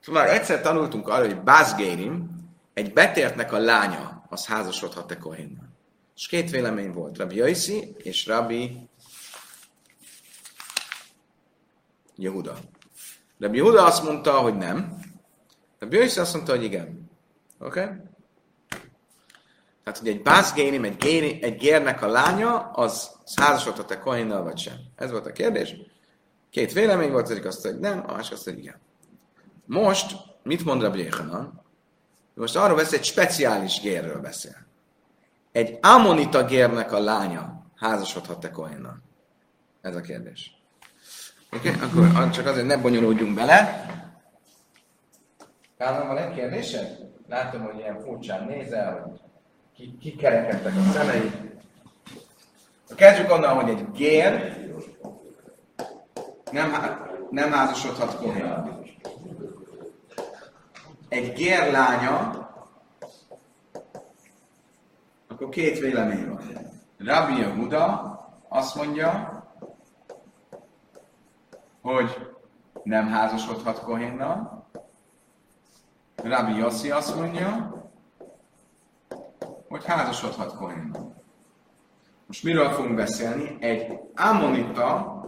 Szóval 0.00 0.22
már 0.22 0.32
egyszer 0.32 0.60
tanultunk 0.60 1.08
arra, 1.08 1.26
hogy 1.26 1.40
Bázgérim, 1.40 2.38
egy 2.74 2.92
betértnek 2.92 3.52
a 3.52 3.58
lánya, 3.58 4.24
az 4.28 4.46
házasodhat-e 4.46 5.16
kohénnal. 5.16 5.68
És 6.16 6.26
két 6.26 6.50
vélemény 6.50 6.92
volt, 6.92 7.18
Rabbi 7.18 7.36
Jaiszi 7.36 7.94
és 7.98 8.26
Rabbi 8.26 8.88
Jehuda. 12.16 12.56
Rabbi 13.38 13.56
Jehuda 13.56 13.84
azt 13.84 14.04
mondta, 14.04 14.32
hogy 14.32 14.56
nem. 14.56 15.00
Rabbi 15.78 15.96
Jaiszi 15.96 16.20
azt 16.20 16.34
mondta, 16.34 16.52
hogy 16.52 16.64
igen. 16.64 17.10
Oké? 17.58 17.80
Okay? 17.80 17.96
Tehát, 19.84 19.98
hogy 19.98 20.08
egy 20.08 20.22
bázgénim, 20.22 20.84
egy, 20.84 20.96
géri, 20.96 21.42
egy 21.42 21.56
gérnek 21.56 22.02
a 22.02 22.06
lánya, 22.06 22.70
az 22.70 23.10
házasodhat-e 23.36 23.98
kohénnal, 23.98 24.42
vagy 24.42 24.58
sem. 24.58 24.74
Ez 24.96 25.10
volt 25.10 25.26
a 25.26 25.32
kérdés. 25.32 25.76
Két 26.50 26.72
vélemény 26.72 27.10
volt, 27.10 27.24
az 27.24 27.30
egyik 27.30 27.44
azt, 27.44 27.62
hogy 27.62 27.78
nem, 27.78 28.04
a 28.06 28.12
másik 28.12 28.32
azt, 28.32 28.44
hogy 28.44 28.58
igen. 28.58 28.80
Most, 29.66 30.16
mit 30.42 30.64
mond 30.64 30.82
Rabbi 30.82 30.98
Yechanan? 30.98 31.62
Most 32.34 32.56
arról 32.56 32.76
beszél, 32.76 32.98
egy 32.98 33.04
speciális 33.04 33.80
gérről 33.80 34.20
beszél. 34.20 34.56
Egy 35.52 35.78
ammonita 35.82 36.44
gérnek 36.44 36.92
a 36.92 37.00
lánya 37.00 37.66
házasodhat-e 37.76 38.50
Kohénnal? 38.50 38.96
Ez 39.80 39.96
a 39.96 40.00
kérdés. 40.00 40.62
Oké, 41.52 41.70
okay? 41.70 41.88
akkor 41.88 42.30
csak 42.30 42.46
azért 42.46 42.66
ne 42.66 42.76
bonyolódjunk 42.76 43.34
bele. 43.34 43.86
Kállam, 45.78 46.06
van 46.06 46.16
egy 46.16 46.34
kérdésed? 46.34 46.98
Látom, 47.28 47.60
hogy 47.60 47.78
ilyen 47.78 48.00
furcsán 48.00 48.46
nézel, 48.46 49.00
hogy 49.00 49.20
ki, 49.74 49.98
kikerekedtek 50.00 50.72
a 50.76 50.90
szemei. 50.92 51.30
Kezdjük 52.96 53.32
onnan, 53.32 53.54
hogy 53.54 53.68
egy 53.68 53.90
gér 53.90 54.59
nem, 56.52 56.72
nem 57.30 57.52
házasodhat 57.52 58.16
kohénnal. 58.16 58.84
Egy 61.08 61.32
gérlánya, 61.32 62.48
akkor 65.28 65.48
két 65.48 65.78
vélemény 65.78 66.28
van. 66.28 66.40
Rabbi 66.98 67.40
Yehuda 67.40 68.18
azt 68.48 68.74
mondja, 68.74 69.42
hogy 71.82 72.28
nem 72.82 73.08
házasodhat 73.08 73.80
kohénnal. 73.80 74.66
Rabbi 76.16 76.56
Yossi 76.56 76.90
azt 76.90 77.16
mondja, 77.16 77.74
hogy 79.68 79.84
házasodhat 79.84 80.56
kohénnal. 80.56 81.14
Most 82.26 82.42
miről 82.42 82.70
fogunk 82.70 82.94
beszélni? 82.94 83.56
Egy 83.60 83.98
Ammonita 84.16 85.20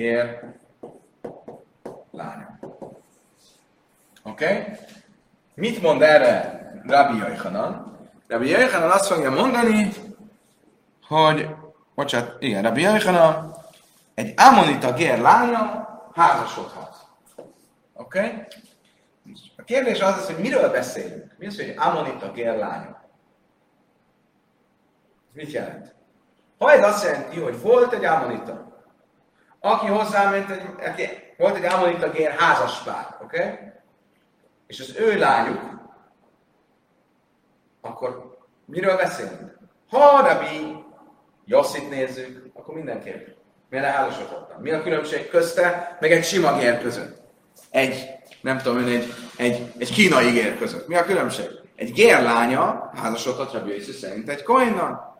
gér 0.00 0.40
lánya. 2.10 2.58
Oké? 4.22 4.44
Okay? 4.44 4.64
Mit 5.54 5.82
mond 5.82 6.02
erre 6.02 6.60
Rabbi 6.86 7.18
Jaichanan? 7.18 7.98
Rabbi 8.28 8.48
Jaichanan 8.48 8.90
azt 8.90 9.06
fogja 9.06 9.30
mondani, 9.30 9.92
hogy, 11.06 11.48
bocsánat, 11.94 12.36
igen, 12.42 12.62
Rabbi 12.62 12.80
Jaichanan 12.80 13.54
egy 14.14 14.34
ammonita 14.36 14.92
gér 14.92 15.18
lánya 15.18 15.88
házasodhat. 16.14 16.96
Oké? 17.94 18.18
Okay? 18.18 18.46
A 19.56 19.62
kérdés 19.62 20.00
az, 20.00 20.16
az, 20.16 20.26
hogy 20.26 20.38
miről 20.38 20.70
beszélünk? 20.70 21.34
Mi 21.38 21.46
az, 21.46 21.56
hogy 21.56 21.74
ammonita 21.76 22.32
gér 22.32 22.56
lánya? 22.56 23.00
Mit 25.32 25.52
jelent? 25.52 25.94
Ha 26.58 26.72
ez 26.72 26.84
azt 26.84 27.04
jelenti, 27.04 27.40
hogy 27.40 27.60
volt 27.60 27.92
egy 27.92 28.04
ammonita, 28.04 28.69
aki 29.60 29.86
hozzáment, 29.86 30.50
egy, 30.50 30.62
aki, 30.88 31.08
volt 31.36 31.56
egy 31.56 31.64
Ammonita 31.64 32.10
gér 32.10 32.30
házaspár, 32.30 33.16
oké? 33.22 33.42
Okay? 33.42 33.58
És 34.66 34.80
az 34.80 34.94
ő 34.98 35.18
lányuk, 35.18 35.60
akkor 37.80 38.38
miről 38.64 38.96
beszélünk? 38.96 39.58
Ha 39.90 40.26
Rabbi 40.28 40.84
Josszit 41.44 41.90
nézzük, 41.90 42.50
akkor 42.54 42.74
mindenképp. 42.74 43.26
Miért 43.70 43.86
házasodhattam? 43.86 44.60
Mi 44.60 44.70
a 44.70 44.82
különbség 44.82 45.28
közte, 45.28 45.96
meg 46.00 46.12
egy 46.12 46.24
sima 46.24 46.58
gér 46.58 46.82
között? 46.82 47.20
Egy, 47.70 48.08
nem 48.40 48.58
tudom 48.58 48.78
én, 48.78 48.86
egy, 48.86 49.14
egy, 49.36 49.72
egy 49.78 49.92
kínai 49.92 50.30
gér 50.30 50.58
között. 50.58 50.88
Mi 50.88 50.96
a 50.96 51.04
különbség? 51.04 51.46
Egy 51.76 51.92
gér 51.92 52.22
lánya 52.22 52.90
házasodhat 52.94 53.52
Rabbi 53.52 53.70
Yossi 53.70 53.92
szerint 53.92 54.28
egy 54.28 54.42
koinnal. 54.42 55.18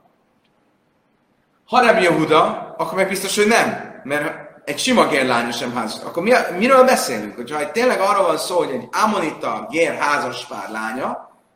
Ha 1.65 1.85
Rabbi 1.87 2.03
Yehuda, 2.03 2.75
akkor 2.79 2.95
meg 2.95 3.09
biztos, 3.09 3.37
hogy 3.37 3.47
nem. 3.47 3.90
Mert 4.05 4.51
egy 4.65 4.79
sima 4.79 5.07
gérlánya 5.07 5.53
sem 5.53 5.75
házas. 5.75 6.03
Akkor 6.05 6.23
mi, 6.23 6.33
miről 6.59 6.85
beszélünk? 6.85 7.37
Hogyha 7.37 7.71
tényleg 7.71 8.01
arról 8.01 8.27
van 8.27 8.39
szó, 8.39 8.57
hogy 8.57 8.71
egy 8.71 8.89
amonita 9.05 9.67
gér 9.71 9.95
házas 9.95 10.47
pár 10.47 10.71
lánya, 10.71 11.07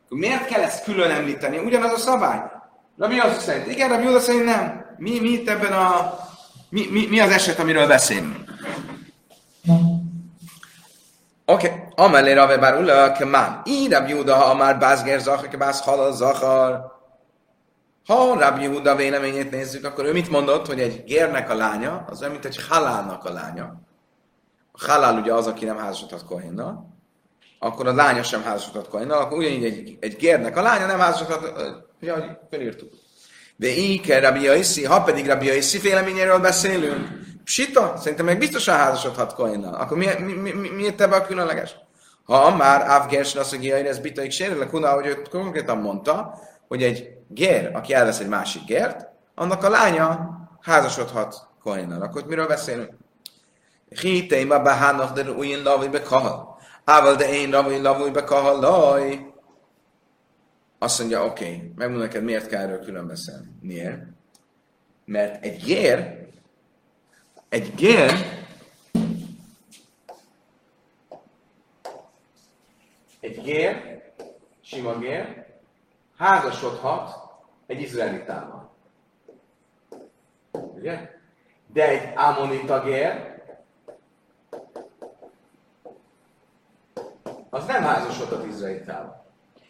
akkor 0.05 0.17
miért 0.17 0.45
kell 0.45 0.61
ezt 0.61 0.83
külön 0.83 1.11
említeni? 1.11 1.57
Ugyanaz 1.57 1.93
a 1.93 1.97
szabály. 1.97 2.41
mi 2.95 3.19
az 3.19 3.43
szerint 3.43 3.67
igen, 3.67 3.89
Rabbi 3.89 4.03
Yehuda 4.03 4.19
szerint 4.19 4.45
nem. 4.45 4.85
Mi, 4.97 5.19
mi 5.19 5.29
itt 5.29 5.49
ebben 5.49 5.73
a... 5.73 6.19
Mi, 6.69 6.87
mi, 6.91 7.07
mi 7.09 7.19
az 7.19 7.31
eset, 7.31 7.59
amiről 7.59 7.87
beszélünk? 7.87 8.35
Oké, 11.45 11.67
okay. 11.67 11.71
amellé 11.95 12.33
rave 12.33 12.57
bár 12.57 12.79
ula 12.79 13.11
kemán. 13.11 13.61
Így 13.65 13.91
Rabbi 13.91 14.09
Yehuda, 14.09 14.35
ha 14.35 14.55
már 14.55 14.77
bázger 14.79 15.19
zachar, 15.19 15.47
kebász 15.47 15.83
halal 15.83 16.13
zachar. 16.13 16.94
Ha 18.05 18.39
Rabbi 18.39 18.61
Yehuda 18.61 18.95
véleményét 18.95 19.51
nézzük, 19.51 19.85
akkor 19.85 20.05
ő 20.05 20.11
mit 20.11 20.29
mondott, 20.29 20.65
hogy 20.65 20.79
egy 20.79 21.03
gérnek 21.03 21.49
a 21.49 21.55
lánya, 21.55 22.05
az 22.09 22.19
olyan, 22.19 22.31
mint 22.31 22.45
egy 22.45 22.67
halálnak 22.67 23.25
a 23.25 23.33
lánya. 23.33 23.81
A 24.71 24.85
halál 24.85 25.19
ugye 25.19 25.33
az, 25.33 25.47
aki 25.47 25.65
nem 25.65 25.77
házasodhat 25.77 26.25
kohénnal, 26.25 26.93
akkor 27.59 27.87
a 27.87 27.93
lánya 27.93 28.23
sem 28.23 28.43
házasodhat 28.43 28.87
kohénnal, 28.87 29.21
akkor 29.21 29.37
ugyanígy 29.37 29.63
egy, 29.63 29.97
egy 29.99 30.15
gérnek 30.15 30.57
a 30.57 30.61
lánya 30.61 30.85
nem 30.85 30.99
házasodhat, 30.99 31.61
ugye, 32.01 32.11
ahogy 32.11 32.29
felírtuk. 32.49 32.93
De 33.55 33.67
kell 34.03 34.19
Rabbi 34.19 34.41
Yaiszi, 34.41 34.85
ha 34.85 35.01
pedig 35.01 35.27
Rabbi 35.27 35.45
Yaiszi 35.45 35.77
véleményéről 35.79 36.39
beszélünk, 36.39 37.07
Sita, 37.43 37.93
szerintem 37.97 38.25
meg 38.25 38.37
biztosan 38.37 38.75
házasodhat 38.75 39.33
kohénnal. 39.33 39.73
Akkor 39.73 39.97
mi, 39.97 40.07
mi, 40.19 40.33
mi, 40.33 40.51
mi, 40.51 40.69
miért 40.69 41.01
ebbe 41.01 41.15
a 41.15 41.25
különleges? 41.25 41.75
Ha 42.23 42.55
már 42.55 42.89
Avgers 42.89 43.33
Lassagia, 43.33 43.75
ez 43.75 43.99
bitaik 43.99 44.31
sérülek, 44.31 44.69
hogy 44.69 45.05
ő 45.05 45.21
konkrétan 45.29 45.77
mondta, 45.77 46.39
hogy 46.67 46.83
egy 46.83 47.14
gér, 47.27 47.71
aki 47.73 47.93
elvesz 47.93 48.19
egy 48.19 48.27
másik 48.27 48.65
gért, 48.65 49.07
annak 49.35 49.63
a 49.63 49.69
lánya 49.69 50.37
házasodhat 50.61 51.47
Kohénnal. 51.65 52.01
Akkor 52.01 52.25
miről 52.25 52.47
beszélünk? 52.47 52.93
Hiteim 53.89 54.51
a 54.51 54.59
behának, 54.59 55.13
de 55.13 55.31
újjön 55.31 55.63
lavúj 55.63 55.87
be 55.87 56.01
kahal. 56.01 56.59
Ával 56.83 57.15
de 57.15 57.29
én 57.29 57.49
lavúj 57.49 57.81
lavúj 57.81 58.09
be 58.09 58.23
kahal, 58.23 58.59
laj. 58.59 59.33
Azt 60.79 60.99
mondja, 60.99 61.25
oké, 61.25 61.45
okay, 61.45 61.71
megmondom 61.75 62.05
neked, 62.07 62.23
miért 62.23 62.47
kell 62.47 62.61
erről 62.61 62.79
külön 62.79 63.07
beszélni. 63.07 63.47
Miért? 63.61 64.03
Mert 65.05 65.43
egy 65.43 65.63
gér, 65.63 66.27
egy 67.49 67.75
gér, 67.75 68.11
egy 73.19 73.41
gér, 73.41 74.01
sima 74.61 74.97
gér, 74.97 75.44
házasodhat 76.17 77.09
egy 77.67 77.81
izraelitával. 77.81 78.75
Ugye? 80.51 81.09
De 81.73 81.87
egy 81.87 82.13
ammonita 82.15 82.81
gér, 82.83 83.33
az 87.49 87.65
nem 87.65 87.83
házasodhat 87.83 88.45
izraelitával. 88.45 89.25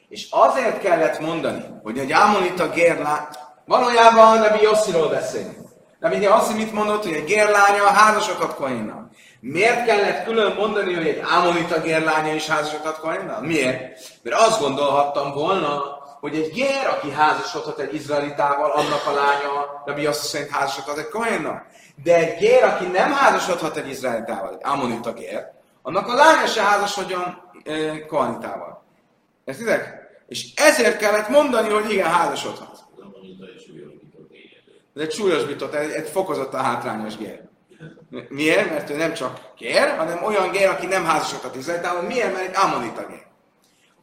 És 0.10 0.28
azért 0.32 0.80
kellett 0.80 1.20
mondani, 1.20 1.66
hogy 1.84 1.98
egy 1.98 2.12
ammonita 2.12 2.70
gér 2.70 2.98
lát, 2.98 3.40
valójában 3.66 4.40
Nebi 4.40 4.62
Yossziról 4.62 5.10
beszélünk. 5.10 5.66
Nebi 6.00 6.22
Yossi 6.22 6.54
mit 6.54 6.74
mondott, 6.74 7.04
hogy 7.04 7.14
egy 7.14 7.26
gérlánya 7.26 7.84
házasodhat 7.84 8.56
Kohénnal. 8.56 9.10
Miért 9.40 9.86
kellett 9.86 10.24
külön 10.24 10.56
mondani, 10.56 10.94
hogy 10.94 11.08
egy 11.08 11.22
ammonita 11.38 11.82
gérlánya 11.82 12.34
is 12.34 12.48
házasodhat 12.48 13.00
Kohénnal? 13.00 13.42
Miért? 13.42 14.00
Mert 14.24 14.38
azt 14.38 14.60
gondolhattam 14.60 15.32
volna, 15.32 16.04
hogy 16.26 16.36
egy 16.36 16.52
gér, 16.52 16.88
aki 16.88 17.12
házasodhat 17.12 17.80
egy 17.80 17.94
izraelitával, 17.94 18.72
annak 18.72 19.06
a 19.08 19.12
lánya, 19.12 19.84
Rabbi 19.86 20.06
azt 20.06 20.28
szerint 20.28 20.50
házasodhat 20.50 20.98
egy 20.98 21.08
kohénnal. 21.08 21.66
De 22.04 22.16
egy 22.16 22.38
gér, 22.40 22.64
aki 22.64 22.86
nem 22.86 23.12
házasodhat 23.12 23.78
egy 23.78 23.90
izraelitával, 23.90 24.54
egy 24.54 24.72
ammonita 24.72 25.14
gér, 25.14 25.44
annak 25.82 26.08
a 26.08 26.14
lánya 26.14 26.46
se 26.46 26.62
házasodjon 26.62 27.24
e, 27.64 28.06
kohanitával. 28.06 28.86
Értitek? 29.44 29.94
És 30.28 30.54
ezért 30.56 30.98
kellett 30.98 31.30
mondani, 31.30 31.70
hogy 31.70 31.92
igen, 31.92 32.12
házasodhat. 32.12 32.84
Ez 34.96 35.02
egy 35.02 35.12
súlyosbított, 35.12 35.74
egy, 35.74 35.92
egy 35.92 36.10
fokozottan 36.10 36.64
hátrányos 36.64 37.18
gér. 37.18 37.42
Miért? 38.30 38.70
Mert 38.70 38.90
ő 38.90 38.96
nem 38.96 39.14
csak 39.14 39.40
gér, 39.58 39.98
hanem 39.98 40.24
olyan 40.24 40.52
gér, 40.52 40.68
aki 40.68 40.86
nem 40.86 41.06
házasodhat 41.06 41.56
izraelitával. 41.56 42.02
Miért? 42.02 42.34
Mert 42.34 42.48
egy 42.48 42.56
ammonita 42.56 43.06
gér 43.08 43.25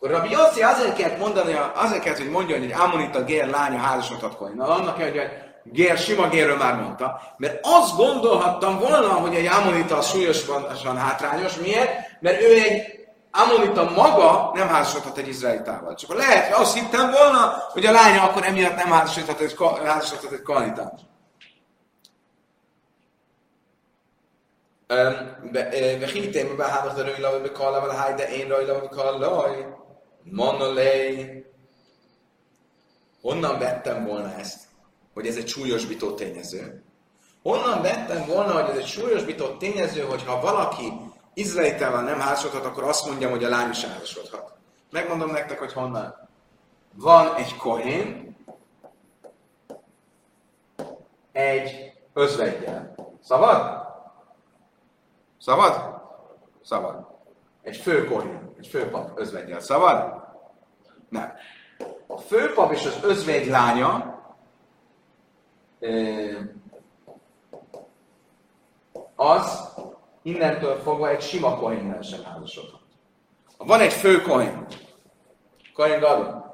Akkor 0.02 0.10
Rabbi 0.10 0.30
Yossi 0.30 0.62
azért 0.62 0.96
kellett 0.96 1.20
mondani, 1.20 1.60
azért 1.76 2.02
kellett, 2.02 2.18
hogy 2.18 2.30
mondja, 2.30 2.56
hogy 2.58 2.66
egy 2.66 2.80
Ammonita 2.80 3.24
gér 3.24 3.48
lánya 3.48 3.78
házasodhat 3.78 4.56
Na, 4.56 4.68
annak 4.68 4.98
kell, 4.98 5.08
hogy 5.08 5.18
egy 5.18 5.32
gér, 5.64 5.98
sima 5.98 6.28
gérről 6.28 6.58
már 6.58 6.76
mondta, 6.76 7.22
mert 7.38 7.60
azt 7.62 7.96
gondolhattam 7.96 8.80
volna, 8.80 9.08
hogy 9.08 9.36
egy 9.36 9.46
Ammonita 9.46 10.02
súlyosan 10.02 10.98
hátrányos. 10.98 11.56
Miért? 11.56 11.90
Mert 12.20 12.42
ő 12.42 12.54
egy 12.54 12.98
Ammonita 13.32 13.92
maga 13.96 14.52
nem 14.54 14.68
házasodhat 14.68 15.18
egy 15.18 15.28
izraelitával. 15.28 15.96
Csak 15.96 16.14
lehet, 16.14 16.54
hogy 16.54 16.64
azt 16.64 16.74
hittem 16.74 17.12
volna, 17.12 17.64
hogy 17.72 17.86
a 17.86 17.92
lánya 17.92 18.24
akkor 18.24 18.46
emiatt 18.46 18.76
nem 18.76 18.92
házasodhat 18.92 19.40
egy, 19.40 19.56
házasodhat 19.86 20.32
egy 20.32 20.42
kanitával. 20.42 21.06
וכי 26.02 26.32
be 26.32 26.56
בהמך 26.58 26.94
דרוי 26.96 27.20
לו 27.20 27.30
ובקול 27.34 27.76
אבל 27.76 27.92
היידה 27.92 28.24
אין 28.24 28.52
רוי 28.52 28.66
לו 28.66 28.78
ובקול 28.78 29.12
לוי 29.12 29.64
Manolei. 30.25 31.45
Honnan 33.21 33.59
vettem 33.59 34.05
volna 34.05 34.35
ezt, 34.35 34.61
hogy 35.15 35.27
ez 35.27 35.37
egy 35.37 35.49
súlyosbító 35.49 36.15
tényező? 36.15 36.83
Honnan 37.43 37.83
vettem 37.83 38.27
volna, 38.27 38.53
hogy 38.53 38.71
ez 38.71 38.77
egy 38.77 38.87
súlyosbító 38.87 39.57
tényező, 39.57 40.01
hogy 40.01 40.25
ha 40.25 40.41
valaki 40.41 40.93
izraelitával 41.35 42.03
nem 42.03 42.21
házasodhat, 42.21 42.65
akkor 42.65 42.85
azt 42.85 43.07
mondjam, 43.07 43.31
hogy 43.31 43.45
a 43.45 43.49
lány 43.49 43.71
is 43.71 43.85
házasodhat. 43.85 44.53
Megmondom 44.91 45.31
nektek, 45.31 45.59
hogy 45.59 45.73
honnan. 45.73 46.29
Van 46.95 47.35
egy 47.35 47.57
kohén, 47.57 48.37
egy 51.33 51.93
özvegyel. 52.13 52.95
Szabad? 53.23 53.87
Szabad? 55.39 56.01
Szabad. 56.65 57.12
Egy 57.63 57.77
főkorján, 57.77 58.55
egy 58.59 58.67
főpap 58.67 59.19
özvegyel. 59.19 59.61
Szabad? 59.61 60.23
Nem. 61.09 61.33
A 62.07 62.17
főpap 62.17 62.73
és 62.73 62.87
az 62.87 62.99
özvegy 63.03 63.47
lánya 63.47 64.21
az 69.17 69.69
innentől 70.23 70.77
fogva 70.77 71.09
egy 71.09 71.21
sima 71.21 71.57
kohénnel 71.57 72.03
sem 72.03 72.25
házasodhat. 72.25 72.81
Ha 73.59 73.65
van 73.65 73.81
egy 73.81 73.93
fő 73.93 74.21
kohén, 74.21 74.67
kohén 75.75 76.01
gadon, 76.01 76.45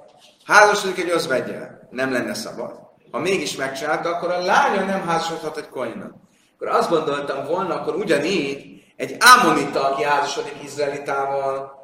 házasodik 0.45 1.05
egy 1.05 1.11
özvegyel, 1.11 1.89
nem 1.91 2.13
lenne 2.13 2.35
szabad. 2.35 2.81
Ha 3.11 3.19
mégis 3.19 3.57
megcsinálta, 3.57 4.09
akkor 4.09 4.31
a 4.31 4.45
lánya 4.45 4.85
nem 4.85 5.07
házasodhat 5.07 5.57
egy 5.57 5.69
kohénnel. 5.69 6.21
Akkor 6.55 6.69
azt 6.69 6.91
gondoltam 6.91 7.47
volna, 7.47 7.75
akkor 7.75 7.95
ugyanígy 7.95 8.78
egy 8.99 9.17
ámonita, 9.19 9.91
aki 9.91 10.03
házasodik 10.03 10.63
izraelitával, 10.63 11.77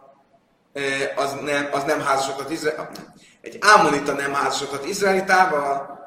az 1.16 1.37
nem, 1.44 1.68
az 1.72 1.85
nem 1.85 2.00
házasodhat 2.00 2.50
Izrael, 2.50 2.90
egy 3.40 3.59
ámonita 3.61 4.12
nem 4.12 4.33
házasodhat 4.33 4.87
izraelitával, 4.87 5.98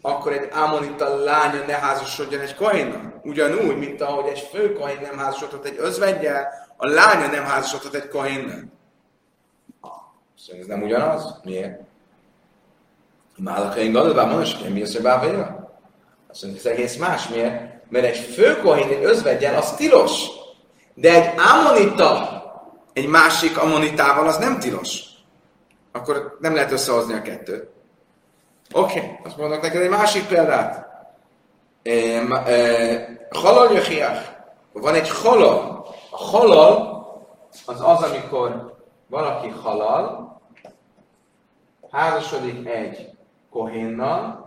akkor 0.00 0.32
egy 0.32 0.48
ámonita 0.52 1.16
lánya 1.16 1.64
ne 1.66 1.72
házasodjon 1.72 2.40
egy 2.40 2.54
kohénnal. 2.54 3.20
Ugyanúgy, 3.22 3.78
mint 3.78 4.00
ahogy 4.00 4.26
egy 4.26 4.48
fő 4.52 4.72
kohén 4.72 5.00
nem 5.00 5.18
házasodhat 5.18 5.64
egy 5.64 5.76
özvegyel, 5.78 6.48
a 6.76 6.86
lánya 6.86 7.26
nem 7.26 7.44
házasodhat 7.44 7.94
egy 7.94 8.08
kohénnal. 8.08 8.62
Szóval 10.38 10.62
ez 10.62 10.66
nem 10.66 10.82
ugyanaz? 10.82 11.40
Miért? 11.44 11.80
Málakain 13.36 13.92
gadolvá 13.92 14.32
hogy 14.32 14.72
mi 14.72 14.82
az, 14.82 14.92
hogy 14.92 15.02
bávéra? 15.02 15.70
Azt 16.28 16.42
mondja, 16.42 16.60
ez 16.60 16.76
egész 16.76 16.96
más. 16.96 17.28
Miért? 17.28 17.77
Mert 17.88 18.04
egy 18.04 18.18
főkohén, 18.18 18.88
egy 18.88 19.04
özvegyen, 19.04 19.54
az 19.54 19.76
tilos. 19.76 20.26
De 20.94 21.14
egy 21.14 21.38
ammonita, 21.38 22.42
egy 22.92 23.06
másik 23.06 23.58
ammonitával, 23.58 24.28
az 24.28 24.36
nem 24.36 24.58
tilos. 24.58 25.02
Akkor 25.92 26.36
nem 26.40 26.54
lehet 26.54 26.72
összehozni 26.72 27.14
a 27.14 27.22
kettőt. 27.22 27.68
Oké, 28.72 28.98
okay. 28.98 29.18
azt 29.24 29.36
mondok 29.36 29.62
neked 29.62 29.82
egy 29.82 29.88
másik 29.88 30.26
példát. 30.26 30.86
Halal 33.30 33.72
jöhiach. 33.72 34.20
Van 34.72 34.94
egy 34.94 35.10
halal. 35.10 35.86
A 36.10 36.16
halal 36.16 36.96
az 37.66 37.80
az, 37.80 38.02
amikor 38.02 38.76
valaki 39.06 39.48
halal, 39.48 40.40
házasodik 41.90 42.66
egy 42.68 43.10
kohénnal, 43.50 44.46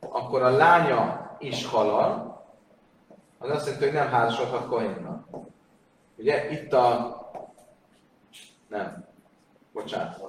akkor 0.00 0.42
a 0.42 0.50
lánya 0.50 1.23
is 1.38 1.66
halal, 1.66 2.34
az 3.38 3.50
azt 3.50 3.64
jelenti, 3.64 3.84
hogy 3.84 3.94
nem 3.94 4.08
házasodhat 4.08 4.68
Kohénnal. 4.68 5.26
Ugye 6.16 6.50
itt 6.50 6.72
a... 6.72 7.18
Nem. 8.68 9.04
Bocsánat. 9.72 10.20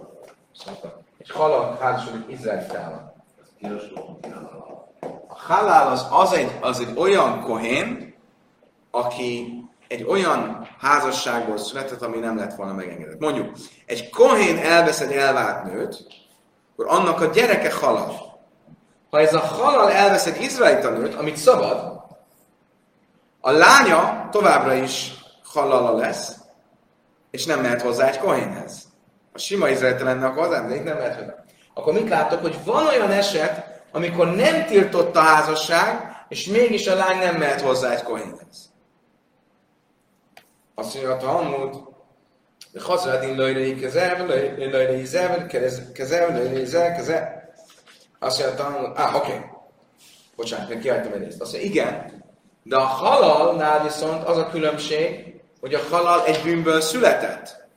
Szóval. 0.55 1.03
Egy 1.17 1.29
halal 1.29 1.77
házasodik 1.79 2.31
Izraelitával. 2.31 3.15
A 5.27 5.35
halál 5.35 5.87
az, 5.87 6.07
az, 6.11 6.33
egy, 6.33 6.51
az 6.61 6.79
egy 6.79 6.97
olyan 6.97 7.41
kohén, 7.41 8.15
aki 8.91 9.63
egy 9.87 10.03
olyan 10.03 10.67
házasságból 10.79 11.57
született, 11.57 12.01
ami 12.01 12.17
nem 12.17 12.37
lett 12.37 12.55
volna 12.55 12.73
megengedett. 12.73 13.19
Mondjuk, 13.19 13.55
egy 13.85 14.09
kohén 14.09 14.57
elvesz 14.57 15.01
egy 15.01 15.11
elvált 15.11 15.63
nőt, 15.63 16.07
akkor 16.71 16.87
annak 16.87 17.21
a 17.21 17.25
gyereke 17.25 17.73
halal. 17.73 18.24
Ha 19.09 19.19
ez 19.19 19.33
a 19.33 19.39
halal 19.39 19.91
elvesz 19.91 20.25
egy 20.25 20.41
izraelita 20.41 20.89
nőt, 20.89 21.15
amit 21.15 21.37
szabad, 21.37 22.03
a 23.39 23.51
lánya 23.51 24.29
továbbra 24.31 24.73
is 24.73 25.13
halala 25.43 25.91
lesz, 25.97 26.35
és 27.31 27.45
nem 27.45 27.61
mehet 27.61 27.81
hozzá 27.81 28.07
egy 28.07 28.17
kohénhez. 28.17 28.83
A 29.33 29.37
sima 29.37 29.69
izraelita 29.69 30.03
lenne, 30.03 30.25
akkor 30.25 30.43
az 30.43 30.53
emlék 30.53 30.83
nem 30.83 30.97
mehet 30.97 31.15
hozzá. 31.15 31.43
Akkor 31.73 31.93
mit 31.93 32.09
látok, 32.09 32.41
hogy 32.41 32.57
van 32.65 32.87
olyan 32.87 33.11
eset, 33.11 33.83
amikor 33.91 34.35
nem 34.35 34.65
tiltott 34.65 35.15
a 35.15 35.19
házasság, 35.19 36.15
és 36.29 36.45
mégis 36.45 36.87
a 36.87 36.95
lány 36.95 37.17
nem 37.17 37.35
mehet 37.35 37.61
hozzá 37.61 37.91
egy 37.91 38.03
kohénhez. 38.03 38.73
Azt 40.75 40.93
mondja, 40.93 41.13
a 41.13 41.17
Talmud, 41.17 41.75
de 42.71 42.81
hazadin 42.81 43.35
lőrei 43.35 43.79
kezel, 43.79 44.25
lőrei 44.57 45.05
zevel, 45.05 45.47
kezel, 45.93 46.33
lőrei 46.33 46.65
zel, 46.65 46.95
kezel. 46.95 47.44
Azt 48.25 48.39
mondja, 48.39 48.63
Talmud, 48.63 48.97
ah, 48.97 49.15
oké. 49.15 49.31
Okay. 49.31 49.45
Bocsánat, 50.35 50.69
meg 50.69 50.79
kihagytam 50.79 51.13
egy 51.13 51.23
részt. 51.23 51.41
Azt 51.41 51.51
mondja, 51.51 51.69
igen, 51.69 52.23
de 52.63 52.75
a 52.75 52.85
halalnál 52.85 53.83
viszont 53.83 54.23
az 54.23 54.37
a 54.37 54.49
különbség, 54.49 55.35
hogy 55.59 55.73
a 55.73 55.79
halal 55.89 56.25
egy 56.25 56.43
bűnből 56.43 56.81
született. 56.81 57.67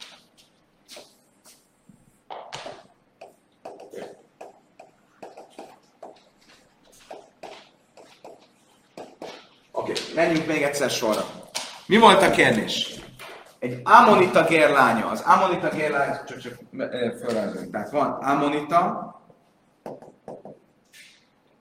Oké, 9.72 9.90
okay, 9.90 9.94
menjünk 10.14 10.46
még 10.46 10.62
egyszer 10.62 10.90
sorra. 10.90 11.24
Mi 11.87 11.96
volt 11.96 12.22
a 12.22 12.30
kérdés? 12.30 12.94
Egy 13.58 13.80
Amonita 13.84 14.44
gérlánya. 14.44 15.06
Az 15.06 15.20
Amonita 15.26 15.68
gérlánya, 15.68 16.24
csak, 16.26 16.38
csak 16.38 16.58
felrajzoljuk. 17.20 17.70
Tehát 17.70 17.90
van 17.90 18.11
Amonita, 18.11 19.16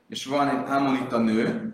és 0.10 0.26
van 0.26 0.50
egy 0.50 0.70
Amonita 0.70 1.18
nő, 1.18 1.72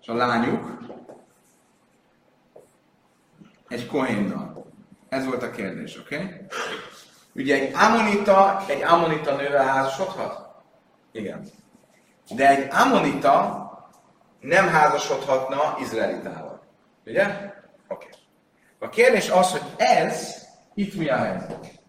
és 0.00 0.08
a 0.08 0.14
lányuk 0.14 0.78
egy 3.68 3.86
kohénnal. 3.86 4.66
Ez 5.08 5.26
volt 5.26 5.42
a 5.42 5.50
kérdés, 5.50 5.98
oké? 5.98 6.16
Okay? 6.16 6.46
Ugye 7.34 7.54
egy 7.60 7.72
Amonita, 7.74 8.64
egy 8.68 8.82
Amonita 8.82 9.36
nővel 9.36 9.66
házasodhat? 9.66 10.62
Igen. 11.12 11.48
De 12.34 12.48
egy 12.48 12.68
Amonita 12.70 13.64
nem 14.40 14.68
házasodhatna 14.68 15.76
Izraelitával. 15.80 16.62
Ugye? 17.06 17.24
Oké. 17.24 17.54
Okay. 17.88 18.10
A 18.78 18.88
kérdés 18.88 19.30
az, 19.30 19.50
hogy 19.50 19.62
ez, 19.76 20.46
itt 20.74 20.94
mi 20.94 21.08
a 21.08 21.16
helyzet? 21.16 21.80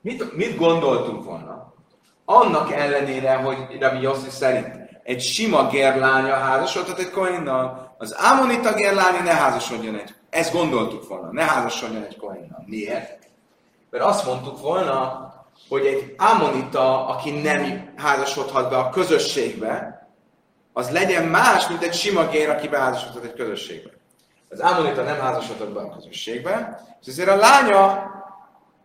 Mit, 0.00 0.36
mit 0.36 0.56
gondoltunk 0.56 1.24
volna? 1.24 1.69
Annak 2.32 2.72
ellenére, 2.72 3.34
hogy 3.34 3.56
Rabbi 3.80 4.00
Yossi 4.00 4.30
szerint 4.30 4.68
egy 5.02 5.20
sima 5.20 5.68
gerlánya 5.68 6.34
házasodhat 6.34 6.98
egy 6.98 7.10
kohénnal, 7.10 7.94
az 7.98 8.12
Amonita 8.12 8.74
gerlánya 8.74 9.22
ne 9.22 9.34
házasodjon 9.34 9.94
egy. 9.94 10.14
Ezt 10.28 10.52
gondoltuk 10.52 11.08
volna, 11.08 11.32
ne 11.32 11.42
házasodjon 11.42 12.02
egy 12.02 12.16
kohénnal. 12.16 12.64
Miért? 12.66 13.28
Mert 13.90 14.04
azt 14.04 14.26
mondtuk 14.26 14.60
volna, 14.60 15.28
hogy 15.68 15.86
egy 15.86 16.14
Amonita, 16.18 17.06
aki 17.06 17.30
nem 17.30 17.92
házasodhat 17.96 18.70
be 18.70 18.76
a 18.76 18.90
közösségbe, 18.90 20.06
az 20.72 20.90
legyen 20.90 21.24
más, 21.24 21.68
mint 21.68 21.82
egy 21.82 21.94
sima 21.94 22.28
gér, 22.28 22.48
aki 22.48 22.68
beházasodhat 22.68 23.24
egy 23.24 23.34
közösségbe. 23.34 23.90
Az 24.48 24.60
Amonita 24.60 25.02
nem 25.02 25.18
házasodhat 25.18 25.72
be 25.72 25.80
a 25.80 25.94
közösségbe, 25.94 26.84
és 27.00 27.06
ezért 27.06 27.28
a 27.28 27.36
lánya 27.36 28.10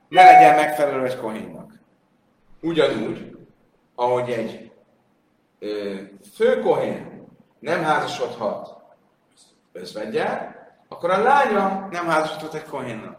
ne 0.10 0.24
legyen 0.24 0.56
megfelelő 0.56 1.06
egy 1.06 1.18
kohénnak. 1.18 1.74
Ugyanúgy, 2.62 3.35
ahogy 3.96 4.30
egy 4.30 4.72
ö, 5.60 5.96
fő 6.36 6.60
kohén 6.60 7.28
nem 7.60 7.84
házasodhat 7.84 8.76
özvegyel, 9.72 10.56
akkor 10.90 11.10
a 11.10 11.22
lánya 11.22 11.88
nem 11.92 12.08
házasodhat 12.08 12.54
egy 12.54 12.66
kohénnak. 12.66 13.18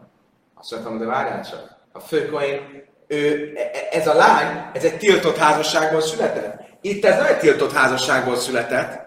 Azt 0.55 0.71
mondtam, 0.71 0.97
de 0.97 1.05
várjál 1.05 1.45
csak. 1.45 1.75
A 1.91 1.99
fő 1.99 2.29
kohén, 2.29 2.85
ő, 3.07 3.53
e, 3.55 3.61
e, 3.61 3.97
ez 3.97 4.07
a 4.07 4.13
lány, 4.13 4.69
ez 4.73 4.83
egy 4.83 4.97
tiltott 4.97 5.37
házasságból 5.37 6.01
született. 6.01 6.61
Itt 6.81 7.05
ez 7.05 7.17
nem 7.17 7.25
egy 7.25 7.39
tiltott 7.39 7.71
házasságból 7.71 8.35
született. 8.35 9.05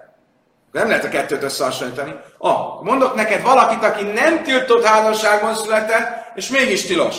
Nem 0.72 0.88
lehet 0.88 1.04
a 1.04 1.08
kettőt 1.08 1.42
összehasonlítani. 1.42 2.14
Ah, 2.38 2.82
mondok 2.82 3.14
neked 3.14 3.42
valakit, 3.42 3.84
aki 3.84 4.04
nem 4.04 4.42
tiltott 4.42 4.84
házasságban 4.84 5.54
született, 5.54 6.32
és 6.34 6.48
mégis 6.48 6.86
tilos. 6.86 7.16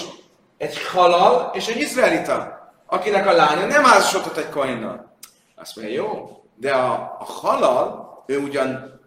Egy 0.57 0.87
halal 0.87 1.51
és 1.53 1.67
egy 1.67 1.81
izraelita, 1.81 2.60
akinek 2.93 3.27
a 3.27 3.31
lánya 3.31 3.65
nem 3.65 3.83
házasodott 3.83 4.37
egy 4.37 4.49
koinnal. 4.49 5.15
Azt 5.55 5.75
mondja, 5.75 5.93
jó, 5.93 6.41
de 6.55 6.73
a, 6.73 7.17
a 7.19 7.23
halal, 7.23 8.23
ő 8.25 8.39
ugyan, 8.39 8.99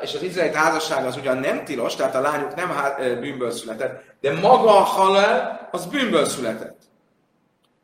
és 0.00 0.14
az 0.14 0.22
izraeli 0.22 0.54
házasság 0.54 1.06
az 1.06 1.16
ugyan 1.16 1.36
nem 1.36 1.64
tilos, 1.64 1.94
tehát 1.94 2.14
a 2.14 2.20
lányuk 2.20 2.54
nem 2.54 2.70
há, 2.70 2.96
bűnből 2.96 3.50
született, 3.50 4.02
de 4.20 4.40
maga 4.40 4.76
a 4.76 4.82
halal 4.82 5.68
az 5.70 5.86
bűnből 5.86 6.24
született. 6.24 6.80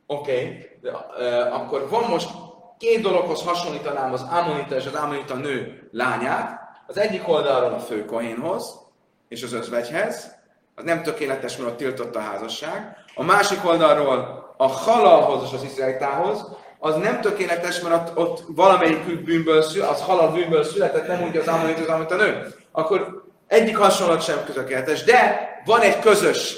Oké, 0.07 0.69
okay, 0.83 1.51
akkor 1.51 1.89
van 1.89 2.05
most 2.09 2.31
két 2.79 3.03
dologhoz 3.03 3.43
hasonlítanám 3.43 4.13
az 4.13 4.23
Amonita 4.23 4.77
és 4.77 4.87
az 4.87 4.95
Amonita 4.95 5.35
nő 5.35 5.89
lányát. 5.93 6.61
Az 6.87 6.99
egyik 6.99 7.29
oldalról 7.29 7.73
a 7.73 7.79
főkohénhoz 7.79 8.81
és 9.29 9.43
az 9.43 9.53
özvegyhez, 9.53 10.37
az 10.75 10.85
nem 10.85 11.03
tökéletes, 11.03 11.57
mert 11.57 11.71
ott 11.71 11.77
tiltott 11.77 12.17
a 12.17 12.21
házasság. 12.21 12.97
A 13.15 13.23
másik 13.23 13.65
oldalról 13.65 14.44
a 14.57 14.67
halalhoz 14.67 15.43
és 15.49 15.53
az 15.53 15.65
izraelitához, 15.65 16.47
az 16.79 16.97
nem 16.97 17.21
tökéletes, 17.21 17.81
mert 17.81 17.95
ott, 17.95 18.19
ott 18.19 18.45
valamelyik 18.49 19.25
bűnből 19.25 19.63
szül, 19.63 19.83
az 19.83 20.01
halal 20.01 20.33
bűnből 20.33 20.65
született, 20.65 21.07
nem 21.07 21.23
úgy 21.23 21.37
az 21.37 21.47
Amonita, 21.47 21.81
az 21.81 21.87
Amonita 21.87 22.17
nő. 22.17 22.55
Akkor 22.73 23.25
egyik 23.47 23.77
hasonlat 23.77 24.23
sem 24.23 24.45
tökéletes, 24.55 25.05
de 25.05 25.49
van 25.65 25.81
egy 25.81 25.99
közös 25.99 26.57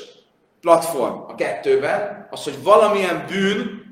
platform 0.61 1.21
a 1.29 1.35
kettőben, 1.35 2.27
az, 2.31 2.45
hogy 2.45 2.63
valamilyen 2.63 3.25
bűn 3.29 3.85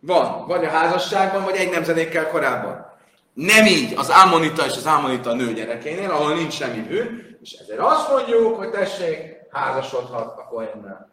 van, 0.00 0.46
vagy 0.46 0.64
a 0.64 0.68
házasságban, 0.68 1.44
vagy 1.44 1.56
egy 1.56 1.70
nemzedékkel 1.70 2.28
korábban. 2.28 2.86
Nem 3.32 3.66
így 3.66 3.94
az 3.96 4.10
Ámonita 4.10 4.66
és 4.66 4.76
az 4.76 4.86
Ámonita 4.86 5.34
nő 5.34 5.52
gyerekénél, 5.52 6.10
ahol 6.10 6.34
nincs 6.34 6.52
semmi 6.52 6.80
bűn, 6.80 7.38
és 7.42 7.52
ezért 7.52 7.80
azt 7.80 8.10
mondjuk, 8.10 8.56
hogy 8.56 8.70
tessék, 8.70 9.36
házasodhat 9.50 10.38
a 10.38 10.46
Kohennel. 10.50 11.09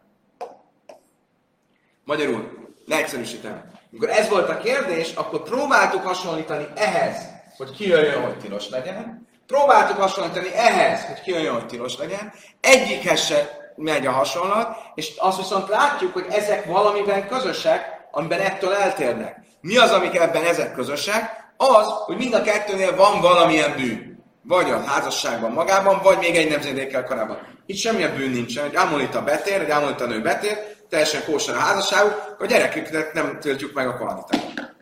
Magyarul, 2.08 2.70
leegyszerűsítem. 2.86 3.62
Amikor 3.90 4.10
ez 4.10 4.28
volt 4.28 4.48
a 4.48 4.58
kérdés, 4.58 5.12
akkor 5.14 5.42
próbáltuk 5.42 6.06
hasonlítani 6.06 6.66
ehhez, 6.74 7.16
hogy 7.56 7.70
ki 7.70 7.88
jöjjön, 7.88 8.22
hogy 8.22 8.38
tilos 8.38 8.68
legyen. 8.68 9.28
Próbáltuk 9.46 9.96
hasonlítani 9.96 10.54
ehhez, 10.54 11.04
hogy 11.04 11.20
ki 11.20 11.30
jöjjön, 11.30 11.52
hogy 11.52 11.66
tilos 11.66 11.96
legyen. 11.98 12.32
Egyikhez 12.60 13.24
se 13.24 13.72
megy 13.76 14.06
a 14.06 14.10
hasonlat, 14.10 14.76
és 14.94 15.12
azt 15.16 15.36
viszont 15.36 15.68
látjuk, 15.68 16.12
hogy 16.12 16.26
ezek 16.30 16.64
valamiben 16.64 17.28
közösek, 17.28 18.08
amiben 18.10 18.40
ettől 18.40 18.72
eltérnek. 18.72 19.36
Mi 19.60 19.76
az, 19.76 19.90
amik 19.90 20.14
ebben 20.14 20.44
ezek 20.44 20.74
közösek? 20.74 21.52
Az, 21.56 21.86
hogy 22.04 22.16
mind 22.16 22.34
a 22.34 22.42
kettőnél 22.42 22.96
van 22.96 23.20
valamilyen 23.20 23.74
bűn. 23.76 24.24
Vagy 24.42 24.70
a 24.70 24.84
házasságban 24.84 25.52
magában, 25.52 26.00
vagy 26.02 26.18
még 26.18 26.36
egy 26.36 26.50
nemzedékkel 26.50 27.04
korábban. 27.04 27.38
Itt 27.66 27.76
semmilyen 27.76 28.14
bűn 28.16 28.30
nincsen. 28.30 28.64
Egy 28.64 28.76
Amonita 28.76 29.22
betér, 29.22 29.60
egy 29.60 29.70
Amonita 29.70 30.06
nő 30.06 30.20
betér, 30.20 30.76
teljesen 30.88 31.24
kóser 31.24 31.54
a 31.54 31.58
házasságuk, 31.58 32.36
a 32.38 32.46
gyereküknek 32.46 33.12
nem 33.12 33.38
töltjük 33.40 33.74
meg 33.74 33.88
a 33.88 33.94
kvalitát. 33.94 34.74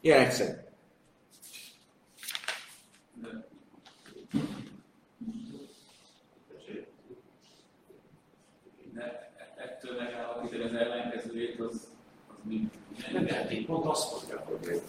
Ilyen 0.00 0.20
egyszerű. 0.20 0.50
ettől 9.56 9.96
megállapítani 9.98 10.64
az 10.64 10.74
ellenkezőjét, 10.74 11.60
az 11.60 11.86
nem 13.12 13.26
pont 13.66 13.86
azt 13.86 14.10
mondja, 14.10 14.44
hogy 14.44 14.82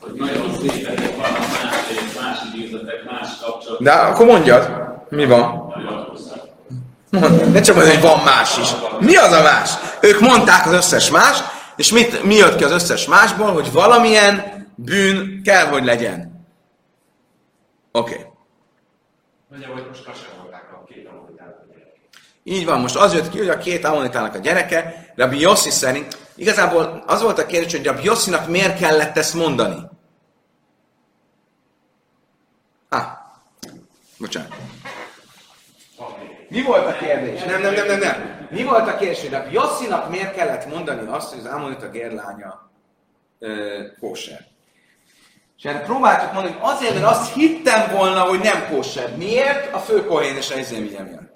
hogy 0.00 0.12
nagyon 0.12 0.54
szépen 0.54 0.94
vannak 1.16 1.38
más, 1.38 2.14
más 2.20 2.38
idézetek, 2.54 3.04
más 3.04 3.38
kapcsolatok. 3.40 3.84
De 3.84 3.92
akkor 3.92 4.26
mondjad, 4.26 4.70
mi 5.08 5.26
van? 5.26 5.74
Ne 7.52 7.60
csak 7.60 7.74
mondani, 7.74 7.96
hogy 7.96 8.08
van 8.08 8.24
más 8.24 8.58
is. 8.58 8.68
Mi 9.00 9.16
az 9.16 9.32
a 9.32 9.42
más? 9.42 9.70
Ők 10.00 10.20
mondták 10.20 10.66
az 10.66 10.72
összes 10.72 11.10
más, 11.10 11.38
és 11.76 11.92
mit, 11.92 12.22
mi 12.22 12.34
jött 12.34 12.56
ki 12.56 12.64
az 12.64 12.70
összes 12.70 13.06
másból, 13.06 13.52
hogy 13.52 13.72
valamilyen 13.72 14.66
bűn 14.74 15.42
kell, 15.44 15.66
hogy 15.66 15.84
legyen. 15.84 16.46
Oké. 17.92 18.12
Okay. 18.12 18.26
Mondja, 19.50 19.68
hogy 19.68 19.86
most 19.88 20.04
kassavolták 20.04 20.72
a 20.72 20.84
két 20.88 21.08
amonitának 21.08 21.56
a 21.58 21.74
Így 22.44 22.64
van, 22.64 22.80
most 22.80 22.96
az 22.96 23.14
jött 23.14 23.28
ki, 23.28 23.38
hogy 23.38 23.48
a 23.48 23.58
két 23.58 23.84
amonitának 23.84 24.34
a 24.34 24.38
gyereke, 24.38 25.12
Rabbi 25.16 25.40
Yossi 25.40 25.70
szerint, 25.70 26.18
igazából 26.34 27.04
az 27.06 27.22
volt 27.22 27.38
a 27.38 27.46
kérdés, 27.46 27.72
hogy 27.72 27.84
Rabbi 27.84 28.04
Yossinak 28.04 28.48
miért 28.48 28.78
kellett 28.78 29.16
ezt 29.16 29.34
mondani. 29.34 29.76
Ah, 32.88 33.06
bocsánat. 34.18 34.54
Mi 36.48 36.62
volt 36.62 36.86
a 36.86 36.96
kérdés? 36.96 37.42
Nem, 37.42 37.60
nem, 37.60 37.74
nem, 37.74 37.86
nem, 37.86 37.98
nem. 37.98 38.46
Mi 38.50 38.64
volt 38.64 38.88
a 38.88 38.96
kérdés, 38.96 39.20
hogy 39.20 39.52
Yossinak 39.52 40.10
miért 40.10 40.34
kellett 40.34 40.66
mondani 40.66 41.10
azt, 41.10 41.30
hogy 41.30 41.38
az 41.38 41.52
Amonita 41.52 41.88
gérlánya 41.88 42.70
kóser? 44.00 44.46
És 45.56 45.64
erre 45.64 45.80
próbáltuk 45.80 46.32
mondani, 46.32 46.56
hogy 46.58 46.70
azért, 46.74 46.94
mert 46.94 47.06
azt 47.06 47.32
hittem 47.32 47.96
volna, 47.96 48.20
hogy 48.20 48.40
nem 48.40 48.68
kóser. 48.70 49.16
Miért? 49.16 49.74
A 49.74 49.78
fő 49.78 50.04
kohén 50.04 50.36
és 50.36 50.50
a 50.50 50.58
izémigye 50.58 51.02
miatt. 51.02 51.34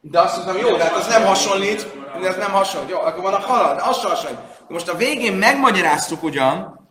De 0.00 0.20
azt 0.20 0.36
mondtam, 0.36 0.66
jó, 0.66 0.76
de 0.76 0.84
hát 0.84 0.96
az 0.96 1.06
nem 1.06 1.24
hasonlít, 1.24 1.86
de 2.20 2.28
ez 2.28 2.36
nem 2.36 2.50
hasonlít. 2.50 2.90
Jó, 2.90 2.98
akkor 2.98 3.22
van 3.22 3.34
a 3.34 3.38
halad, 3.38 3.78
az 3.78 4.02
hasonlít. 4.02 4.40
Most 4.68 4.88
a 4.88 4.96
végén 4.96 5.32
megmagyaráztuk 5.32 6.22
ugyan, 6.22 6.82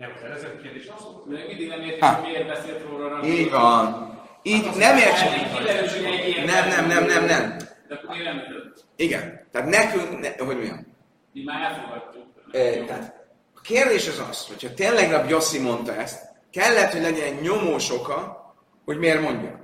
Nem, 0.00 0.12
az 0.16 0.22
eredeti 0.24 0.62
kérdés 0.62 0.88
az 0.96 1.02
volt. 1.04 1.19
Még 1.30 1.46
mindig 1.46 1.68
nem 1.68 1.80
Ha. 2.00 2.14
hogy 2.14 2.26
miért 2.26 2.46
beszélt 2.46 2.82
róla 2.88 3.24
így 3.24 3.50
van. 3.50 4.10
Így 4.42 4.62
nem. 4.76 4.96
Kiderül, 4.96 6.04
hogy 6.04 6.14
egy 6.14 6.44
Nem, 6.44 6.68
nem, 6.68 6.86
nem, 6.86 7.04
nem, 7.04 7.24
nem. 7.24 7.56
De 7.88 7.94
akkor 7.94 8.16
miért 8.16 8.24
nem? 8.24 8.42
Igen. 8.96 9.46
Tehát 9.52 9.68
nekünk, 9.68 10.20
ne, 10.20 10.44
hogy 10.44 10.56
mondjam, 10.56 10.86
Mi 11.32 11.42
már 11.44 11.62
elfogadtuk. 11.62 12.24
Ö, 12.52 12.84
tehát 12.86 13.14
a 13.56 13.60
kérdés 13.60 14.08
az 14.08 14.22
az, 14.30 14.46
hogyha 14.46 14.74
tényleg 14.74 15.10
Rab 15.10 15.30
Yossi 15.30 15.58
mondta 15.58 15.94
ezt, 15.94 16.28
kellett, 16.50 16.92
hogy 16.92 17.00
legyen 17.00 17.26
egy 17.26 17.40
nyomós 17.40 17.90
oka, 17.90 18.44
hogy 18.84 18.98
miért 18.98 19.20
mondja. 19.20 19.60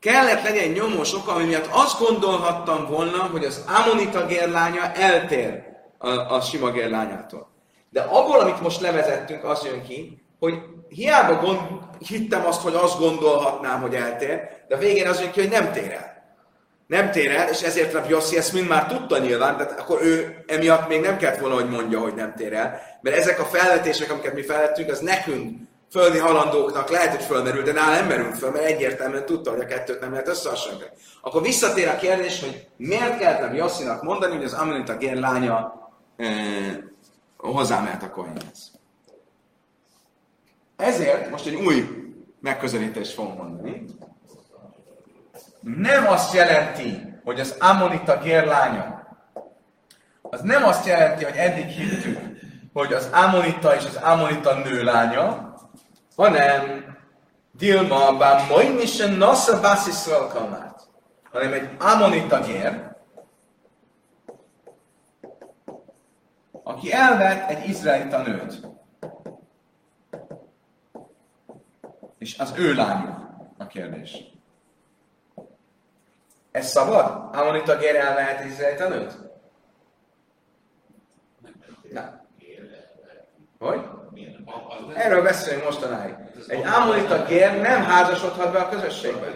Kellett 0.00 0.42
legyen 0.42 0.62
egy 0.62 0.76
nyomós 0.76 1.14
oka, 1.14 1.32
ami 1.32 1.44
miatt 1.44 1.68
azt 1.70 1.98
gondolhattam 1.98 2.86
volna, 2.86 3.18
hogy 3.18 3.44
az 3.44 3.64
Amonita 3.66 4.26
gérlánya 4.26 4.92
eltér 4.92 5.62
a, 5.98 6.08
a 6.08 6.40
sima 6.40 6.70
gérlányától. 6.70 7.48
De 7.90 8.00
abból, 8.00 8.40
amit 8.40 8.60
most 8.60 8.80
levezettünk, 8.80 9.44
az 9.44 9.64
jön 9.64 9.82
ki, 9.82 10.22
hogy 10.38 10.54
hiába 10.88 11.40
gond, 11.40 11.60
hittem 11.98 12.46
azt, 12.46 12.62
hogy 12.62 12.74
azt 12.74 12.98
gondolhatnám, 12.98 13.80
hogy 13.80 13.94
eltér, 13.94 14.40
de 14.68 14.74
a 14.74 14.78
végén 14.78 15.08
az 15.08 15.20
jön 15.20 15.30
ki, 15.30 15.40
hogy 15.40 15.50
nem 15.50 15.72
tér 15.72 15.92
el 15.92 16.16
nem 16.86 17.10
tér 17.10 17.30
el, 17.30 17.48
és 17.48 17.62
ezért 17.62 17.92
Rabbi 17.92 18.08
Yossi 18.08 18.36
ezt 18.36 18.52
mind 18.52 18.68
már 18.68 18.86
tudta 18.86 19.18
nyilván, 19.18 19.56
tehát 19.56 19.80
akkor 19.80 20.02
ő 20.02 20.44
emiatt 20.46 20.88
még 20.88 21.00
nem 21.00 21.16
kellett 21.16 21.38
volna, 21.40 21.54
hogy 21.54 21.68
mondja, 21.68 22.00
hogy 22.00 22.14
nem 22.14 22.34
tér 22.34 22.52
el, 22.52 22.80
mert 23.00 23.16
ezek 23.16 23.40
a 23.40 23.44
felvetések, 23.44 24.10
amiket 24.10 24.34
mi 24.34 24.42
felvettünk, 24.42 24.90
az 24.90 24.98
nekünk, 24.98 25.58
földi 25.90 26.18
halandóknak 26.18 26.90
lehet, 26.90 27.10
hogy 27.10 27.24
fölmerül, 27.24 27.62
de 27.62 27.72
nála 27.72 27.94
nem 27.94 28.06
merül 28.06 28.32
föl, 28.32 28.50
mert 28.50 28.64
egyértelműen 28.64 29.26
tudta, 29.26 29.50
hogy 29.50 29.60
a 29.60 29.66
kettőt 29.66 30.00
nem 30.00 30.10
lehet 30.10 30.28
összehasonlítani. 30.28 30.90
Akkor 31.20 31.42
visszatér 31.42 31.88
a 31.88 31.96
kérdés, 31.96 32.40
hogy 32.40 32.66
miért 32.76 33.18
kellett 33.18 33.40
Rabbi 33.40 33.56
Yossinak 33.56 34.02
mondani, 34.02 34.34
hogy 34.34 34.44
az 34.44 34.52
Amonita 34.52 34.96
gér 34.96 35.16
lánya 35.16 35.90
e, 36.16 36.26
hozzámehet 37.36 38.02
a 38.02 38.10
kohénhez. 38.10 38.75
Ezért 40.76 41.30
most 41.30 41.46
egy 41.46 41.54
új 41.54 41.88
megközelítést 42.40 43.12
fogom 43.12 43.36
mondani, 43.36 43.84
nem 45.60 46.06
azt 46.06 46.34
jelenti, 46.34 47.14
hogy 47.24 47.40
az 47.40 47.56
Amonita 47.58 48.18
gérlánya, 48.18 49.06
az 50.22 50.40
nem 50.40 50.64
azt 50.64 50.86
jelenti, 50.86 51.24
hogy 51.24 51.36
eddig 51.36 51.66
hittük, 51.66 52.18
hogy 52.72 52.92
az 52.92 53.08
Amonita 53.12 53.74
és 53.74 53.84
az 53.84 53.96
Amonita 53.96 54.54
nőlánya, 54.54 55.54
hanem 56.16 56.84
Dilma, 57.52 58.16
bár 58.16 58.48
Moinisen 58.48 59.12
Nasa 59.12 59.60
Bassisrael 59.60 60.26
Kamát, 60.26 60.88
hanem 61.32 61.52
egy 61.52 61.68
Amonita 61.78 62.40
gér, 62.40 62.94
aki 66.62 66.92
elvett 66.92 67.50
egy 67.50 67.68
izraelita 67.68 68.22
nőt. 68.22 68.75
És 72.18 72.38
az 72.38 72.52
ő 72.56 72.74
lánya 72.74 73.38
a 73.58 73.66
kérdés. 73.66 74.16
Ez 76.50 76.66
szabad? 76.66 77.34
Amonita 77.36 77.76
gér 77.76 77.96
elmehet 77.96 78.40
egy 78.40 78.50
izraelita 78.50 78.88
nőt? 78.88 79.18
Nem. 81.90 82.26
Hogy? 83.58 83.80
Erről 84.94 85.22
beszélünk 85.22 85.64
mostanáig. 85.64 86.14
Egy 86.46 86.64
Amonita 86.66 87.24
gér 87.24 87.60
nem 87.60 87.82
házasodhat 87.82 88.52
be 88.52 88.58
a 88.58 88.68
közösségbe. 88.68 89.26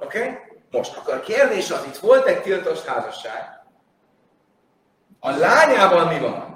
Oké? 0.00 0.20
Okay? 0.20 0.38
Most 0.70 0.96
akkor 0.96 1.14
a 1.14 1.20
kérdés 1.20 1.70
az, 1.70 1.84
itt 1.84 1.96
volt 1.96 2.26
egy 2.26 2.42
tiltos 2.42 2.84
házasság. 2.84 3.64
A 5.20 5.30
lányával 5.30 6.06
mi 6.12 6.18
van? 6.18 6.55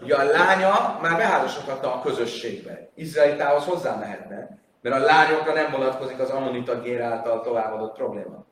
Ugye 0.00 0.14
a 0.14 0.24
lánya 0.24 0.98
már 1.02 1.16
beházasodhatta 1.16 1.94
a 1.94 2.00
közösségbe. 2.00 2.88
Izraelitához 2.94 3.64
hozzá 3.64 3.96
mehetne, 3.96 4.58
mert 4.80 4.96
a 4.96 5.04
lányokra 5.04 5.52
nem 5.52 5.70
vonatkozik 5.70 6.18
az 6.18 6.30
Amonita 6.30 6.80
gér 6.80 7.00
által 7.00 7.40
továbbadott 7.40 7.96
probléma. 7.96 8.44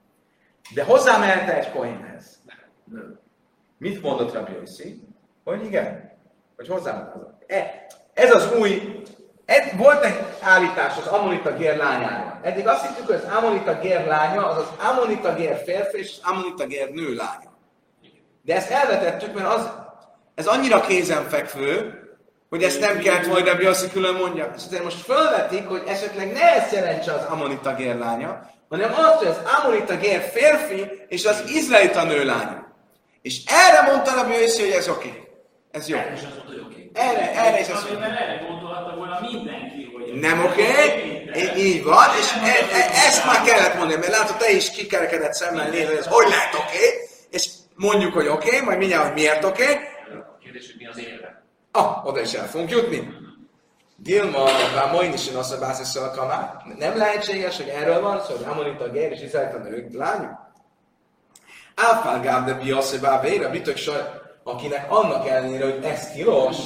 De 0.75 0.85
hozzá 0.85 1.19
mehetne 1.19 1.57
egy 1.57 1.71
kohénhez? 1.71 2.39
Nem. 2.85 3.19
Mit 3.79 4.03
mondott 4.03 4.33
Rabbi 4.33 4.53
Yossi? 4.53 5.03
Hogy 5.45 5.65
igen. 5.65 6.11
Hogy 6.57 6.69
hozzá 6.69 7.13
e, 7.47 7.87
Ez 8.15 8.35
az 8.35 8.53
új... 8.59 9.01
Ez, 9.45 9.77
volt 9.77 10.05
egy 10.05 10.19
állítás 10.41 10.99
az 10.99 11.07
Amonita 11.07 11.55
gér 11.55 11.77
lányára. 11.77 12.41
Eddig 12.43 12.67
azt 12.67 12.87
hittük, 12.87 13.07
hogy 13.07 13.15
az 13.15 13.37
Amonita 13.37 13.79
gér 13.79 14.07
lánya 14.07 14.47
az 14.47 14.57
az 14.57 14.87
Amonita 14.91 15.35
gér 15.35 15.57
férfi 15.57 15.99
és 15.99 16.19
az 16.23 16.31
Amonita 16.31 16.67
gér 16.67 16.91
nő 16.91 17.15
lánya. 17.15 17.51
De 18.43 18.55
ezt 18.55 18.71
elvetettük, 18.71 19.35
mert 19.35 19.49
az, 19.49 19.71
ez 20.37 20.47
annyira 20.47 20.81
kézenfekvő, 20.81 22.01
hogy 22.49 22.63
ezt 22.63 22.81
nem 22.81 22.99
kellett 22.99 23.27
volna 23.27 23.47
Rabbi 23.47 23.65
Yossi 23.65 23.91
külön 23.91 24.15
mondja. 24.15 24.53
És 24.57 24.63
azért 24.67 24.85
most 24.85 25.01
felvetik, 25.01 25.67
hogy 25.67 25.83
esetleg 25.87 26.33
ne 26.33 26.55
ezt 26.55 26.73
jelentse 26.73 27.13
az 27.13 27.25
Amonita 27.25 27.75
gér 27.75 27.97
lánya, 27.97 28.51
hanem 28.69 28.93
azt, 28.93 29.15
hogy 29.15 29.27
az 29.27 29.41
Amonita 29.59 29.97
gér 29.97 30.21
férfi 30.21 30.91
és 31.09 31.25
az 31.25 31.43
izraelita 31.47 32.05
nő 32.05 32.25
lánya. 32.25 32.67
És 33.23 33.41
erre 33.47 33.93
mondta 33.93 34.15
Rabbi 34.15 34.33
Yossi, 34.41 34.61
hogy 34.61 34.71
ez 34.71 34.89
oké. 34.89 35.09
Okay. 35.09 35.21
Ez 35.71 35.89
jó. 35.89 35.97
Azt 35.97 36.23
mondta, 36.23 36.43
hogy 36.47 36.63
oké. 36.67 36.91
Erre, 36.93 37.33
erre 37.35 37.61
is 37.61 37.69
azt 37.69 37.91
mondta. 37.91 38.07
erre 38.07 38.45
gondolhatta 38.49 38.97
volna 38.97 39.19
mindenki, 39.31 39.91
hogy... 39.95 40.21
Nem 40.21 40.45
oké, 40.45 40.63
okay. 40.63 41.67
így 41.67 41.85
van, 41.85 42.09
és 42.21 42.33
e, 42.33 42.77
e, 42.77 43.07
ezt 43.07 43.27
már 43.27 43.43
kellett 43.43 43.75
mondani, 43.75 44.01
mert 44.01 44.13
látod, 44.13 44.37
te 44.37 44.51
is 44.51 44.71
kikerekedett 44.71 45.33
szemmel 45.33 45.69
nézni, 45.69 45.87
hogy 45.87 45.97
ez 45.97 46.07
hogy 46.07 46.29
lehet 46.29 46.55
oké, 46.55 46.77
okay? 46.77 47.09
és 47.31 47.49
mondjuk, 47.75 48.13
hogy 48.13 48.27
oké, 48.27 48.47
okay, 48.49 48.61
majd 48.61 48.79
mindjárt, 48.79 49.05
hogy 49.05 49.15
miért 49.15 49.45
oké, 49.45 49.63
okay. 49.63 49.95
A 50.57 50.59
kérdés, 50.59 50.73
hogy 50.73 50.81
mi 50.81 50.87
az 50.87 50.99
érve. 51.13 51.43
ah, 51.71 52.07
oda 52.07 52.21
is 52.21 52.33
el 52.33 52.47
fogunk 52.47 52.71
jutni. 52.71 53.15
Dilma, 53.97 54.45
bár 54.75 54.93
ma 54.93 55.03
is 55.03 55.29
azt 55.29 55.97
a 55.97 56.11
kamá. 56.11 56.63
Nem 56.79 56.97
lehetséges, 56.97 57.57
hogy 57.57 57.69
erről 57.69 58.01
van 58.01 58.21
szó, 58.21 58.35
hogy 58.35 58.45
Amonita 58.45 58.91
gér 58.91 59.13
és 59.13 59.21
Izraelita 59.21 59.59
nők 59.59 59.95
lányok. 59.95 60.51
Áfál 61.75 62.21
gáb 62.21 62.47
de 62.47 62.99
bávéra, 63.01 63.51
bitök 63.51 63.77
saj, 63.77 64.01
akinek 64.43 64.93
annak 64.93 65.29
ellenére, 65.29 65.65
hogy 65.65 65.85
ez 65.85 66.11
tilos, 66.11 66.57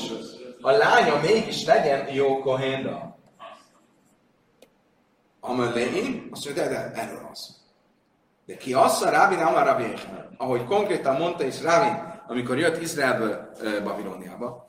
a 0.60 0.70
lánya 0.70 1.20
mégis 1.20 1.64
legyen 1.64 2.08
jó 2.12 2.38
kohénra. 2.38 3.18
Amelé, 5.40 6.28
azt 6.30 6.44
mondja, 6.44 6.68
de, 6.68 6.92
erről 6.94 7.28
az. 7.32 7.56
De 8.46 8.56
ki 8.56 8.72
az 8.72 9.02
a 9.02 9.10
Rábin 9.10 9.38
Amar 9.38 9.92
ahogy 10.36 10.64
konkrétan 10.64 11.16
mondta 11.16 11.44
is 11.44 11.62
Rábin, 11.62 12.09
amikor 12.30 12.58
jött 12.58 12.82
Izraelből 12.82 13.52
Babilóniába, 13.84 14.66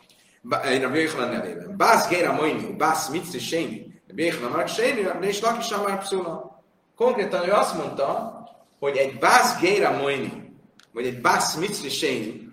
Rabbi 0.81 0.99
Yochanan 0.99 1.29
nevében. 1.29 1.77
Bász 1.77 2.07
Géra 2.07 2.33
Moini, 2.33 2.75
Bász 2.75 3.09
Mitzi 3.09 3.39
Séni, 3.39 4.01
Yochanan 4.15 4.51
Mark 4.51 4.67
Séni, 4.67 5.07
és 5.21 5.41
Lakis 5.41 5.71
Amar 5.71 5.97
Pszula. 5.97 6.63
Konkrétan 6.95 7.47
ő 7.47 7.51
azt 7.51 7.77
mondta, 7.77 8.39
hogy 8.79 8.97
egy 8.97 9.19
Bász 9.19 9.59
Géra 9.59 9.91
Moini, 9.91 10.53
vagy 10.93 11.05
egy 11.05 11.21
Bász 11.21 11.55
Mitzi 11.55 11.89
Séni, 11.89 12.49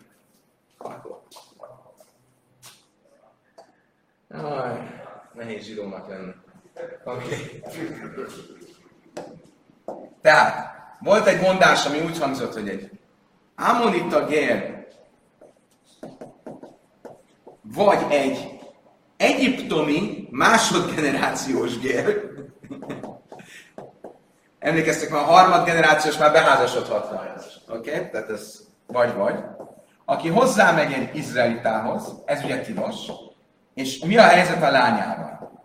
Aj, 4.30 5.04
nehéz 5.32 5.64
zsidónak 5.64 6.08
lenni. 6.08 6.32
Okay. 7.04 7.62
Tehát, 10.20 10.76
volt 11.00 11.26
egy 11.26 11.40
mondás, 11.40 11.86
ami 11.86 12.00
úgy 12.00 12.18
hangzott, 12.18 12.52
hogy 12.52 12.68
egy 12.68 12.90
Amonita 13.56 14.26
gér 14.26 14.77
vagy 17.74 17.98
egy 18.08 18.60
egyiptomi 19.16 20.28
másodgenerációs 20.30 21.78
gér, 21.78 22.30
emlékeztek, 24.58 25.10
már 25.10 25.22
a 25.22 25.24
harmad 25.24 25.64
generációs 25.64 26.18
már 26.18 26.32
beházasodhatna. 26.32 27.22
Oké? 27.68 27.90
Okay? 27.90 28.10
Tehát 28.10 28.30
ez 28.30 28.60
vagy-vagy. 28.86 29.44
Aki 30.04 30.28
hozzámegy 30.28 30.92
egy 30.92 31.16
izraelitához, 31.16 32.14
ez 32.24 32.44
ugye 32.44 32.60
tilos, 32.60 32.96
és 33.74 33.98
mi 33.98 34.16
a 34.16 34.22
helyzet 34.22 34.62
a 34.62 34.70
lányával? 34.70 35.62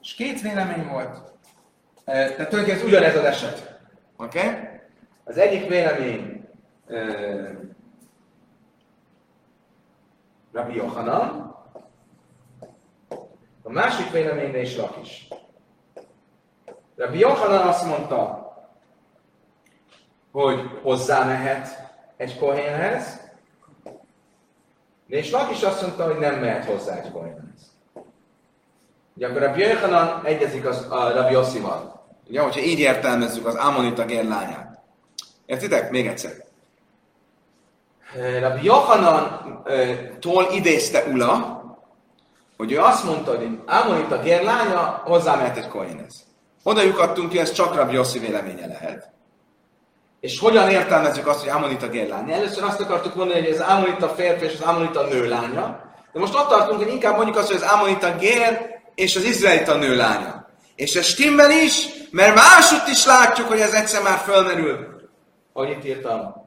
És 0.00 0.14
két 0.14 0.40
vélemény 0.40 0.88
volt. 0.88 1.32
Tehát 2.04 2.48
tulajdonképpen 2.48 2.86
ugyanez 2.86 3.16
az 3.16 3.24
eset. 3.24 3.78
Oké? 4.16 4.38
Okay? 4.38 4.58
Az 5.24 5.38
egyik 5.38 5.68
vélemény 5.68 6.48
Rabbi 10.58 10.74
Yohanan, 10.76 11.54
a 13.62 13.70
másik 13.70 14.10
véleményre 14.10 14.60
is 14.60 14.76
Lakis. 14.76 15.28
Rabbi 16.96 17.18
Yohanan 17.18 17.66
azt 17.66 17.86
mondta, 17.86 18.52
hogy 20.32 20.70
hozzá 20.82 21.24
mehet 21.24 21.68
egy 22.16 22.38
kohénhez, 22.38 23.20
és 25.06 25.30
Lakis 25.30 25.62
azt 25.62 25.82
mondta, 25.82 26.04
hogy 26.04 26.18
nem 26.18 26.40
mehet 26.40 26.64
hozzá 26.64 26.96
egy 26.96 27.12
kohénhez. 27.12 27.76
Ugye 29.14 29.28
akkor 29.28 29.40
Rabbi 29.40 29.60
Yohanan 29.60 30.24
egyezik 30.24 30.66
az, 30.66 30.86
a 30.90 31.12
Rabbi 31.12 31.32
Yossival. 31.32 32.06
Ugye, 32.28 32.40
hogyha 32.40 32.60
így 32.60 32.78
értelmezzük 32.78 33.46
az 33.46 33.54
Amonita 33.54 34.04
gér 34.04 34.24
lányát. 34.24 34.78
Értitek? 35.46 35.90
Még 35.90 36.06
egyszer. 36.06 36.47
Rabbi 38.14 38.64
Yohanan-tól 38.64 40.48
idézte 40.52 41.04
Ula, 41.12 41.62
hogy 42.56 42.72
ő 42.72 42.78
azt 42.78 43.04
mondta, 43.04 43.36
hogy 43.36 43.58
Amonita 43.66 44.20
gér 44.20 44.42
lánya 44.42 45.02
mehet 45.24 45.56
egy 45.56 45.68
kohénhez. 45.68 46.26
Oda 46.62 46.82
lyukadtunk 46.82 47.28
ki, 47.28 47.38
ez 47.38 47.52
csak 47.52 47.74
Rabbi 47.74 47.94
Yossi 47.94 48.18
véleménye 48.18 48.66
lehet. 48.66 49.10
És 50.20 50.38
hogyan 50.38 50.70
értelmezzük 50.70 51.26
azt, 51.26 51.40
hogy 51.40 51.48
Amonita 51.48 51.88
gérlánya? 51.88 52.34
Először 52.34 52.64
azt 52.64 52.80
akartuk 52.80 53.14
mondani, 53.14 53.40
hogy 53.40 53.50
az 53.50 53.60
Amonita 53.60 54.08
férfi 54.08 54.44
és 54.44 54.52
az 54.52 54.60
Amonita 54.60 55.06
nőlánya. 55.06 55.80
De 56.12 56.20
most 56.20 56.34
ott 56.34 56.48
tartunk, 56.48 56.82
hogy 56.82 56.92
inkább 56.92 57.16
mondjuk 57.16 57.36
azt, 57.36 57.46
hogy 57.46 57.62
az 57.62 57.72
Amonita 57.72 58.16
gér 58.16 58.80
és 58.94 59.16
az 59.16 59.24
izraelita 59.24 59.74
nőlánya. 59.74 60.46
És 60.74 60.94
ez 60.94 61.04
stimmel 61.04 61.50
is, 61.50 61.86
mert 62.10 62.34
másutt 62.34 62.86
is 62.88 63.06
látjuk, 63.06 63.48
hogy 63.48 63.60
ez 63.60 63.72
egyszer 63.72 64.02
már 64.02 64.18
fölmerül. 64.18 64.86
Hogy 65.52 65.70
itt 65.70 65.84
írtam 65.84 66.37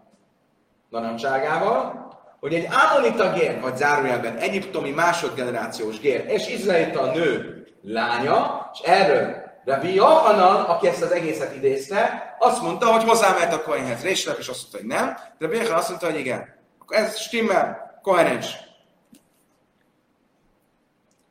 narancsságával, 0.92 2.10
hogy 2.40 2.54
egy 2.54 2.68
Amonita 2.72 3.34
gér, 3.34 3.62
vagy 3.62 3.78
zárójelben 3.78 4.38
egyiptomi 4.38 4.90
másodgenerációs 4.90 6.00
gér, 6.00 6.26
és 6.28 6.48
izraelita 6.48 7.12
nő 7.12 7.64
lánya, 7.82 8.70
és 8.74 8.80
erről 8.80 9.50
Rabbi 9.66 9.94
Yohanan, 9.94 10.66
aki 10.66 10.88
ezt 10.88 11.02
az 11.02 11.12
egészet 11.12 11.56
idézte, 11.56 12.36
azt 12.40 12.62
mondta, 12.62 12.86
hogy 12.86 13.04
hozzámehet 13.04 13.54
a 13.54 13.62
Kohenhez. 13.62 14.04
Réslep 14.04 14.38
és 14.38 14.48
azt 14.48 14.60
mondta, 14.62 14.78
hogy 14.78 14.88
nem. 14.88 15.16
De 15.38 15.46
Rabbi 15.46 15.56
Yohanan 15.56 15.78
azt 15.78 15.90
mondta, 15.90 16.06
hogy 16.06 16.20
igen. 16.20 16.56
Akkor 16.80 16.98
ez 16.98 17.18
stimmel, 17.18 18.00
koherens. 18.02 18.56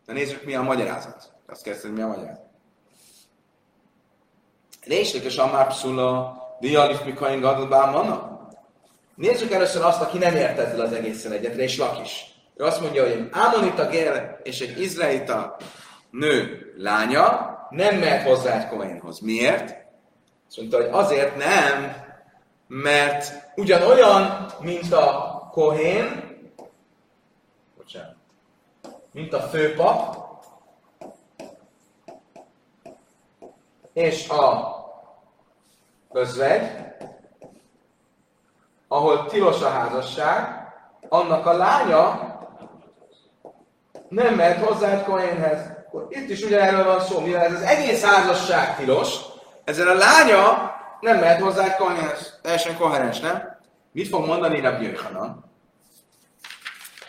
De 0.07 0.13
nézzük, 0.13 0.45
mi 0.45 0.55
a 0.55 0.63
magyarázat. 0.63 1.33
Azt 1.47 1.63
kérdezte, 1.63 1.89
mi 1.89 2.01
a 2.01 2.07
magyarázat. 2.07 2.49
Réslep 4.85 5.25
és 5.25 5.37
Amár 5.37 5.67
Pszula, 5.67 6.39
Dialif 6.61 7.05
Mikain 7.05 7.41
Gadlbán 7.41 7.93
Nézzük 9.21 9.53
először 9.53 9.85
azt, 9.85 10.01
aki 10.01 10.19
nem 10.19 10.37
ért 10.37 10.59
ezzel 10.59 10.81
az 10.81 10.93
egészen 10.93 11.33
egyet, 11.33 11.55
és 11.55 11.79
Lakis. 11.79 12.35
Ő 12.57 12.65
azt 12.65 12.81
mondja, 12.81 13.03
hogy 13.03 13.13
egy 13.13 13.29
Ámonita 13.31 13.87
gér 13.87 14.39
és 14.43 14.61
egy 14.61 14.81
izraelita 14.81 15.57
nő 16.11 16.73
lánya, 16.77 17.59
nem 17.71 17.97
mehet 17.97 18.27
hozzá 18.27 18.59
egy 18.59 18.69
Kohenhoz. 18.69 19.19
Miért? 19.19 19.77
Azt 20.49 20.57
mondta, 20.57 20.77
hogy 20.77 20.89
azért 20.91 21.37
nem, 21.37 21.97
mert 22.67 23.33
ugyanolyan, 23.57 24.53
mint 24.61 24.93
a 24.93 25.49
Kohén, 25.53 26.39
bocsánat, 27.77 28.17
mint 29.13 29.33
a 29.33 29.41
főpap, 29.41 30.17
és 33.93 34.29
a 34.29 34.75
özvegy, 36.13 36.71
ahol 38.93 39.27
tilos 39.27 39.63
a 39.63 39.69
házasság, 39.69 40.69
annak 41.09 41.47
a 41.47 41.57
lánya 41.57 42.29
nem 44.09 44.35
mehet 44.35 44.65
hozzá 44.65 44.91
egy 44.91 45.05
Kohénhez 45.05 45.79
itt 46.09 46.29
is 46.29 46.43
ugyanerről 46.43 46.85
van 46.85 47.01
szó, 47.01 47.21
mivel 47.21 47.45
ez 47.45 47.53
az 47.53 47.63
egész 47.63 48.05
házasság 48.05 48.77
tilos, 48.77 49.17
ezzel 49.65 49.89
a 49.89 49.95
lánya 49.95 50.75
nem 51.01 51.19
mehet 51.19 51.41
hozzá 51.41 51.65
egy 51.65 51.77
koherens, 51.77 52.21
teljesen 52.43 52.77
koherens, 52.77 53.21
nem? 53.21 53.59
Mit 53.93 54.09
fog 54.09 54.27
mondani 54.27 54.61
Rabbi 54.61 54.85
Jöjhanan? 54.85 55.45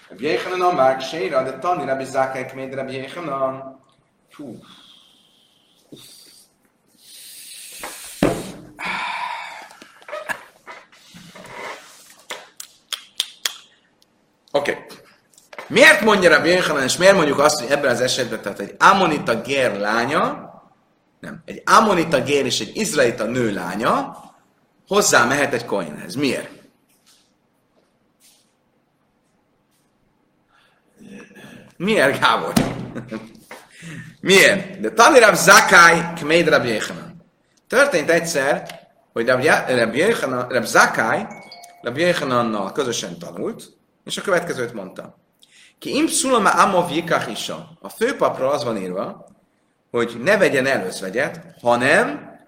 Rabbi 0.10 0.26
Jöjhanan 0.26 0.62
a 0.62 0.72
már 0.72 1.02
séra, 1.02 1.44
de 1.44 1.60
tanni 1.60 1.86
Rabbi 1.86 2.04
Zákály 2.04 2.52
még 2.56 2.74
Rabbi 2.74 2.94
Jöjhanan. 2.94 3.80
Fú. 4.30 4.58
Oké. 14.54 14.72
Okay. 14.72 14.86
Miért 15.72 16.02
mondja 16.02 16.30
Rabbi 16.30 16.50
Yochanan, 16.50 16.84
és 16.84 16.98
miért 16.98 17.16
mondjuk 17.16 17.40
azt, 17.40 17.60
hogy 17.60 17.72
ebben 17.72 17.92
az 17.92 18.02
esetben, 18.02 18.42
tehát 18.42 18.60
egy 18.60 18.76
Amonita 18.80 19.42
gér 19.42 19.80
lánya, 19.80 20.50
nem, 21.20 21.42
egy 21.46 21.62
Amonita 21.66 22.22
gér 22.22 22.46
és 22.46 22.60
egy 22.60 22.72
izraelita 22.76 23.24
nő 23.24 23.54
lánya 23.54 24.18
hozzá 24.88 25.26
mehet 25.26 25.54
egy 25.54 25.66
koinhez. 25.66 26.16
Miért? 26.16 26.50
Miért, 31.78 32.20
Gábor? 32.20 32.54
Miért? 34.22 34.80
De 34.80 34.92
Tanirab 34.92 35.36
Zakai 35.36 36.02
Kmeid 36.16 36.48
Rabbi 36.48 36.74
Yochanan. 36.74 37.26
Történt 37.68 38.10
egyszer, 38.10 38.80
hogy 39.14 39.28
Rabbi 39.28 40.04
Zakai 40.64 41.26
Rabbi 41.82 42.02
Yochanannal 42.02 42.72
közösen 42.72 43.20
tanult, 43.20 43.64
és 44.04 44.18
a 44.18 44.22
következőt 44.22 44.74
mondta. 44.74 45.21
Ki 45.82 45.96
im 45.98 46.08
szulama 46.08 46.50
amov 46.50 46.92
jikachisha. 46.92 47.78
A 47.80 47.90
főpapra 47.90 48.52
az 48.52 48.64
van 48.64 48.78
írva, 48.78 49.28
hogy 49.92 50.18
ne 50.20 50.38
vegyen 50.38 50.66
előzvegyet, 50.66 51.56
hanem 51.62 52.40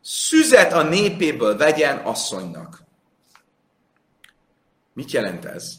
szüzet 0.00 0.72
a 0.72 0.82
népéből 0.82 1.56
vegyen 1.56 1.98
asszonynak. 1.98 2.82
Mit 4.92 5.10
jelent 5.10 5.44
ez? 5.44 5.74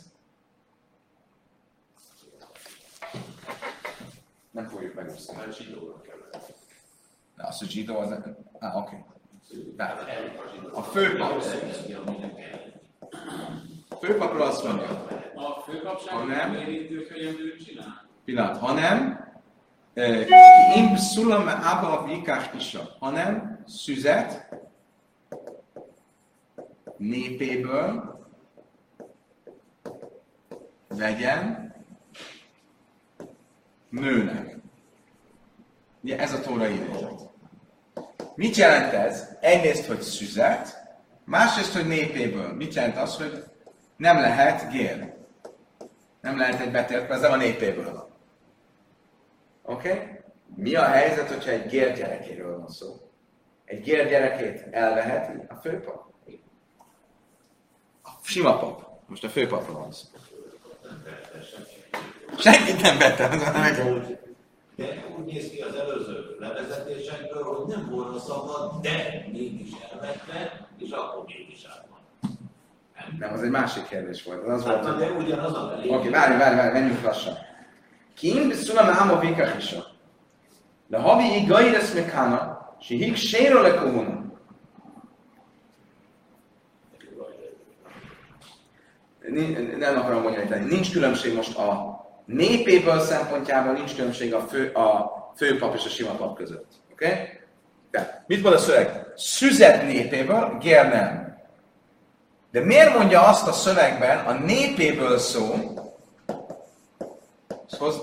Nem 4.51 4.67
fogjuk 4.67 4.93
megosztani. 4.93 5.37
Mert 5.37 5.57
zsidóra 5.57 6.01
kell. 6.01 6.41
De 7.35 7.47
az, 7.47 7.57
hogy 7.57 7.69
zsidó, 7.69 7.99
az... 7.99 8.09
Ah, 8.59 8.75
oké. 8.75 9.05
Okay. 9.73 9.95
A 10.71 10.81
főpap. 10.81 11.43
A 13.89 13.95
főpapra 13.95 14.43
azt 14.43 14.63
mondja, 14.63 15.07
a 15.35 15.61
főkapság 15.65 16.25
nem 16.25 16.53
érintő 16.53 17.07
csinál? 17.65 18.05
Pillanat, 18.25 18.57
hanem 18.57 19.25
Im 20.75 20.95
szulam 20.95 21.47
abba 21.47 21.99
a 21.99 22.05
vikás 22.05 22.49
isa, 22.57 22.95
hanem 22.99 23.63
szüzet 23.67 24.49
népéből 26.97 28.19
vegyen 30.87 31.73
nőnek. 33.89 34.57
Ugye 36.01 36.19
ez 36.19 36.33
a 36.33 36.39
tóra 36.41 36.67
idézet. 36.67 37.21
Mit 38.35 38.55
jelent 38.55 38.93
ez? 38.93 39.27
Egyrészt, 39.39 39.85
hogy 39.85 40.01
szüzet, 40.01 40.77
másrészt, 41.23 41.73
hogy 41.73 41.87
népéből. 41.87 42.53
Mit 42.53 42.73
jelent 42.73 42.97
az, 42.97 43.15
hogy 43.17 43.43
nem 43.97 44.19
lehet 44.19 44.71
gér? 44.71 45.15
Nem 46.21 46.37
lehet 46.37 46.61
egy 46.61 46.71
betért, 46.71 47.11
ez 47.11 47.23
a 47.23 47.35
népéből 47.35 47.93
van. 47.93 48.07
Oké? 49.61 49.91
Okay? 49.91 50.05
Mi 50.55 50.75
a 50.75 50.83
helyzet, 50.83 51.27
hogyha 51.27 51.49
egy 51.49 51.67
gér 51.67 51.93
gyerekéről 51.93 52.57
van 52.57 52.69
szó? 52.69 52.95
Egy 53.65 53.81
gér 53.81 54.07
gyerekét 54.07 54.67
elveheti 54.71 55.45
a 55.49 55.55
főpap? 55.55 56.05
A 58.03 58.09
sima 58.21 58.57
pap. 58.59 58.87
Most 59.07 59.23
a 59.23 59.29
főpapról 59.29 59.79
van 59.79 59.91
szó. 59.91 60.07
Senkit 62.37 62.81
nem 62.81 62.97
vette, 62.97 63.27
De 64.75 65.05
úgy 65.17 65.25
néz 65.25 65.49
ki 65.49 65.61
az 65.61 65.75
előző 65.75 66.35
levezetésekből, 66.39 67.43
hogy 67.43 67.75
nem 67.75 67.89
volna 67.89 68.19
szabad, 68.19 68.81
de 68.81 69.25
mégis 69.31 69.71
elvette, 69.91 70.67
és 70.77 70.89
akkor 70.89 71.25
mégis 71.25 71.65
átvan. 71.65 71.86
Nem, 73.19 73.33
az 73.33 73.43
egy 73.43 73.49
másik 73.49 73.87
kérdés 73.87 74.23
volt. 74.23 74.47
Az 74.47 74.65
hát, 74.65 74.83
volt, 74.83 74.97
de 74.97 75.11
ugyanaz 75.11 75.53
a 75.53 75.73
Oké, 75.77 75.89
okay, 75.89 76.09
várj, 76.09 76.37
várj, 76.37 76.55
várj, 76.55 76.71
menjünk 76.71 77.03
lassan. 77.03 77.33
Kim 78.15 78.51
szulama 78.51 78.91
áma 78.91 79.19
vikachisa. 79.19 79.85
De 80.87 80.97
havi 80.97 81.35
igaires 81.35 81.93
mekána, 81.93 82.57
Sihik 82.79 83.15
séről 83.15 83.61
le 83.61 83.75
kohuna. 83.75 84.25
Nem 89.77 89.97
akarom 89.97 90.23
bonyolítani. 90.23 90.65
Nincs 90.65 90.91
különbség 90.91 91.35
most 91.35 91.57
a 91.57 91.97
népéből 92.25 92.99
szempontjából, 92.99 93.73
nincs 93.73 93.95
különbség 93.95 94.33
a, 94.33 94.39
fő, 94.39 94.71
a 94.71 95.11
főpap 95.35 95.75
és 95.75 95.85
a 95.85 95.89
sima 95.89 96.11
pap 96.11 96.37
között. 96.37 96.71
Oké? 96.91 97.05
Okay? 97.05 97.17
Tehát, 97.91 98.23
mit 98.27 98.43
mond 98.43 98.55
a 98.55 98.57
szöveg? 98.57 99.05
Szüzet 99.15 99.83
népéből, 99.83 100.57
gér 100.59 100.87
nem. 100.87 101.36
De 102.51 102.65
miért 102.65 102.97
mondja 102.97 103.21
azt 103.21 103.47
a 103.47 103.51
szövegben 103.51 104.25
a 104.25 104.33
népéből 104.33 105.17
szó, 105.17 105.75
hoz, 107.77 108.01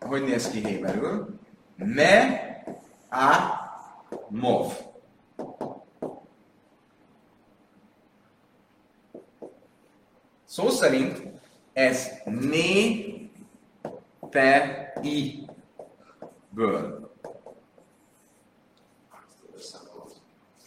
hogy 0.00 0.22
néz 0.22 0.50
ki 0.50 0.66
héberül? 0.66 1.38
Me 1.76 2.40
a 3.10 3.60
mov. 4.28 4.72
Szó 10.44 10.68
szerint 10.68 11.22
ez 11.72 12.08
né 12.24 13.30
pe 14.30 14.92
i 15.02 15.46
ből. 16.48 17.10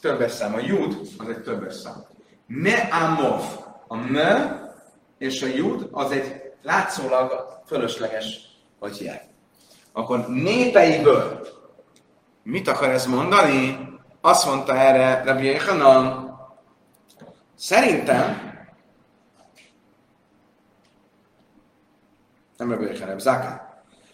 Többes 0.01 0.31
szám. 0.31 0.53
A 0.53 0.59
jud 0.59 1.09
az 1.17 1.29
egy 1.29 1.41
többes 1.41 1.75
szám. 1.75 2.14
Me 2.47 2.73
amov. 2.91 3.41
A 3.87 3.95
me 3.95 4.59
és 5.17 5.41
a 5.41 5.47
jud 5.47 5.87
az 5.91 6.11
egy 6.11 6.53
látszólag 6.61 7.59
fölösleges 7.65 8.39
vagy 8.79 9.01
jel. 9.01 9.21
Akkor 9.93 10.27
népeiből 10.27 11.47
mit 12.43 12.67
akar 12.67 12.89
ez 12.89 13.05
mondani? 13.05 13.89
Azt 14.21 14.45
mondta 14.45 14.77
erre 14.77 15.23
Rabbi 15.23 15.45
Yechanan, 15.45 16.33
szerintem 17.55 18.53
nem 22.57 22.69
Rabbi 22.69 22.85
Yechanan, 22.85 23.19
Zakai. 23.19 23.57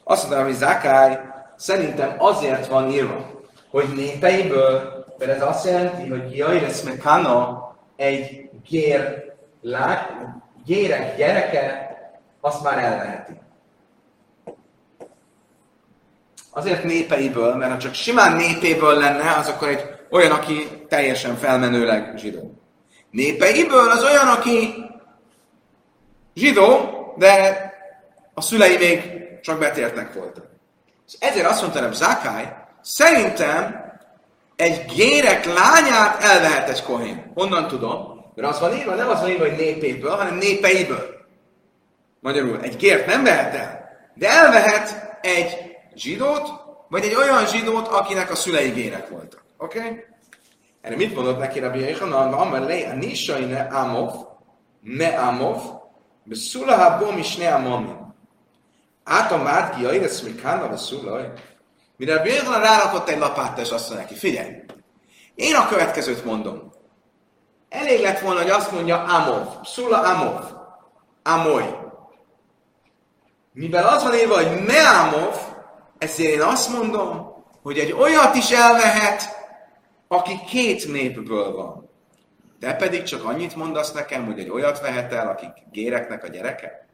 Azt 0.03 0.27
mondta, 0.27 0.43
hogy 0.43 0.53
Zakai 0.53 1.17
szerintem 1.55 2.15
azért 2.17 2.67
van 2.67 2.89
írva, 2.89 3.29
hogy 3.69 3.87
népeiből, 3.95 5.05
mert 5.17 5.31
ez 5.31 5.41
azt 5.41 5.65
jelenti, 5.65 6.09
hogy 6.09 6.35
Jairesz 6.35 6.83
Mekana 6.83 7.70
egy 8.01 8.49
gér, 8.69 9.33
lá, 9.61 10.09
gérek 10.65 11.17
gyereke, 11.17 11.89
azt 12.41 12.63
már 12.63 12.77
elveheti. 12.77 13.39
Azért 16.51 16.83
népeiből, 16.83 17.55
mert 17.55 17.71
ha 17.71 17.77
csak 17.77 17.93
simán 17.93 18.35
népéből 18.35 18.97
lenne, 18.97 19.35
az 19.37 19.47
akkor 19.47 19.67
egy 19.67 19.83
olyan, 20.09 20.31
aki 20.31 20.85
teljesen 20.87 21.35
felmenőleg 21.35 22.17
zsidó. 22.17 22.53
Népeiből 23.09 23.89
az 23.89 24.03
olyan, 24.03 24.27
aki 24.27 24.73
zsidó, 26.33 26.89
de 27.17 27.65
a 28.33 28.41
szülei 28.41 28.77
még 28.77 29.01
csak 29.41 29.59
betértek 29.59 30.13
voltak. 30.13 30.45
Ezért 31.19 31.47
azt 31.47 31.61
mondta, 31.61 31.83
hogy 31.83 31.93
Zakai, 31.93 32.45
szerintem 32.81 33.90
egy 34.61 34.85
gérek 34.85 35.45
lányát 35.45 36.23
elvehet 36.23 36.69
egy 36.69 36.83
kohén. 36.83 37.31
Honnan 37.33 37.67
tudom? 37.67 38.25
Mert 38.35 38.47
az 38.47 38.59
van 38.59 38.75
írva, 38.75 38.95
nem 38.95 39.09
az 39.09 39.19
van 39.19 39.29
írva, 39.29 39.47
hogy 39.47 39.57
népéből, 39.57 40.11
hanem 40.11 40.35
népeiből. 40.35 41.19
Magyarul, 42.19 42.59
egy 42.61 42.75
gért 42.75 43.05
nem 43.05 43.23
vehet 43.23 43.53
el, 43.53 43.89
de 44.13 44.29
elvehet 44.29 45.17
egy 45.21 45.57
zsidót, 45.95 46.49
vagy 46.89 47.03
egy 47.03 47.15
olyan 47.15 47.47
zsidót, 47.47 47.87
akinek 47.87 48.31
a 48.31 48.35
szülei 48.35 48.69
gérek 48.69 49.09
voltak. 49.09 49.43
Oké? 49.57 49.79
Okay? 49.79 50.03
Erre 50.81 50.95
mit 50.95 51.15
mondott 51.15 51.39
neki 51.39 51.59
Rabbi 51.59 51.79
Yechanan? 51.79 52.33
Amar 52.33 52.61
lei 52.61 52.83
a 52.83 52.93
nisai 52.93 53.45
ne 53.45 53.59
amov, 53.59 54.13
ne 54.81 55.07
amov, 55.07 55.61
beszulaha 56.23 56.97
bom 56.97 57.17
is 57.17 57.35
ne 57.35 57.53
amomin. 57.53 58.15
Át 59.03 59.31
a 59.31 59.37
mátki, 59.37 59.85
a 59.85 59.93
éresz 59.93 60.21
még 60.21 60.41
kánna, 60.41 60.69
beszulaj. 60.69 61.31
Mire 62.01 62.15
Rabbi 62.15 62.29
Yechanan 62.29 62.61
rárakott 62.61 63.09
egy 63.09 63.17
lapáttal, 63.17 63.63
és 63.63 63.71
azt 63.71 63.89
mondja 63.89 64.05
neki, 64.05 64.15
figyelj, 64.19 64.63
én 65.35 65.55
a 65.55 65.67
következőt 65.67 66.25
mondom. 66.25 66.71
Elég 67.69 68.01
lett 68.01 68.19
volna, 68.19 68.41
hogy 68.41 68.49
azt 68.49 68.71
mondja 68.71 69.03
Amov, 69.03 69.47
Szula 69.63 70.01
Amov, 70.01 70.43
Amoy. 71.23 71.63
Mivel 73.53 73.87
az 73.87 74.03
van 74.03 74.13
írva, 74.13 74.35
hogy 74.35 74.63
Meamov, 74.65 75.35
ezért 75.97 76.33
én 76.33 76.41
azt 76.41 76.69
mondom, 76.69 77.43
hogy 77.61 77.77
egy 77.77 77.91
olyat 77.91 78.35
is 78.35 78.51
elvehet, 78.51 79.23
aki 80.07 80.39
két 80.47 80.87
népből 80.91 81.55
van. 81.55 81.89
De 82.59 82.73
pedig 82.73 83.03
csak 83.03 83.25
annyit 83.25 83.55
mondasz 83.55 83.91
nekem, 83.91 84.25
hogy 84.25 84.39
egy 84.39 84.49
olyat 84.49 84.79
vehet 84.79 85.13
el, 85.13 85.27
akik 85.27 85.51
géreknek 85.71 86.23
a 86.23 86.27
gyereke? 86.27 86.87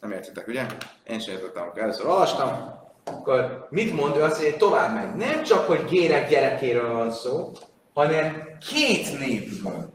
Nem 0.00 0.10
értitek, 0.10 0.46
ugye? 0.46 0.66
Én 1.06 1.20
sem 1.20 1.34
értettem, 1.34 1.62
amikor 1.62 1.82
először 1.82 2.06
olvastam. 2.06 2.82
Akkor 3.04 3.66
mit 3.70 3.92
mond 3.92 4.16
ő 4.16 4.22
azt, 4.22 4.42
hogy 4.42 4.56
tovább 4.56 4.94
megy? 4.94 5.14
Nem 5.14 5.42
csak, 5.42 5.66
hogy 5.66 5.84
gérek 5.84 6.28
gyerekéről 6.28 6.92
van 6.92 7.10
szó, 7.10 7.52
hanem 7.94 8.48
két 8.70 9.18
népből. 9.18 9.92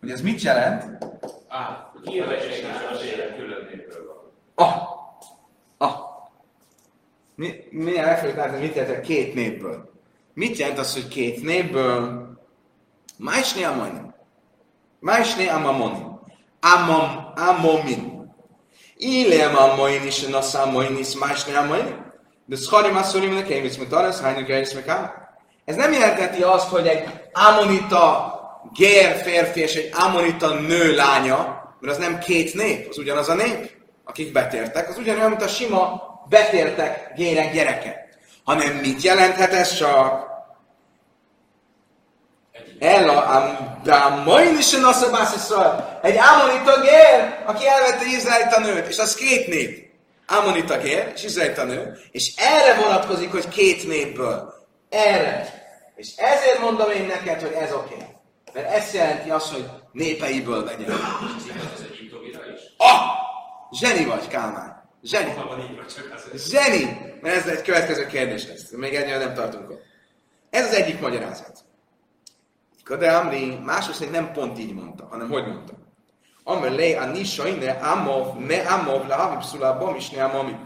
Hogy 0.00 0.10
ez 0.10 0.20
mit 0.20 0.42
jelent? 0.42 1.04
Á, 1.48 1.92
élet 3.02 3.36
külön 3.36 3.68
népről 3.70 4.06
van. 4.06 4.16
Ah! 4.66 4.82
Ah! 5.78 5.96
Mi, 7.34 7.54
mi 7.70 7.98
elfelejt 7.98 8.36
látni, 8.36 8.60
mit 8.60 8.74
jelent 8.74 8.96
a 8.96 9.00
két 9.00 9.34
népből? 9.34 9.90
Mit 10.34 10.56
jelent 10.56 10.78
az, 10.78 10.94
hogy 10.94 11.08
két 11.08 11.42
népből? 11.42 12.28
Májsné 13.16 13.62
amonim. 13.62 14.14
Májsné 15.00 15.46
amamonim. 15.46 16.20
Amam, 16.60 17.32
amomin. 17.36 18.17
Ilem 18.98 19.56
amoin 19.56 20.06
is, 20.06 20.20
na 20.20 20.40
számoin 20.40 20.98
is, 20.98 21.14
májsné 21.14 21.54
amonim. 21.54 22.06
De 22.46 22.56
szharim 22.56 22.96
asszorim 22.96 23.32
nekem, 23.32 23.64
és 23.64 23.76
mit 23.76 23.92
arra, 23.92 24.12
hánynak 24.22 24.50
el 24.50 24.60
is 24.60 24.68
Ez 25.64 25.76
nem 25.76 25.92
jelenteti 25.92 26.42
azt, 26.42 26.68
hogy 26.68 26.86
egy 26.86 27.04
amonita 27.32 28.36
gér 28.72 29.16
férfi 29.22 29.60
és 29.60 29.74
egy 29.74 29.90
amonita 29.94 30.54
nő 30.54 30.94
lánya, 30.94 31.36
mert 31.80 31.96
az 31.96 32.02
nem 32.02 32.18
két 32.18 32.54
nép, 32.54 32.86
az 32.90 32.98
ugyanaz 32.98 33.28
a 33.28 33.34
nép, 33.34 33.70
akik 34.04 34.32
betértek, 34.32 34.88
az 34.88 34.98
ugyanolyan, 34.98 35.28
mint 35.28 35.42
a 35.42 35.48
sima 35.48 36.02
betértek 36.28 37.12
gérek 37.16 37.52
gyereke. 37.52 38.08
Hanem 38.44 38.76
mit 38.76 39.02
jelenthet 39.02 39.52
ez 39.52 39.74
csak? 39.76 40.26
De 43.82 43.94
a 43.94 44.22
mai 44.24 44.56
is 44.58 44.74
a 44.74 46.00
Egy 46.02 46.16
Amonita 46.16 46.80
gér, 46.80 47.42
aki 47.46 47.66
elvette 47.66 48.04
Izraelita 48.16 48.60
nőt, 48.60 48.86
és 48.86 48.98
az 48.98 49.14
két 49.14 49.46
nép. 49.46 49.86
Amonita 50.26 50.78
gér, 50.78 51.12
és 51.14 51.24
Izraelita 51.24 51.64
nő, 51.64 51.98
és 52.10 52.32
erre 52.36 52.74
vonatkozik, 52.80 53.30
hogy 53.30 53.48
két 53.48 53.88
népből. 53.88 54.54
Erre. 54.88 55.56
És 55.96 56.08
ezért 56.16 56.60
mondom 56.60 56.90
én 56.90 57.06
neked, 57.06 57.40
hogy 57.40 57.52
ez 57.52 57.72
oké. 57.72 57.94
Okay. 57.94 58.06
Mert 58.52 58.70
ez 58.70 58.94
jelenti 58.94 59.30
azt, 59.30 59.52
hogy 59.52 59.64
népeiből 59.92 60.64
is? 62.54 62.62
Ah! 62.76 63.00
Zseni 63.72 64.04
vagy, 64.04 64.28
Kálmán. 64.28 64.90
Zseni. 65.02 65.34
Zseni! 66.34 66.98
Mert 67.20 67.36
ez 67.36 67.46
egy 67.46 67.62
következő 67.62 68.06
kérdés 68.06 68.46
lesz. 68.46 68.70
Még 68.70 68.94
ennyire 68.94 69.18
nem 69.18 69.34
tartunk 69.34 69.70
ott. 69.70 69.82
Ez 70.50 70.66
az 70.66 70.74
egyik 70.74 71.00
magyarázat. 71.00 71.64
De 72.96 73.12
Amri 73.12 73.58
mások 73.64 73.94
szerint 73.94 74.14
nem 74.14 74.32
pont 74.32 74.58
így 74.58 74.74
mondta, 74.74 75.06
hanem 75.10 75.30
hogy 75.30 75.46
mondta. 75.46 75.72
Amr 76.48 76.70
lej 76.70 76.94
a 76.94 77.04
nisha 77.04 77.48
inne 77.48 77.70
amov, 77.70 78.38
me 78.38 78.56
amov, 78.56 79.06
le 79.06 79.14
havib 79.14 79.42
szulá 79.42 79.72
bom 79.72 79.94
is 79.94 80.10
ne 80.10 80.24
amami. 80.24 80.56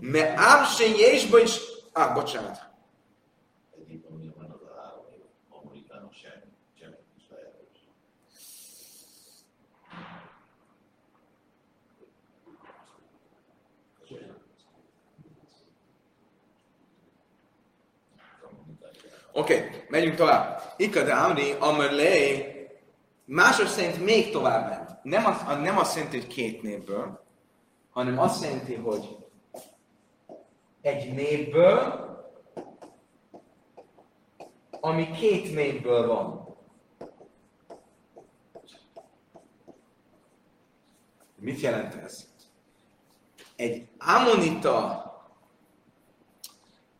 Me 0.00 0.34
am 0.34 0.64
se 0.64 0.86
jésba 0.86 1.38
is... 1.38 1.60
Ah, 1.92 2.14
bocsánat. 2.14 2.70
Egyiptomban 3.76 4.34
van 4.36 4.50
az 4.50 4.62
a 4.62 4.80
három 4.80 5.04
év, 5.12 5.22
amerikános 5.48 6.16
semmi, 6.16 6.48
semmi 6.78 6.96
is 7.16 7.24
lehetős. 7.30 7.80
Oké, 19.32 19.84
megyünk 19.88 20.14
tovább. 20.14 20.62
Ikade 20.76 21.14
Amri, 21.14 21.52
Amr 21.58 21.90
lej, 21.90 22.52
mások 23.24 23.66
szerint 23.66 24.04
még 24.04 24.30
tovább 24.30 24.68
ment. 24.68 24.98
Nem, 25.02 25.26
az, 25.26 25.60
nem 25.62 25.78
azt 25.78 25.94
jelenti, 25.96 26.16
hogy 26.16 26.26
két 26.26 26.62
népből, 26.62 27.24
hanem 27.90 28.18
azt 28.18 28.42
jelenti, 28.42 28.74
hogy 28.74 29.16
egy 30.80 31.14
népből, 31.14 32.10
ami 34.80 35.10
két 35.10 35.54
népből 35.54 36.06
van. 36.06 36.56
Mit 41.36 41.60
jelent 41.60 41.94
ez? 41.94 42.26
Egy 43.56 43.88
ammonita 43.98 45.11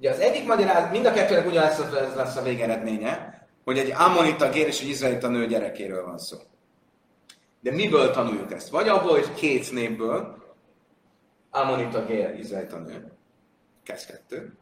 Ugye 0.02 0.10
az 0.10 0.18
egyik 0.18 0.46
magyarázat, 0.46 0.90
mind 0.90 1.06
a 1.06 1.12
kettőnek 1.12 1.46
ugyanaz 1.46 1.78
lesz, 1.78 2.14
lesz 2.14 2.36
a 2.36 2.42
végeredménye, 2.42 3.46
hogy 3.64 3.78
egy 3.78 3.90
ammonita 3.90 4.50
gér 4.50 4.66
és 4.66 4.80
egy 4.80 4.88
izraelita 4.88 5.28
nő 5.28 5.46
gyerekéről 5.46 6.04
van 6.04 6.18
szó. 6.18 6.36
De 7.60 7.70
miből 7.70 8.10
tanuljuk 8.10 8.52
ezt? 8.52 8.68
Vagy 8.68 8.88
abból, 8.88 9.10
hogy 9.10 9.34
két 9.34 9.72
népből, 9.72 10.36
ammonita 11.50 12.04
gér, 12.04 12.38
izraelita 12.38 12.78
nő, 12.78 13.12
kezd 13.82 14.06
kettő, 14.06 14.52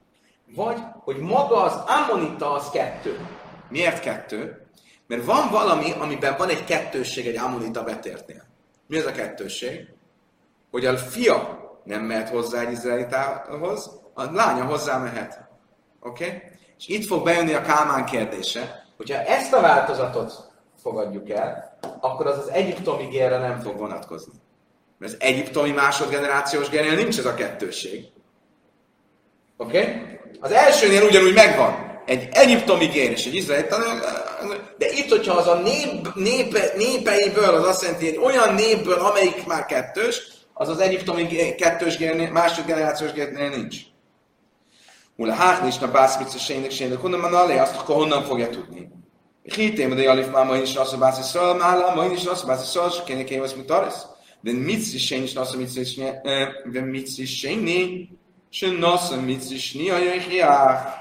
vagy, 0.54 0.78
hogy 1.04 1.16
maga 1.16 1.62
az 1.62 1.74
ammonita 1.86 2.52
az 2.52 2.70
kettő. 2.70 3.28
Miért 3.68 4.00
kettő? 4.00 4.66
Mert 5.06 5.24
van 5.24 5.50
valami, 5.50 5.92
amiben 5.92 6.34
van 6.38 6.48
egy 6.48 6.64
kettősség 6.64 7.26
egy 7.26 7.36
ammonita 7.36 7.84
betértnél. 7.84 8.44
Mi 8.86 8.98
az 8.98 9.06
a 9.06 9.12
kettősség? 9.12 9.88
Hogy 10.70 10.86
a 10.86 10.96
fia 10.96 11.58
nem 11.84 12.02
mehet 12.02 12.28
hozzá 12.28 12.60
egy 12.60 12.72
izraelitához, 12.72 13.99
a 14.20 14.30
lánya 14.32 14.64
hozzá 14.64 14.98
mehet. 14.98 15.48
Oké? 16.00 16.24
Okay? 16.24 16.38
És 16.78 16.88
itt 16.88 17.06
fog 17.06 17.24
bejönni 17.24 17.52
a 17.52 17.62
Kálmán 17.62 18.04
kérdése, 18.04 18.84
hogyha 18.96 19.22
ezt 19.22 19.52
a 19.52 19.60
változatot 19.60 20.32
fogadjuk 20.82 21.30
el, 21.30 21.78
akkor 22.00 22.26
az 22.26 22.38
az 22.38 22.50
egyiptomi 22.50 23.04
gérre 23.04 23.38
nem 23.38 23.60
fog 23.60 23.78
vonatkozni. 23.78 24.32
Mert 24.98 25.12
az 25.12 25.20
egyiptomi 25.20 25.70
másodgenerációs 25.70 26.68
gérnél 26.68 26.94
nincs 26.94 27.18
ez 27.18 27.24
a 27.24 27.34
kettősség. 27.34 28.04
Oké? 29.56 29.78
Okay? 29.78 30.18
Az 30.40 30.52
elsőnél 30.52 31.02
ugyanúgy 31.02 31.34
megvan. 31.34 31.88
Egy 32.06 32.28
egyiptomi 32.32 32.86
gér 32.86 33.10
és 33.10 33.26
egy 33.26 33.34
izraeli 33.34 33.66
de 34.78 34.86
itt, 34.90 35.08
hogyha 35.08 35.34
az 35.34 35.46
a 35.46 35.54
nép, 35.54 36.14
népe, 36.14 36.72
népeiből, 36.76 37.54
az 37.54 37.66
azt 37.66 37.82
jelenti, 37.82 38.06
egy 38.06 38.16
olyan 38.16 38.54
népből, 38.54 38.98
amelyik 38.98 39.46
már 39.46 39.66
kettős, 39.66 40.22
az 40.52 40.68
az 40.68 40.78
egyiptomi 40.78 41.54
kettős 41.54 41.96
gérnél, 41.96 42.30
másodgenerációs 42.30 43.12
gérnél 43.12 43.48
nincs. 43.48 43.76
Ula 45.20 45.34
hát 45.34 45.62
nincs 45.62 45.82
a 45.82 45.90
bászmica 45.90 46.38
sének 46.38 46.70
sének, 46.70 46.98
honnan 46.98 47.20
van 47.20 47.34
alé, 47.34 47.58
azt 47.58 47.76
akkor 47.76 47.94
honnan 47.94 48.22
fogja 48.22 48.48
tudni? 48.48 48.88
Hitém, 49.42 49.94
de 49.94 50.02
Jalif 50.02 50.30
már 50.30 50.46
ma 50.46 50.56
is 50.56 50.74
azt 50.74 50.92
a 50.92 50.98
bászi 50.98 51.22
szól, 51.22 51.54
mála, 51.54 51.94
ma 51.94 52.04
is 52.04 52.24
azt 52.24 52.44
a 52.44 52.46
bászi 52.46 52.64
szól, 52.64 52.86
és 52.88 53.02
kéne 53.04 53.24
kéne 53.24 53.46
mit 53.56 53.66
taris. 53.66 53.94
De 54.40 54.52
mit 54.52 54.94
is 54.94 55.06
sény 55.06 55.22
is 55.22 55.34
a 55.34 55.46
mit 55.56 55.76
is 55.76 55.94
de 56.72 56.80
mit 56.80 57.18
is 57.18 57.38
sény, 57.38 58.08
se 58.50 58.70
nasz 58.70 59.10
mit 59.10 59.50
is 59.50 59.72
ni 59.72 59.90
a 59.90 59.98
jöjjják. 59.98 60.99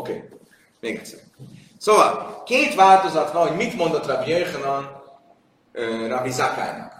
Oké, 0.00 0.12
okay. 0.12 0.38
még 0.80 0.96
egyszer. 0.96 1.18
Szóval, 1.78 2.42
két 2.42 2.74
változat 2.74 3.32
van, 3.32 3.48
hogy 3.48 3.56
mit 3.56 3.76
mondott 3.76 4.06
Rabbi 4.06 4.30
Jöjjhanan 4.30 5.02
Rabbi 6.08 6.30
Zakálynak. 6.30 6.92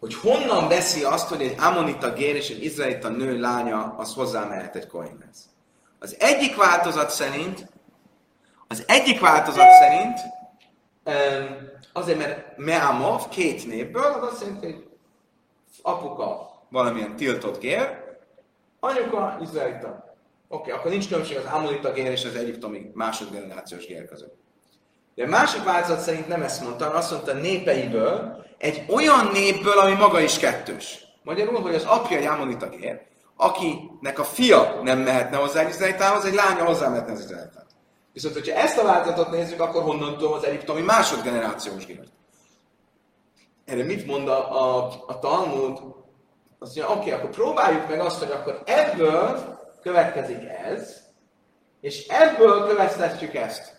Hogy 0.00 0.14
honnan 0.14 0.68
veszi 0.68 1.04
azt, 1.04 1.28
hogy 1.28 1.42
egy 1.42 1.54
amonita 1.58 2.12
gér 2.12 2.34
és 2.34 2.50
egy 2.50 2.64
izraelita 2.64 3.08
nő 3.08 3.40
lánya 3.40 3.94
az 3.96 4.14
hozzá 4.14 4.44
mehet 4.44 4.76
egy 4.76 4.86
koinhez. 4.86 5.48
Az 5.98 6.16
egyik 6.18 6.56
változat 6.56 7.10
szerint, 7.10 7.70
az 8.68 8.84
egyik 8.86 9.20
változat 9.20 9.70
szerint, 9.80 10.18
azért, 11.92 12.18
mert 12.18 12.56
Meamov 12.56 13.28
két 13.28 13.66
népből, 13.66 14.02
az 14.02 14.32
azt 14.32 14.40
jelenti, 14.40 14.66
hogy 14.66 14.88
apuka 15.82 16.50
valamilyen 16.68 17.16
tiltott 17.16 17.60
gér, 17.60 17.98
anyuka 18.80 19.38
izraelita. 19.40 20.07
Oké, 20.48 20.60
okay, 20.60 20.72
akkor 20.72 20.90
nincs 20.90 21.08
különbség 21.08 21.36
az 21.36 21.44
Amonita 21.52 21.92
gér 21.92 22.10
és 22.10 22.24
az 22.24 22.34
egyiptomi 22.34 22.90
másodgenerációs 22.94 23.86
gér 23.86 24.08
között. 24.08 24.36
De 25.14 25.26
másik 25.26 25.64
változat 25.64 26.00
szerint 26.00 26.28
nem 26.28 26.42
ezt 26.42 26.62
mondta, 26.62 26.84
hanem 26.84 26.98
azt 26.98 27.10
mondta 27.10 27.32
népeiből, 27.32 28.44
egy 28.58 28.84
olyan 28.88 29.28
népből, 29.32 29.78
ami 29.78 29.94
maga 29.94 30.20
is 30.20 30.38
kettős. 30.38 31.04
Magyarul, 31.22 31.60
hogy 31.60 31.74
az 31.74 31.84
apja 31.84 32.16
egy 32.16 32.24
Amonita 32.24 32.68
gér, 32.68 33.00
akinek 33.36 34.18
a 34.18 34.24
fia 34.24 34.80
nem 34.82 34.98
mehetne 34.98 35.36
hozzá 35.36 35.60
egy 35.60 35.68
izraelitához, 35.68 36.24
egy 36.24 36.34
lánya 36.34 36.64
hozzá 36.64 36.88
mehetne 36.88 37.12
az 37.12 37.20
izraelitához. 37.20 37.76
Viszont, 38.12 38.34
hogyha 38.34 38.56
ezt 38.56 38.78
a 38.78 38.84
változatot 38.84 39.30
nézzük, 39.30 39.60
akkor 39.60 39.82
honnan 39.82 40.16
tudom 40.16 40.32
az 40.32 40.44
egyiptomi 40.44 40.80
másodgenerációs 40.80 41.86
gért? 41.86 42.12
Erre 43.64 43.84
mit 43.84 44.06
mond 44.06 44.28
a, 44.28 44.60
a, 44.62 44.92
a 45.06 45.18
Talmud? 45.18 45.78
Azt 46.58 46.76
mondja, 46.76 46.96
oké, 46.96 46.98
okay, 46.98 47.10
akkor 47.10 47.30
próbáljuk 47.30 47.88
meg 47.88 48.00
azt, 48.00 48.18
hogy 48.18 48.30
akkor 48.30 48.62
ebből 48.64 49.57
következik 49.82 50.48
ez, 50.64 50.96
és 51.80 52.06
ebből 52.06 52.66
következtetjük 52.66 53.34
ezt. 53.34 53.76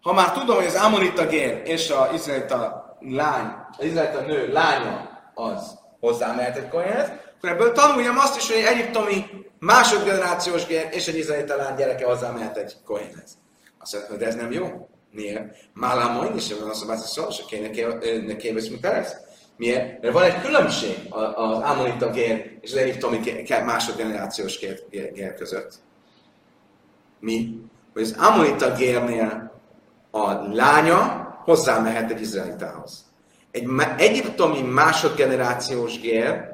Ha 0.00 0.12
már 0.12 0.32
tudom, 0.32 0.56
hogy 0.56 0.66
az 0.66 0.74
Amonita 0.74 1.26
gér 1.26 1.62
és 1.64 1.90
a 1.90 2.10
izraelita 2.14 2.96
lány, 3.00 3.46
az 3.78 3.84
izraelita 3.84 4.20
nő 4.20 4.52
lánya 4.52 5.10
az 5.34 5.78
hozzá 6.00 6.34
mehet 6.34 6.56
egy 6.56 6.68
kohénhez, 6.68 7.12
akkor 7.36 7.50
ebből 7.50 7.72
tanuljam 7.72 8.18
azt 8.18 8.36
is, 8.36 8.48
hogy 8.48 8.56
egy 8.56 8.64
egyiptomi 8.64 9.26
másodgenerációs 9.58 10.66
gér 10.66 10.88
és 10.90 11.08
egy 11.08 11.16
izraelita 11.16 11.56
lány 11.56 11.74
gyereke 11.76 12.06
hozzá 12.06 12.30
mehet 12.30 12.56
egy 12.56 12.76
kohénhez. 12.84 13.38
Azt 13.78 13.92
mondja, 13.92 14.16
de 14.16 14.26
ez 14.26 14.34
nem 14.34 14.52
jó. 14.52 14.88
Miért? 15.10 15.54
Málám 15.74 16.16
majd 16.16 16.36
is, 16.36 16.52
van 16.52 16.68
az 16.68 16.82
a 16.82 16.86
bászis 16.86 17.10
szó, 17.10 17.30
se 17.30 17.42
kéne 17.46 18.36
kéveszünk 18.36 18.80
perec. 18.80 19.12
Miért? 19.56 20.02
Mert 20.02 20.14
van 20.14 20.22
egy 20.22 20.40
különbség 20.40 20.96
az 21.34 21.58
Amonita 21.58 22.10
gér 22.10 22.58
és 22.60 22.72
az 22.72 22.76
egyiptomi 22.76 23.20
másodgenerációs 23.64 24.58
gér, 24.58 24.80
gér, 24.90 25.12
gér 25.12 25.34
között. 25.34 25.74
Mi? 27.18 27.60
Hogy 27.92 28.02
az 28.02 28.16
Amonita 28.18 28.72
gérnél 28.72 29.60
a 30.10 30.32
lánya 30.32 31.30
hozzá 31.44 31.78
mehet 31.78 32.10
egy 32.10 32.20
izraelitához. 32.20 33.04
Egy 33.50 33.68
egyiptomi 33.96 34.60
másodgenerációs 34.60 36.00
gér 36.00 36.50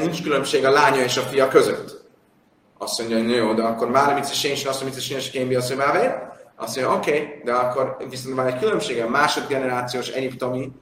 nincs 0.00 0.22
különbség 0.22 0.64
a 0.64 0.70
lánya 0.70 1.02
és 1.02 1.16
a 1.16 1.20
fia 1.20 1.48
között. 1.48 2.00
Azt 2.78 2.98
mondja, 2.98 3.18
hogy 3.18 3.30
jó, 3.30 3.54
de 3.54 3.62
akkor 3.62 3.90
már 3.90 4.14
mit 4.14 4.30
is 4.30 4.44
én 4.44 4.52
is, 4.52 4.64
azt 4.64 4.82
mondja, 4.82 4.98
mit 4.98 5.20
is 5.20 5.34
én 5.34 5.50
is, 5.50 5.56
azt 5.56 5.76
mondja, 5.76 6.31
azt 6.62 6.76
mondja, 6.76 6.96
oké, 6.96 7.10
okay, 7.10 7.40
de 7.44 7.52
akkor 7.52 7.96
viszont 8.10 8.36
van 8.36 8.46
egy 8.46 8.58
különbség 8.58 9.00
a 9.00 9.08
másodgenerációs 9.08 10.08
egyiptomi 10.08 10.72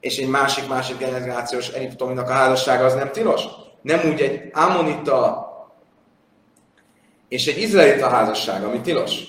és 0.00 0.18
egy 0.18 0.28
másik 0.28 0.68
másodgenerációs 0.68 1.68
egyiptominak 1.68 2.28
a 2.28 2.32
házassága 2.32 2.84
az 2.84 2.94
nem 2.94 3.10
tilos. 3.12 3.42
Nem 3.82 4.00
úgy 4.12 4.20
egy 4.20 4.50
ammonita 4.52 5.44
és 7.28 7.46
egy 7.46 7.58
izraelita 7.62 8.08
házasság, 8.08 8.64
ami 8.64 8.80
tilos. 8.80 9.22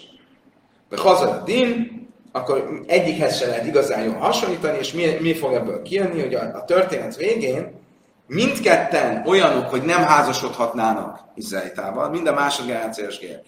De 0.89 0.97
hazad 0.97 1.29
a 1.29 1.43
din, 1.43 1.95
akkor 2.31 2.83
egyikhez 2.87 3.37
se 3.37 3.47
lehet 3.47 3.65
igazán 3.65 4.03
jól 4.03 4.15
hasonlítani, 4.15 4.77
és 4.77 4.93
mi, 4.93 5.17
mi 5.19 5.33
fog 5.33 5.53
ebből 5.53 5.81
kijönni, 5.81 6.21
hogy 6.21 6.33
a, 6.33 6.41
a 6.41 6.65
történet 6.65 7.15
végén 7.15 7.79
mindketten 8.27 9.23
olyanok, 9.27 9.69
hogy 9.69 9.81
nem 9.81 10.03
házasodhatnának 10.03 11.19
Izraelitával, 11.35 12.09
mind 12.09 12.27
a 12.27 12.33
másodgenerációs 12.33 13.19
gér, 13.19 13.41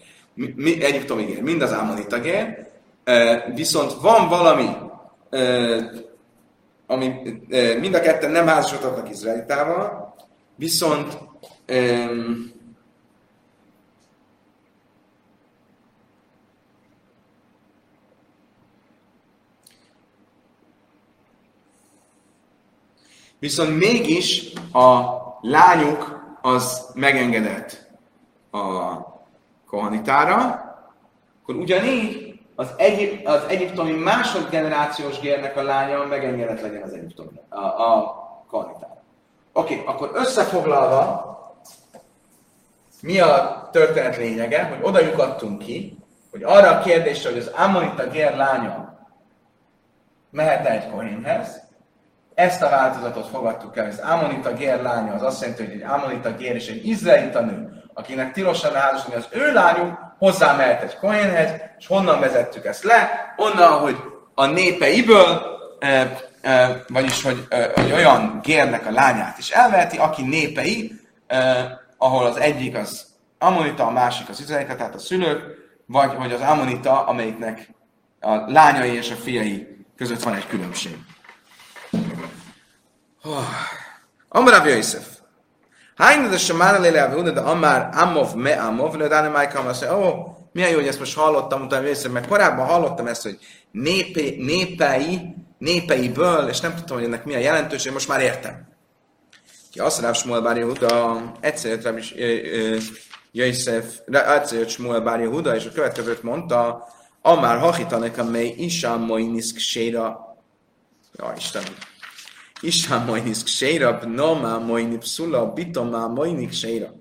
mi, 0.54 0.82
egyiptomi 0.82 1.24
gér, 1.24 1.42
mind 1.42 1.62
az 1.62 1.72
Ammonita 1.72 2.20
gér, 2.20 2.66
viszont 3.54 3.92
van 4.00 4.28
valami, 4.28 4.68
ami 6.86 7.14
mind 7.80 7.94
a 7.94 8.00
ketten 8.00 8.30
nem 8.30 8.46
házasodhatnak 8.46 9.10
Izraelitával, 9.10 10.14
viszont 10.56 11.18
Viszont 23.38 23.78
mégis 23.78 24.52
a 24.72 25.04
lányuk 25.40 26.20
az 26.42 26.90
megengedett 26.94 27.90
a 28.50 28.94
kohanitára, 29.70 30.36
akkor 31.42 31.54
ugyanígy 31.54 32.40
az, 32.54 32.68
egyip, 32.76 33.26
az 33.26 33.42
egyiptomi 33.48 33.92
másodgenerációs 33.92 35.20
gérnek 35.20 35.56
a 35.56 35.62
lánya 35.62 36.04
megengedett 36.04 36.60
legyen 36.60 36.82
az 36.82 36.92
egyiptomi, 36.92 37.40
a, 37.48 37.58
a 37.58 38.14
kohanitára. 38.48 39.02
Oké, 39.52 39.74
okay, 39.74 39.94
akkor 39.94 40.10
összefoglalva, 40.14 41.28
mi 43.02 43.20
a 43.20 43.68
történet 43.72 44.16
lényege, 44.16 44.64
hogy 44.64 44.78
oda 44.82 45.00
lyukadtunk 45.00 45.58
ki, 45.58 45.98
hogy 46.30 46.42
arra 46.42 46.70
a 46.70 46.80
kérdésre, 46.80 47.30
hogy 47.30 47.38
az 47.38 47.46
Ammonita 47.46 48.06
gér 48.06 48.36
lánya 48.36 48.98
mehet 50.30 50.66
egy 50.66 50.90
kohénhez, 50.90 51.62
ezt 52.34 52.62
a 52.62 52.68
változatot 52.68 53.26
fogadtuk 53.26 53.76
el, 53.76 53.86
az 53.86 53.98
Amonita 53.98 54.52
gér 54.52 54.82
lánya, 54.82 55.12
az 55.14 55.22
azt 55.22 55.40
jelenti, 55.40 55.64
hogy 55.64 55.74
egy 55.74 55.82
Amonita 55.82 56.34
gér 56.34 56.54
és 56.54 56.68
egy 56.68 56.86
izraelita 56.86 57.40
nő, 57.40 57.79
akinek 57.94 58.32
tilosan 58.32 58.74
házasodni 58.74 59.14
az 59.14 59.26
ő 59.30 59.52
lányuk, 59.52 59.98
hozzá 60.18 60.56
mehet 60.56 60.82
egy 60.82 60.96
kohénhez, 60.96 61.50
és 61.78 61.86
honnan 61.86 62.20
vezettük 62.20 62.64
ezt 62.64 62.84
le? 62.84 63.34
Onnan, 63.36 63.78
hogy 63.78 63.96
a 64.34 64.46
népeiből, 64.46 65.42
e, 65.78 66.18
e, 66.40 66.84
vagyis, 66.88 67.22
hogy, 67.22 67.46
e, 67.48 67.70
hogy 67.74 67.92
olyan 67.92 68.40
gérnek 68.42 68.86
a 68.86 68.90
lányát 68.90 69.38
is 69.38 69.50
elveheti, 69.50 69.96
aki 69.96 70.22
népei, 70.22 70.92
e, 71.26 71.68
ahol 71.96 72.26
az 72.26 72.36
egyik 72.36 72.76
az 72.76 73.06
Ammonita 73.38 73.86
a 73.86 73.90
másik 73.90 74.28
az 74.28 74.40
izraelita, 74.40 74.76
tehát 74.76 74.94
a 74.94 74.98
szülők, 74.98 75.42
vagy 75.86 76.14
hogy 76.14 76.32
az 76.32 76.40
Ammonita, 76.40 77.06
amelyiknek 77.06 77.68
a 78.20 78.34
lányai 78.34 78.94
és 78.94 79.10
a 79.10 79.14
fiai 79.14 79.84
között 79.96 80.22
van 80.22 80.34
egy 80.34 80.46
különbség. 80.46 80.96
Amrav 84.28 84.66
Yosef. 84.66 85.19
Hány 86.00 86.28
de 86.30 86.38
sem 86.38 86.56
már 86.56 86.80
lélek, 86.80 87.14
de 87.14 87.40
Amár 87.40 87.88
Amov 87.92 88.34
me 88.34 88.52
Amov, 88.52 88.96
de 88.96 89.08
Dáne 89.08 89.28
Májkam 89.28 89.66
azt 89.66 89.88
mondja, 89.88 90.08
ó, 90.08 90.36
milyen 90.52 90.70
jó, 90.70 90.76
hogy 90.76 90.86
ezt 90.86 90.98
most 90.98 91.16
hallottam, 91.16 91.62
utána 91.62 91.86
Yosef, 91.86 92.12
mert 92.12 92.28
korábban 92.28 92.66
hallottam 92.66 93.06
ezt, 93.06 93.22
hogy 93.22 93.38
népé, 93.70 94.36
népei, 94.38 95.34
népeiből, 95.58 96.48
és 96.48 96.60
nem 96.60 96.74
tudtam, 96.74 96.96
hogy 96.96 97.06
ennek 97.06 97.24
milyen 97.24 97.40
jelentőség, 97.40 97.92
most 97.92 98.08
már 98.08 98.20
értem. 98.20 98.68
Ki 99.72 99.78
azt 99.78 100.00
Ráv 100.00 100.14
Smuel 100.14 100.40
Bár 100.40 100.56
Yehuda, 100.56 101.22
egyszer 101.40 101.70
jött 101.70 101.98
is 101.98 102.14
Jöjszef, 103.32 103.84
egyszer 104.06 104.58
jött 104.58 104.68
Smuel 104.68 105.00
Bár 105.00 105.20
Yehuda, 105.20 105.54
és 105.54 105.66
a 105.66 105.72
következőt 105.72 106.22
mondta, 106.22 106.88
Amár 107.22 107.58
hachitanek, 107.58 108.18
amely 108.18 108.54
Isám 108.56 109.00
Moiniszk 109.00 109.58
Séra, 109.58 110.36
ja 111.12 111.34
Istenem, 111.36 111.72
Isám 112.60 113.04
Moiniszk 113.04 113.46
Séra, 113.46 113.98
Bnomá 113.98 114.58
Moinip 114.58 115.04
Szula, 115.04 115.52
Bitomá 115.52 116.06
Moinik 116.06 116.52
Séra. 116.52 116.92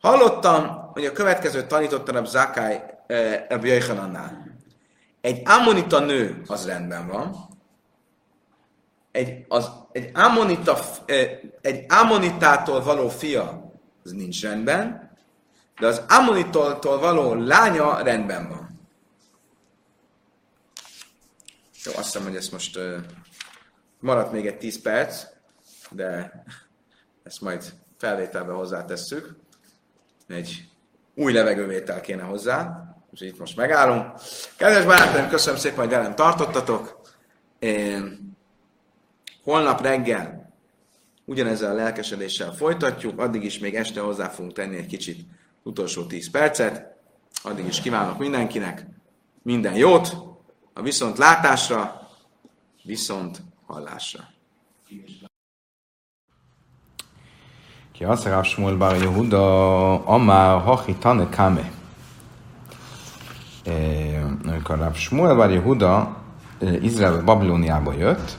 Hallottam, 0.00 0.90
hogy 0.92 1.04
a 1.04 1.12
következőt 1.12 1.66
tanította 1.66 2.18
a 2.18 2.24
Zakai 2.24 2.76
Ebbi 3.48 3.68
Jöjhanannál. 3.68 4.58
Egy 5.20 5.42
ammonita 5.44 5.98
nő, 5.98 6.42
az 6.46 6.66
rendben 6.66 7.06
van, 7.06 7.48
egy, 9.12 9.44
az, 9.48 9.70
egy, 9.92 10.10
ammonita, 10.14 10.78
egy 11.60 11.84
ammonitától 11.88 12.82
való 12.82 13.08
fia, 13.08 13.72
az 14.04 14.12
nincs 14.12 14.42
rendben, 14.42 15.10
de 15.80 15.86
az 15.86 16.02
ammonitától 16.08 16.98
való 16.98 17.34
lánya 17.34 18.02
rendben 18.02 18.48
van. 18.48 18.80
Jó, 21.84 21.92
azt 21.96 22.04
hiszem, 22.04 22.22
hogy 22.22 22.36
ez 22.36 22.48
most 22.48 22.76
uh, 22.76 22.96
maradt 24.04 24.32
még 24.32 24.46
egy 24.46 24.58
10 24.58 24.82
perc, 24.82 25.24
de 25.90 26.44
ezt 27.22 27.40
majd 27.40 27.72
felvételbe 27.98 28.52
hozzátesszük. 28.52 29.36
Egy 30.28 30.68
új 31.14 31.32
levegővétel 31.32 32.00
kéne 32.00 32.22
hozzá, 32.22 32.84
és 33.12 33.20
itt 33.20 33.38
most 33.38 33.56
megállunk. 33.56 34.20
Kedves 34.56 34.84
barátaim, 34.84 35.28
köszönöm 35.28 35.58
szépen, 35.58 35.78
hogy 35.78 35.88
velem 35.88 36.14
tartottatok. 36.14 37.00
Én 37.58 38.32
Holnap 39.42 39.80
reggel 39.80 40.52
ugyanezzel 41.24 41.70
a 41.70 41.74
lelkesedéssel 41.74 42.52
folytatjuk, 42.52 43.18
addig 43.18 43.44
is 43.44 43.58
még 43.58 43.74
este 43.74 44.00
hozzá 44.00 44.28
fogunk 44.28 44.52
tenni 44.52 44.76
egy 44.76 44.86
kicsit 44.86 45.26
utolsó 45.62 46.06
10 46.06 46.30
percet. 46.30 46.96
Addig 47.42 47.66
is 47.66 47.80
kívánok 47.80 48.18
mindenkinek 48.18 48.86
minden 49.42 49.74
jót, 49.74 50.16
a 50.72 50.82
viszont 50.82 51.18
látásra, 51.18 52.08
viszont 52.82 53.42
hallásra. 53.66 54.20
Ki 57.92 58.04
azt 58.04 58.26
Rav 58.26 58.44
Shmuel 58.44 58.76
Bar 58.76 58.96
Yehuda, 58.96 60.04
Amár 60.04 60.60
Hachi 60.60 60.94
Tane 60.94 61.28
Kame. 61.28 61.70
Amikor 64.44 64.78
Rav 64.78 64.94
Shmuel 64.94 65.34
Bar 65.34 65.50
Yehuda 65.50 66.16
Izrael 66.80 67.22
Babilóniába 67.22 67.92
jött, 67.92 68.38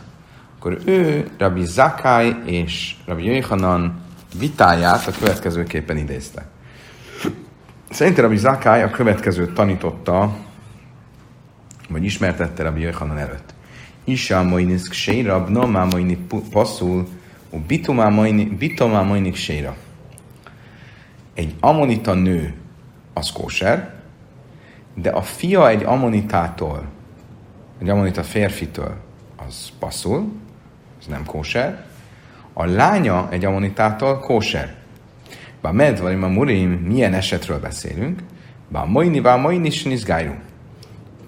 akkor 0.57 0.77
ő 0.85 1.31
Rabbi 1.37 1.65
Zakai 1.65 2.35
és 2.45 2.95
Rabbi 3.05 3.25
Jöjhanan 3.25 4.03
vitáját 4.37 5.07
a 5.07 5.11
következőképpen 5.11 5.97
idézte. 5.97 6.45
Szerintem 7.89 8.23
Rabbi 8.23 8.37
Zakai 8.37 8.81
a 8.81 8.89
következőt 8.89 9.53
tanította, 9.53 10.37
vagy 11.89 12.03
ismertette 12.03 12.63
Rabbi 12.63 12.81
Jöjhanan 12.81 13.17
előtt. 13.17 13.54
Isá 14.05 14.41
moinisk 14.41 14.93
séra, 14.93 15.45
bnomá 15.45 15.83
moini 15.83 16.17
passzul, 16.51 17.07
bitomá 18.57 19.01
moinik 19.03 19.35
séra. 19.35 19.75
Egy 21.33 21.55
amonita 21.59 22.13
nő 22.13 22.53
az 23.13 23.31
kóser, 23.31 23.93
de 24.93 25.09
a 25.09 25.21
fia 25.21 25.69
egy 25.69 25.83
amonitától, 25.83 26.85
egy 27.81 27.89
amonita 27.89 28.23
férfitől, 28.23 28.95
az 29.47 29.69
passzul, 29.79 30.31
ez 30.99 31.05
nem 31.07 31.25
kóser. 31.25 31.85
A 32.53 32.65
lánya 32.65 33.27
egy 33.31 33.45
ammonitától 33.45 34.19
kóser. 34.19 34.75
Bá 35.61 35.71
medvarim 35.71 36.23
a 36.23 36.27
murim, 36.27 36.69
milyen 36.69 37.13
esetről 37.13 37.59
beszélünk? 37.59 38.19
Bá 38.67 38.83
moini, 38.83 39.19
bá 39.19 39.35
moini 39.35 39.69
snizgájú. 39.69 40.33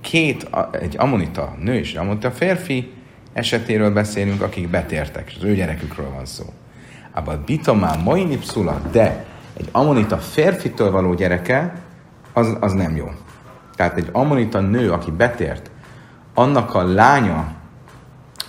Két, 0.08 0.50
egy 0.72 0.96
ammonita 0.98 1.56
nő 1.60 1.74
és 1.74 1.92
egy 1.92 1.98
ammonita 1.98 2.32
férfi 2.32 2.94
esetéről 3.34 3.94
beszélünk, 3.94 4.42
akik 4.42 4.70
betértek, 4.70 5.30
és 5.30 5.36
az 5.36 5.44
ő 5.44 5.56
gyerekükről 5.56 6.10
van 6.16 6.26
szó. 6.26 6.44
Abba 7.12 7.42
bitomá 7.46 7.96
moini 8.04 8.38
pszula, 8.38 8.82
de 8.92 9.26
egy 9.58 9.70
ammonita 9.72 10.18
férfitől 10.18 10.92
való 10.92 11.14
gyereke, 11.14 11.82
az, 12.34 12.58
az 12.60 12.74
nem 12.74 12.96
jó. 12.96 13.12
Tehát 13.76 13.98
egy 13.98 14.10
ammonita 14.12 14.60
nő, 14.60 14.92
aki 14.92 15.12
betért, 15.12 15.72
annak 16.34 16.76
a 16.76 16.84
lánya 16.84 17.56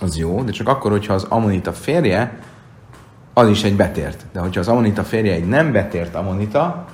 az 0.01 0.17
jó, 0.17 0.43
de 0.43 0.51
csak 0.51 0.67
akkor, 0.67 0.91
hogyha 0.91 1.13
az 1.13 1.23
Amonita 1.23 1.73
férje, 1.73 2.39
az 3.33 3.49
is 3.49 3.63
egy 3.63 3.75
betért. 3.75 4.25
De 4.31 4.39
hogyha 4.39 4.59
az 4.59 4.67
Amonita 4.67 5.03
férje 5.03 5.33
egy 5.33 5.47
nem 5.47 5.71
betért 5.71 6.15
Amonita, 6.15 6.85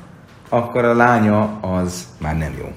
akkor 0.49 0.85
a 0.85 0.93
lánya 0.93 1.59
az 1.61 2.07
már 2.17 2.37
nem 2.37 2.53
jó. 2.57 2.73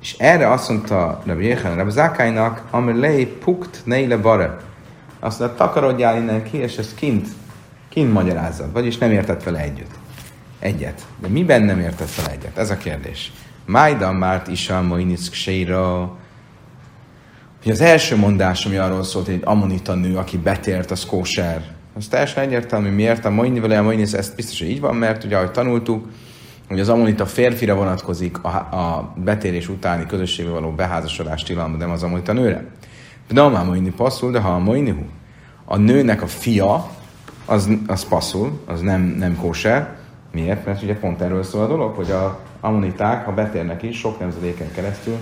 És 0.00 0.14
erre 0.18 0.50
azt 0.52 0.68
mondta 0.68 1.22
Rabbi 1.26 1.46
Yechen 1.46 1.76
Rabbi 1.76 1.90
Zákálynak, 1.90 2.62
lei 2.92 3.26
pukt 3.26 3.82
neile 3.84 4.16
bare. 4.16 4.56
Azt 5.18 5.38
mondta, 5.38 5.56
takarodjál 5.56 6.16
innen 6.16 6.42
ki, 6.42 6.56
és 6.56 6.76
ezt 6.76 6.94
kint, 6.94 7.28
kint 7.88 8.12
magyarázzad. 8.12 8.72
Vagyis 8.72 8.98
nem 8.98 9.12
értett 9.12 9.42
vele 9.42 9.58
együtt. 9.58 9.90
Egyet. 10.58 11.06
De 11.18 11.28
miben 11.28 11.62
nem 11.62 11.80
értett 11.80 12.14
vele 12.14 12.30
egyet? 12.30 12.58
Ez 12.58 12.70
a 12.70 12.76
kérdés. 12.76 13.32
Májdan 13.66 14.14
márt 14.14 14.48
isa 14.48 14.76
séra, 15.32 16.16
hogy 17.62 17.72
az 17.72 17.80
első 17.80 18.16
mondás, 18.16 18.66
ami 18.66 18.76
arról 18.76 19.02
szólt, 19.02 19.24
hogy 19.24 19.34
egy 19.34 19.44
ammonita 19.44 19.94
nő, 19.94 20.16
aki 20.16 20.38
betért, 20.38 20.90
az 20.90 21.06
kóser, 21.06 21.64
az 21.96 22.06
teljesen 22.06 22.44
egyértelmű, 22.44 22.90
miért 22.90 23.24
a 23.24 23.30
vele 23.60 23.78
a 23.78 23.82
mai 23.82 24.02
ezt 24.02 24.36
biztos, 24.36 24.58
hogy 24.58 24.70
így 24.70 24.80
van, 24.80 24.96
mert 24.96 25.24
ugye, 25.24 25.36
ahogy 25.36 25.50
tanultuk, 25.50 26.08
hogy 26.70 26.80
az 26.80 26.88
ammonita 26.88 27.26
férfira 27.26 27.74
vonatkozik 27.74 28.42
a, 28.42 28.48
a 28.48 29.12
betérés 29.16 29.68
utáni 29.68 30.06
közösségbe 30.06 30.52
való 30.52 30.70
beházasodás 30.70 31.42
tilalma, 31.42 31.76
nem 31.76 31.90
az 31.90 32.02
ammonita 32.02 32.32
nőre. 32.32 32.64
De 33.32 33.40
a 33.40 33.64
moini 33.64 33.90
passzul, 33.90 34.30
de 34.30 34.40
ha 34.40 34.48
a 34.48 34.58
moinihu, 34.58 35.04
a 35.64 35.76
nőnek 35.76 36.22
a 36.22 36.26
fia, 36.26 36.90
az, 37.44 37.68
az 37.86 38.04
passzul, 38.08 38.60
az 38.66 38.80
nem, 38.80 39.00
nem 39.00 39.36
kóser. 39.36 39.96
Miért? 40.32 40.66
Mert 40.66 40.82
ugye 40.82 40.98
pont 40.98 41.20
erről 41.20 41.42
szól 41.42 41.62
a 41.62 41.66
dolog, 41.66 41.94
hogy 41.94 42.10
a 42.10 42.40
ammoniták, 42.60 43.24
ha 43.24 43.32
betérnek 43.32 43.82
is, 43.82 43.98
sok 43.98 44.20
nemzedéken 44.20 44.72
keresztül 44.72 45.16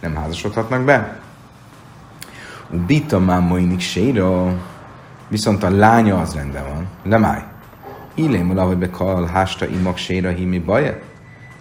nem 0.00 0.16
házasodhatnak 0.16 0.84
be. 0.84 1.20
Bita 2.86 3.18
mámoinik 3.18 3.80
séra, 3.80 4.54
viszont 5.28 5.62
a 5.62 5.70
lánya 5.70 6.20
az 6.20 6.34
rendben 6.34 6.64
van. 6.64 6.86
Lemáj. 7.02 7.51
Illém 8.14 8.48
valahogy 8.48 8.76
bekal 8.76 9.26
hásta 9.26 9.66
imak 9.66 9.96
séra 9.96 10.28
himi 10.28 10.58
baje? 10.58 11.00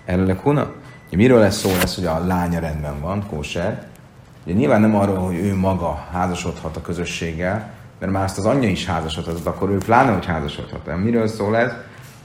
Erre 0.05 0.35
kuna? 0.35 0.71
Miről 1.11 1.39
lesz 1.39 1.57
szó 1.57 1.69
lesz, 1.69 1.95
hogy 1.95 2.05
a 2.05 2.25
lánya 2.25 2.59
rendben 2.59 2.99
van, 2.99 3.25
kóser? 3.29 3.87
Ugye 4.45 4.53
nyilván 4.53 4.81
nem 4.81 4.95
arról, 4.95 5.17
hogy 5.17 5.35
ő 5.35 5.55
maga 5.55 6.07
házasodhat 6.11 6.77
a 6.77 6.81
közösséggel, 6.81 7.71
mert 7.99 8.11
már 8.11 8.23
azt 8.23 8.37
az 8.37 8.45
anyja 8.45 8.69
is 8.69 8.85
házasodhat, 8.85 9.45
akkor 9.45 9.69
ő 9.69 9.77
pláne, 9.77 10.11
hogy 10.11 10.25
házasodhat. 10.25 10.97
Miről 11.03 11.27
szól 11.27 11.57
ez? 11.57 11.71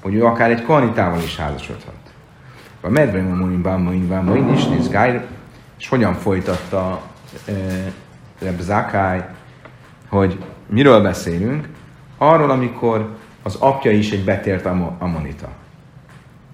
Hogy 0.02 0.14
ő 0.14 0.24
akár 0.24 0.50
egy 0.50 0.62
kohanitával 0.62 1.22
is 1.22 1.36
házasodhat. 1.36 1.94
A 2.80 2.88
medve 2.88 3.18
a 3.18 3.34
munin 3.34 4.08
bámoin 4.08 4.52
is, 4.52 4.64
és 5.78 5.88
hogyan 5.88 6.14
folytatta 6.14 7.00
e, 7.46 7.52
Reb 8.38 8.60
Zakai, 8.60 9.20
hogy 10.08 10.44
miről 10.66 11.02
beszélünk? 11.02 11.68
Arról, 12.18 12.50
amikor 12.50 13.16
az 13.46 13.54
apja 13.54 13.90
is 13.90 14.10
egy 14.10 14.24
betért 14.24 14.66
ammonita. 14.98 15.48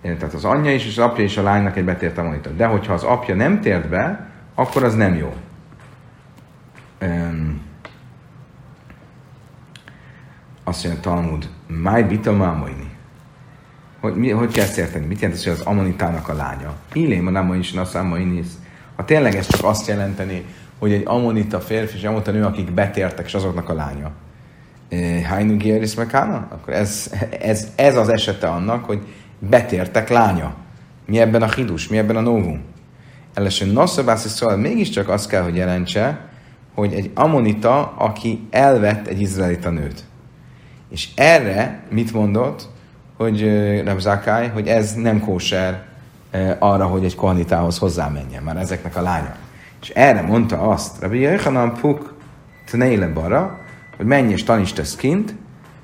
Tehát 0.03 0.34
az 0.34 0.45
anyja 0.45 0.74
is, 0.74 0.86
és 0.86 0.99
az 0.99 1.05
apja 1.05 1.24
is 1.24 1.36
a 1.36 1.43
lánynak 1.43 1.76
egy 1.76 1.84
betért 1.84 2.18
ammonita. 2.18 2.51
De 2.51 2.66
hogyha 2.66 2.93
az 2.93 3.03
apja 3.03 3.34
nem 3.34 3.61
tért 3.61 3.88
be, 3.88 4.30
akkor 4.55 4.84
az 4.84 4.95
nem 4.95 5.14
jó. 5.14 5.34
Um, 7.03 7.61
azt 10.64 10.84
mondja 10.84 11.03
Talmud, 11.03 11.49
máj 11.66 12.03
bita 12.03 12.32
mámoini. 12.32 12.90
Hogy, 14.01 14.14
mi, 14.14 14.30
hogy 14.30 14.53
kell 14.53 14.64
ezt 14.64 14.78
érteni? 14.78 15.07
Mit 15.07 15.20
jelent 15.20 15.38
az, 15.38 15.45
hogy 15.45 15.53
az 15.53 15.61
ammonitának 15.61 16.28
a 16.28 16.34
lánya? 16.34 16.74
Illém 16.93 17.26
a 17.26 17.30
náma 17.30 17.57
is 17.57 17.74
Ha 18.97 19.05
tényleg 19.05 19.34
ez 19.34 19.47
csak 19.47 19.64
azt 19.64 19.86
jelenteni, 19.86 20.45
hogy 20.78 20.93
egy 20.93 21.03
ammonita 21.07 21.61
férfi 21.61 21.97
és 21.97 22.05
ammonita 22.05 22.30
nő, 22.30 22.45
akik 22.45 22.72
betértek, 22.72 23.26
és 23.26 23.34
azoknak 23.34 23.68
a 23.68 23.74
lánya. 23.74 24.11
Hainu 25.28 25.57
Gieris 25.57 25.95
Mekána? 25.95 26.47
Akkor 26.51 26.74
ez, 26.74 27.12
ez, 27.40 27.68
ez 27.76 27.97
az 27.97 28.09
esete 28.09 28.49
annak, 28.49 28.84
hogy 28.84 29.03
betértek 29.38 30.09
lánya. 30.09 30.55
Mi 31.07 31.20
ebben 31.20 31.43
a 31.43 31.53
hidus? 31.53 31.88
Mi 31.88 31.99
ebben 31.99 32.16
a 32.16 32.20
novum? 32.20 32.62
Ellesen 33.34 33.68
Nasszabászi 33.68 34.28
szóval 34.28 34.57
mégiscsak 34.57 35.09
azt 35.09 35.28
kell, 35.28 35.43
hogy 35.43 35.57
jelentse, 35.57 36.28
hogy 36.74 36.93
egy 36.93 37.11
amonita, 37.14 37.95
aki 37.97 38.47
elvett 38.51 39.07
egy 39.07 39.20
izraelita 39.20 39.70
nőt. 39.70 40.05
És 40.90 41.09
erre 41.14 41.82
mit 41.90 42.12
mondott, 42.12 42.68
hogy 43.16 43.43
Rabzakály, 43.84 44.49
hogy 44.49 44.68
ez 44.68 44.95
nem 44.95 45.20
kóser 45.20 45.84
arra, 46.59 46.86
hogy 46.86 47.05
egy 47.05 47.14
kohanitához 47.14 47.78
hozzámenjen, 47.78 48.43
már 48.43 48.57
ezeknek 48.57 48.97
a 48.97 49.03
lánya. 49.03 49.34
És 49.82 49.88
erre 49.88 50.22
mondta 50.22 50.61
azt, 50.61 51.01
Rabbi 51.01 51.20
Jöjhanan 51.20 51.74
Puk 51.74 52.14
Tneile 52.66 53.07
Bara, 53.07 53.61
hogy 54.03 54.11
menj 54.11 54.33
és 54.33 54.43
tanítsd 54.43 54.79
ezt 54.79 54.97
kint, 54.97 55.35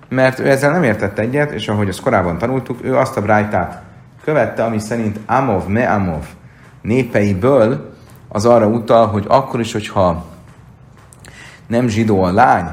mert 0.08 0.38
ő 0.38 0.50
ezzel 0.50 0.72
nem 0.72 0.82
értett 0.82 1.18
egyet, 1.18 1.50
és 1.50 1.68
ahogy 1.68 1.88
azt 1.88 2.00
korábban 2.00 2.38
tanultuk, 2.38 2.84
ő 2.84 2.96
azt 2.96 3.16
a 3.16 3.22
brájtát 3.22 3.82
követte, 4.24 4.64
ami 4.64 4.78
szerint 4.78 5.18
Amov, 5.26 5.66
Me 5.66 5.92
Amov 5.92 6.24
népeiből 6.82 7.94
az 8.28 8.44
arra 8.46 8.66
utal, 8.66 9.06
hogy 9.06 9.24
akkor 9.28 9.60
is, 9.60 9.72
hogyha 9.72 10.24
nem 11.66 11.88
zsidó 11.88 12.22
a 12.22 12.32
lány, 12.32 12.66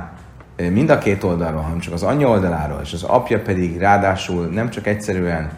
mind 0.55 0.89
a 0.89 0.97
két 0.97 1.23
oldalról, 1.23 1.61
hanem 1.61 1.79
csak 1.79 1.93
az 1.93 2.03
anyja 2.03 2.29
oldaláról, 2.29 2.79
és 2.83 2.93
az 2.93 3.03
apja 3.03 3.41
pedig 3.41 3.77
ráadásul 3.77 4.45
nem 4.45 4.69
csak 4.69 4.87
egyszerűen 4.87 5.51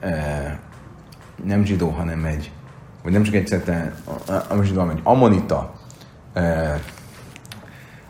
e, 0.00 0.58
nem 1.44 1.64
zsidó, 1.64 1.88
hanem 1.88 2.24
egy, 2.24 2.50
vagy 3.02 3.12
nem 3.12 3.22
csak 3.22 3.34
egyszerűen 3.34 3.94
a, 4.48 4.62
zsidó, 4.62 4.80
hanem 4.80 4.96
egy 4.96 5.02
amonita, 5.02 5.72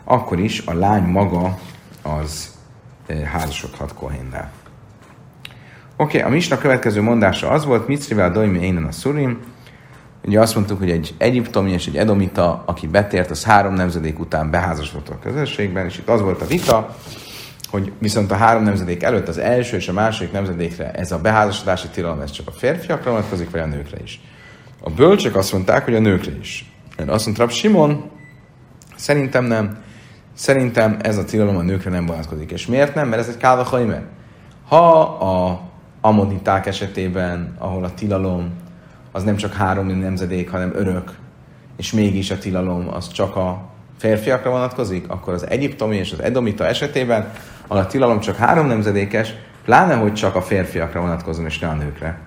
akkor 0.05 0.39
is 0.39 0.65
a 0.65 0.73
lány 0.73 1.03
maga 1.03 1.57
az 2.01 2.53
házasodhat 3.31 3.93
Kohénnel. 3.93 4.51
Oké, 5.97 6.17
okay, 6.17 6.31
a 6.31 6.33
Misna 6.33 6.57
következő 6.57 7.01
mondása 7.01 7.49
az 7.49 7.65
volt, 7.65 7.87
Mitzrivel 7.87 8.31
Doimi 8.31 8.59
Énen 8.59 8.85
a 8.85 8.91
Szurim, 8.91 9.39
Ugye 10.27 10.39
azt 10.39 10.55
mondtuk, 10.55 10.79
hogy 10.79 10.89
egy 10.89 11.13
egyiptomi 11.17 11.71
és 11.71 11.87
egy 11.87 11.97
edomita, 11.97 12.63
aki 12.65 12.87
betért, 12.87 13.29
az 13.29 13.43
három 13.43 13.73
nemzedék 13.73 14.19
után 14.19 14.49
beházasodott 14.49 15.09
a 15.09 15.19
közösségben, 15.19 15.85
és 15.85 15.97
itt 15.97 16.09
az 16.09 16.21
volt 16.21 16.41
a 16.41 16.45
vita, 16.45 16.95
hogy 17.69 17.91
viszont 17.99 18.31
a 18.31 18.35
három 18.35 18.63
nemzedék 18.63 19.03
előtt 19.03 19.27
az 19.27 19.37
első 19.37 19.77
és 19.77 19.87
a 19.87 19.93
második 19.93 20.31
nemzedékre 20.31 20.91
ez 20.91 21.11
a 21.11 21.19
beházasodási 21.19 21.87
tilalom, 21.87 22.19
ez 22.19 22.31
csak 22.31 22.47
a 22.47 22.51
férfiakra 22.51 23.11
vonatkozik, 23.11 23.51
vagy 23.51 23.61
a 23.61 23.65
nőkre 23.65 23.97
is. 24.03 24.21
A 24.81 24.89
bölcsök 24.89 25.35
azt 25.35 25.53
mondták, 25.53 25.83
hogy 25.83 25.95
a 25.95 25.99
nőkre 25.99 26.31
is. 26.41 26.71
Én 26.99 27.09
azt 27.09 27.25
mondtam, 27.25 27.49
Simon, 27.49 28.09
szerintem 28.95 29.43
nem. 29.43 29.83
Szerintem 30.35 30.97
ez 31.01 31.17
a 31.17 31.23
tilalom 31.23 31.57
a 31.57 31.61
nőkre 31.61 31.89
nem 31.89 32.05
vonatkozik. 32.05 32.51
És 32.51 32.65
miért 32.65 32.95
nem? 32.95 33.07
Mert 33.07 33.21
ez 33.21 33.27
egy 33.27 33.37
kálva 33.37 33.63
Ha 34.67 35.01
a 35.01 35.61
amoditák 36.01 36.65
esetében, 36.65 37.55
ahol 37.57 37.83
a 37.83 37.93
tilalom 37.93 38.53
az 39.11 39.23
nem 39.23 39.35
csak 39.35 39.53
három 39.53 39.87
nemzedék, 39.87 40.49
hanem 40.49 40.71
örök, 40.75 41.11
és 41.77 41.91
mégis 41.91 42.31
a 42.31 42.37
tilalom 42.37 42.87
az 42.93 43.07
csak 43.07 43.35
a 43.35 43.69
férfiakra 43.97 44.49
vonatkozik, 44.49 45.09
akkor 45.09 45.33
az 45.33 45.49
egyiptomi 45.49 45.95
és 45.95 46.11
az 46.11 46.21
edomita 46.21 46.65
esetében, 46.65 47.31
ahol 47.67 47.83
a 47.83 47.87
tilalom 47.87 48.19
csak 48.19 48.35
három 48.35 48.67
nemzedékes, 48.67 49.33
pláne, 49.63 49.95
hogy 49.95 50.13
csak 50.13 50.35
a 50.35 50.41
férfiakra 50.41 51.01
vonatkozon, 51.01 51.45
és 51.45 51.59
ne 51.59 51.67
a 51.67 51.73
nőkre. 51.73 52.19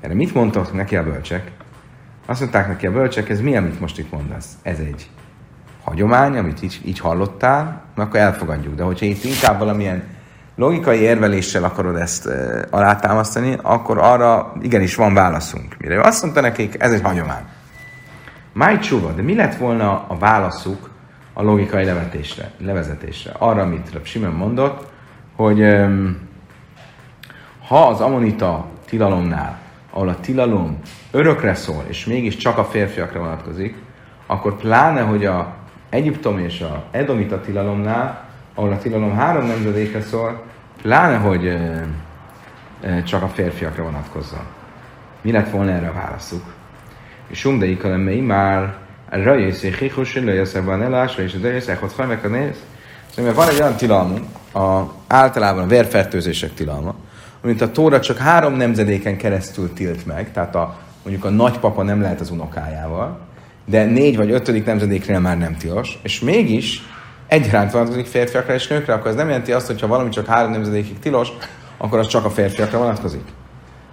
Erre 0.00 0.14
mit 0.14 0.34
mondtak 0.34 0.72
neki 0.72 0.96
a 0.96 1.04
bölcsek? 1.04 1.50
Azt 2.26 2.40
mondták 2.40 2.68
neki 2.68 2.86
a 2.86 2.92
bölcsek, 2.92 3.28
ez 3.28 3.40
mi, 3.40 3.56
amit 3.56 3.80
most 3.80 3.98
itt 3.98 4.12
mondasz? 4.12 4.52
Ez 4.62 4.78
egy 4.78 5.08
hagyomány, 5.84 6.36
amit 6.36 6.62
így, 6.62 6.80
így 6.84 6.98
hallottál, 6.98 7.82
akkor 7.96 8.20
elfogadjuk. 8.20 8.74
De 8.74 8.82
hogyha 8.82 9.06
itt 9.06 9.24
inkább 9.24 9.58
valamilyen 9.58 10.02
logikai 10.54 10.98
érveléssel 10.98 11.64
akarod 11.64 11.96
ezt 11.96 12.26
e, 12.26 12.66
alátámasztani, 12.70 13.58
akkor 13.62 13.98
arra 13.98 14.52
igenis 14.60 14.94
van 14.94 15.14
válaszunk. 15.14 15.76
Mire 15.78 16.00
azt 16.00 16.22
mondta 16.22 16.40
nekik, 16.40 16.82
ez 16.82 16.92
egy 16.92 17.02
hagyomány. 17.02 17.42
Máj 18.52 18.78
csúva, 18.78 19.10
de 19.12 19.22
mi 19.22 19.34
lett 19.34 19.56
volna 19.56 20.04
a 20.08 20.16
válaszuk 20.18 20.90
a 21.32 21.42
logikai 21.42 21.84
levetésre, 21.84 22.50
levezetésre? 22.58 23.32
Arra, 23.38 23.62
amit 23.62 23.92
Rab 23.92 24.04
Simon 24.04 24.32
mondott, 24.32 24.86
hogy 25.36 25.60
um, 25.60 26.18
ha 27.68 27.86
az 27.86 28.00
amonita 28.00 28.66
tilalomnál, 28.86 29.58
ahol 29.90 30.08
a 30.08 30.20
tilalom 30.20 30.78
örökre 31.10 31.54
szól, 31.54 31.84
és 31.86 32.04
mégis 32.04 32.36
csak 32.36 32.58
a 32.58 32.64
férfiakra 32.64 33.18
vonatkozik, 33.18 33.76
akkor 34.26 34.56
pláne, 34.56 35.00
hogy 35.00 35.24
a 35.24 35.54
Egyiptom 35.92 36.38
és 36.38 36.60
a 36.60 36.84
Edomita 36.90 37.40
tilalomnál 37.40 38.30
ahol 38.54 38.72
a 38.72 38.78
tilalom 38.78 39.16
három 39.16 39.46
nemzedékre 39.46 40.02
szól, 40.02 40.42
pláne, 40.82 41.16
hogy 41.16 41.56
csak 43.04 43.22
a 43.22 43.28
férfiakra 43.28 43.82
vonatkozzon. 43.82 44.46
Mi 45.20 45.32
lett 45.32 45.50
volna 45.50 45.70
erre 45.70 45.88
a 45.88 45.92
válaszuk? 45.92 46.42
És 47.26 47.44
umdei 47.44 47.76
kalemei 47.76 48.20
már 48.20 48.76
rajössz, 49.08 49.62
és 49.62 49.78
hichus, 49.78 50.14
lőjösszebben 50.14 50.82
elásra, 50.82 51.22
és 51.22 51.34
eljössz, 51.44 51.68
hogy 51.80 51.92
felmek 51.92 52.24
a 52.24 52.28
néz. 52.28 52.56
Szóval 53.14 53.34
van 53.34 53.48
egy 53.48 53.60
olyan 53.60 53.76
tilalmunk, 53.76 54.24
a, 54.52 54.92
általában 55.06 55.62
a 55.62 55.66
vérfertőzések 55.66 56.54
tilalma, 56.54 56.94
amit 57.42 57.60
a 57.60 57.70
Tóra 57.70 58.00
csak 58.00 58.16
három 58.16 58.54
nemzedéken 58.54 59.16
keresztül 59.16 59.72
tilt 59.72 60.06
meg, 60.06 60.32
tehát 60.32 60.54
a, 60.54 60.76
mondjuk 61.02 61.24
a 61.24 61.30
nagypapa 61.30 61.82
nem 61.82 62.00
lehet 62.00 62.20
az 62.20 62.30
unokájával, 62.30 63.18
de 63.64 63.84
négy 63.84 64.16
vagy 64.16 64.30
ötödik 64.30 64.64
nemzedéknél 64.64 65.20
már 65.20 65.38
nem 65.38 65.56
tilos, 65.56 65.98
és 66.02 66.20
mégis 66.20 66.82
egyaránt 67.26 67.72
vonatkozik 67.72 68.06
férfiakra 68.06 68.54
és 68.54 68.66
nőkre, 68.66 68.92
akkor 68.92 69.10
ez 69.10 69.16
nem 69.16 69.28
jelenti 69.28 69.52
azt, 69.52 69.66
hogy 69.66 69.80
ha 69.80 69.86
valami 69.86 70.08
csak 70.08 70.26
három 70.26 70.50
nemzedékig 70.50 70.98
tilos, 70.98 71.28
akkor 71.76 71.98
az 71.98 72.06
csak 72.06 72.24
a 72.24 72.30
férfiakra 72.30 72.78
vonatkozik. 72.78 73.24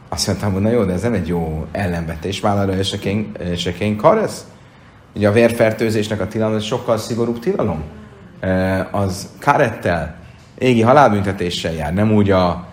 Azt 0.10 0.28
mondtam, 0.28 0.54
hogy 0.54 0.62
na 0.62 0.70
jó, 0.70 0.84
de 0.84 0.94
ez 0.94 1.02
nem 1.02 1.14
egy 1.14 1.28
jó 1.28 1.66
ellenvetés. 1.72 2.40
Vállalra 2.40 2.74
esekény 2.74 3.96
karesz? 3.98 4.46
Ugye 5.16 5.28
a 5.28 5.32
vérfertőzésnek 5.32 6.22
a 6.22 6.28
tilalom, 6.28 6.56
ez 6.56 6.64
sokkal 6.64 6.98
szigorúbb 6.98 7.40
tilalom. 7.40 7.84
Az 8.92 9.30
karettel, 9.40 10.16
égi 10.58 10.82
halálbüntetéssel 10.82 11.74
jár, 11.74 11.94
nem 11.94 12.12
úgy 12.12 12.32
a 12.32 12.68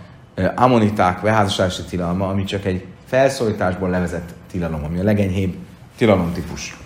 amoniták 0.55 1.22
beházassási 1.22 1.82
tilalma, 1.82 2.28
ami 2.28 2.44
csak 2.44 2.64
egy 2.64 2.84
felszólításból 3.07 3.90
levezett 3.90 4.28
tilalom, 4.51 4.84
ami 4.84 4.99
a 4.99 5.03
legenyhébb 5.03 5.55
tilalom 5.97 6.32
típus. 6.32 6.76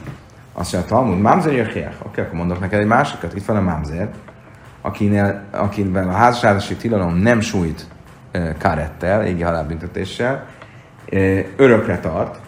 Azt 0.52 0.72
mondja, 0.72 0.90
Talmud, 0.90 1.20
Mamzer 1.20 1.52
Jöchiach. 1.52 2.06
Oké, 2.06 2.20
akkor 2.20 2.34
mondok 2.34 2.61
neked 2.61 2.80
egy 2.80 2.86
másikat. 2.86 3.34
Itt 3.34 3.44
van 3.44 3.56
a 3.56 3.61
Mamzer, 3.61 4.08
akinél, 4.80 5.42
akivel 5.50 6.08
a 6.08 6.12
házasságosi 6.12 6.74
tilalom 6.74 7.16
nem 7.16 7.40
sújt 7.40 7.86
e, 8.30 8.54
karettel, 8.58 9.24
égi 9.24 9.42
halálbüntetéssel, 9.42 10.46
e, 11.11 11.44
örökre 11.56 11.98
tart, 11.98 12.38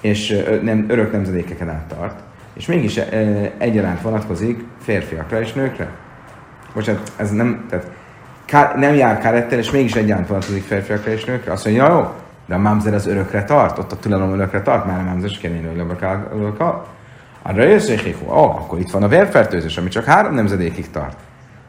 és 0.00 0.30
e, 0.30 0.58
nem, 0.62 0.84
örök 0.88 1.12
nemzedékeken 1.12 1.68
át 1.68 1.84
tart, 1.84 2.20
és 2.54 2.66
mégis 2.66 2.96
e, 2.96 3.04
egyaránt 3.58 4.00
vonatkozik 4.00 4.64
férfiakra 4.80 5.40
és 5.40 5.52
nőkre. 5.52 5.88
Bocsánat, 6.74 7.12
ez 7.16 7.30
nem, 7.30 7.66
tehát 7.68 7.90
ká, 8.44 8.74
nem 8.76 8.94
jár 8.94 9.20
karettel, 9.20 9.58
és 9.58 9.70
mégis 9.70 9.94
egyaránt 9.94 10.28
vonatkozik 10.28 10.62
férfiakra 10.62 11.10
és 11.10 11.24
nőkre. 11.24 11.52
Azt 11.52 11.64
mondja, 11.64 11.88
jó, 11.88 12.12
de 12.46 12.54
a 12.54 12.58
mamzer 12.58 12.94
az 12.94 13.06
örökre 13.06 13.44
tart, 13.44 13.78
ott 13.78 13.92
a 13.92 13.96
tilalom 13.96 14.32
örökre 14.32 14.62
tart, 14.62 14.86
már 14.86 15.00
a 15.00 15.02
mamzer 15.02 15.30
is 15.30 15.38
kell 15.38 15.52
hogy 15.52 16.54
a 17.46 17.52
rejeszéhéhu, 17.52 18.30
ó, 18.30 18.42
akkor 18.42 18.78
itt 18.78 18.90
van 18.90 19.02
a 19.02 19.08
vérfertőzés, 19.08 19.76
ami 19.76 19.88
csak 19.88 20.04
három 20.04 20.34
nemzedékig 20.34 20.90
tart. 20.90 21.16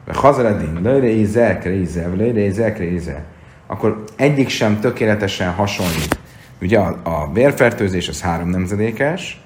De 0.06 0.14
hazaredin, 0.14 0.80
lőre 0.82 1.08
íze, 1.08 1.58
kréze, 1.58 2.08
lőre 2.08 2.40
íze, 2.40 2.74
kréze. 2.74 3.24
Akkor 3.68 4.04
egyik 4.16 4.50
sem 4.50 4.80
tökéletesen 4.80 5.52
hasonlít. 5.52 6.20
Ugye 6.62 6.80
a, 6.80 7.00
a 7.04 7.32
vérfertőzés 7.34 8.08
az 8.08 8.22
három 8.22 8.50
nemzedékes, 8.50 9.42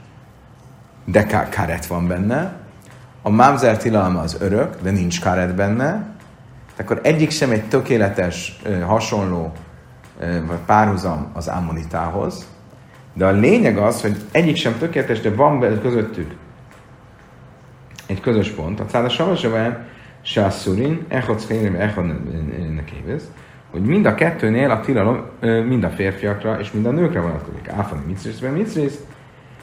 de 1.06 1.26
karet 1.56 1.86
van 1.86 2.08
benne. 2.08 2.54
A 3.22 3.30
mámzer 3.30 3.78
tilalma 3.78 4.20
az 4.20 4.38
örök, 4.40 4.82
de 4.82 4.92
nincs 4.92 5.22
karet 5.22 5.56
benne. 5.56 6.16
Akkor 6.80 7.00
egyik 7.04 7.32
sem 7.32 7.52
egy 7.52 7.64
tökéletes, 7.64 8.62
hasonló 8.86 9.52
vagy 10.20 10.60
párhuzam 10.66 11.28
az 11.34 11.48
ammonitához. 11.48 12.48
De 13.14 13.26
a 13.26 13.32
lényeg 13.32 13.78
az, 13.78 14.02
hogy 14.02 14.18
egyik 14.32 14.56
sem 14.56 14.78
tökéletes, 14.78 15.20
de 15.20 15.34
van 15.34 15.60
közöttük 15.82 16.32
egy 18.06 18.20
közös 18.20 18.50
pont. 18.50 18.80
A 18.80 18.86
cáda 18.86 19.10
savasaván 19.10 19.88
se 20.22 20.46
a 20.46 20.50
szurin, 20.50 21.06
echod 21.08 21.40
szkérim, 21.40 21.76
echod 21.76 22.06
hogy 23.72 23.82
mind 23.82 24.06
a 24.06 24.16
kettőnél 24.16 24.72
a 24.72 24.80
tilalom 24.80 25.26
mind 25.68 25.84
a 25.84 25.90
férfiakra 25.90 26.60
és 26.60 26.72
mind 26.72 26.86
a 26.86 26.92
nőkre 26.92 27.22
vonatkozik. 27.22 27.68
Áfani 27.68 28.02
micrészben 28.08 28.52
micrész, 28.52 29.00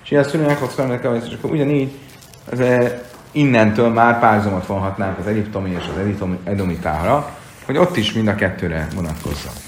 és 0.04 0.12
a 0.12 0.22
szurin, 0.22 0.48
echod 0.48 0.70
szkérim, 0.70 0.90
nekévez, 0.90 1.24
és 1.26 1.34
akkor 1.34 1.50
ugyanígy 1.50 1.98
az, 2.50 2.62
innentől 3.32 3.88
már 3.88 4.18
párhuzamot 4.18 4.66
vonhatnánk 4.66 5.18
az 5.18 5.26
egyiptomi 5.26 5.70
és 5.70 5.88
az 5.94 5.98
egyiptomi 5.98 6.38
edomitára, 6.44 7.30
hogy 7.64 7.76
ott 7.76 7.96
is 7.96 8.12
mind 8.12 8.28
a 8.28 8.34
kettőre 8.34 8.88
vonatkozzon. 8.94 9.65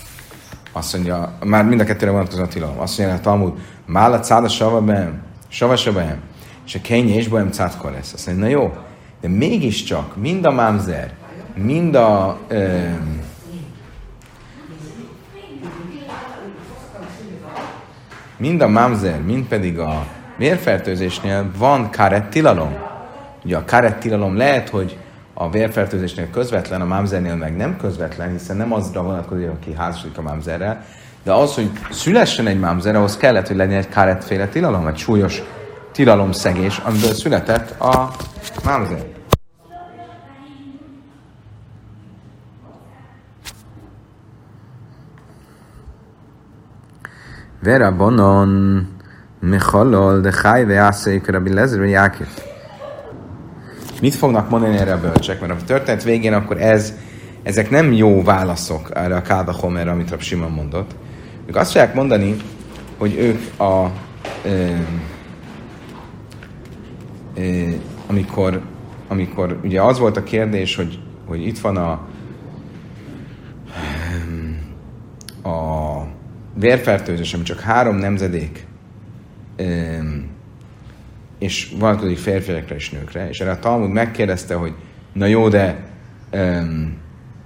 Azt 0.79 0.95
mondja, 0.95 1.33
már 1.45 1.65
mind 1.65 1.81
a 1.81 1.85
kettőre 1.85 2.11
vonatkozó 2.11 2.43
a 2.43 2.49
tilalom. 2.49 2.81
Azt 2.81 2.99
mondja 2.99 3.17
a 3.17 3.21
Talmud, 3.21 3.53
Mála 3.87 4.21
cáda 4.21 4.49
sava 4.49 4.81
behem, 4.81 5.23
sava 5.49 5.93
behem, 5.93 6.21
és 6.67 6.75
a 6.75 6.81
kénye 6.81 7.15
és 7.15 7.29
bohem 7.29 7.51
cátkor 7.51 7.91
lesz. 7.93 8.13
Azt 8.13 8.27
mondja, 8.27 8.45
na 8.45 8.51
jó, 8.51 8.73
de 9.21 9.29
mégiscsak 9.29 10.17
mind 10.17 10.47
a 10.47 10.51
mámzer, 10.51 11.13
mind 11.55 11.95
a 11.95 12.39
ö, 12.49 12.89
mind 18.37 18.61
a 18.61 18.69
mamzer, 18.69 19.21
mind 19.23 19.47
pedig 19.47 19.79
a 19.79 20.07
vérfertőzésnél 20.37 21.51
van 21.57 21.91
karet 21.91 22.31
tilalom. 22.31 22.77
Ugye 23.45 23.57
a 23.57 23.65
karet 23.65 23.99
lehet, 24.37 24.69
hogy 24.69 24.99
a 25.41 25.51
vérfertőzésnél 25.51 26.31
közvetlen, 26.31 26.81
a 26.81 26.85
mamzernél 26.85 27.35
meg 27.35 27.57
nem 27.57 27.77
közvetlen, 27.77 28.31
hiszen 28.31 28.57
nem 28.57 28.73
azra 28.73 29.03
vonatkozik, 29.03 29.49
aki 29.49 29.75
házasodik 29.75 30.19
a 30.19 30.23
mamzerrel, 30.23 30.85
de 31.23 31.33
az, 31.33 31.55
hogy 31.55 31.71
szülessen 31.91 32.47
egy 32.47 32.59
mamzer, 32.59 32.97
ahhoz 32.97 33.17
kellett, 33.17 33.47
hogy 33.47 33.57
legyen 33.57 33.79
egy 33.79 33.89
karetféle 33.89 34.47
tilalom, 34.49 34.87
egy 34.87 34.97
súlyos 34.97 35.43
tilalomszegés, 35.93 36.79
amiből 36.79 37.13
született 37.13 37.81
a 37.81 38.11
mamzer. 38.65 39.07
Vera 47.63 47.97
bonon 47.97 48.87
mechalol 49.41 50.21
de 50.21 50.31
chai 50.31 50.65
ve 50.65 50.79
ászék 50.79 51.27
rabbi 51.27 51.53
lezer. 51.53 52.48
Mit 54.01 54.15
fognak 54.15 54.51
mondani 54.51 54.77
erre 54.77 54.93
a 54.93 55.01
bölcsek? 55.01 55.41
Mert 55.41 55.63
a 55.63 55.65
történet 55.65 56.03
végén 56.03 56.33
akkor 56.33 56.61
ez, 56.61 56.95
ezek 57.43 57.71
nem 57.71 57.93
jó 57.93 58.23
válaszok 58.23 58.91
erre 58.95 59.17
a 59.17 59.23
Káda 59.23 59.53
Homerre, 59.53 59.91
amit 59.91 60.11
Rab 60.11 60.21
Simon 60.21 60.51
mondott. 60.51 60.95
Ők 61.47 61.57
azt 61.57 61.71
fogják 61.71 61.95
mondani, 61.95 62.37
hogy 62.99 63.17
ők 63.19 63.61
a 63.61 63.91
ö, 64.45 64.73
ö, 67.35 67.71
amikor, 68.07 68.63
amikor 69.09 69.61
ugye 69.65 69.83
az 69.83 69.99
volt 69.99 70.17
a 70.17 70.23
kérdés, 70.23 70.77
hogy, 70.77 70.99
hogy 71.27 71.47
itt 71.47 71.59
van 71.59 71.77
a 71.77 72.07
a 75.49 76.07
vérfertőzés, 76.55 77.35
ami 77.35 77.43
csak 77.43 77.61
három 77.61 77.97
nemzedék, 77.97 78.67
és 81.39 81.75
vonatkozik 81.79 82.19
férfiakra 82.19 82.75
és 82.75 82.91
nőkre, 82.91 83.29
és 83.29 83.41
erre 83.41 83.51
a 83.51 83.59
Talmud 83.59 83.91
megkérdezte, 83.91 84.55
hogy 84.55 84.75
na 85.13 85.27
jó, 85.27 85.49
de, 85.49 85.89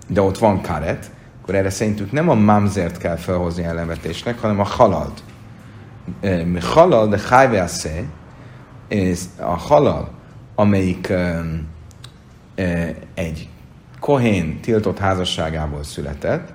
de 0.09 0.21
ott 0.21 0.39
van 0.39 0.63
karet, 0.63 1.11
akkor 1.43 1.55
erre 1.55 1.71
szerintük 1.71 2.13
nem 2.13 2.29
a 2.29 2.35
mamzert 2.35 2.99
kell 2.99 3.17
felhozni 3.17 3.65
ellenvetésnek, 3.65 4.39
hanem 4.39 4.61
a 4.61 4.65
halalt. 4.65 5.23
Halal, 6.61 7.09
de 7.09 7.21
hájvászé, 7.29 8.07
a 9.37 9.57
halal, 9.57 10.11
amelyik 10.55 11.13
egy 13.15 13.49
kohén 14.01 14.61
tiltott 14.61 14.99
házasságából 14.99 15.83
született, 15.83 16.53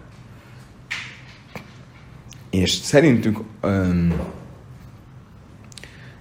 és 2.49 2.71
szerintük, 2.71 3.37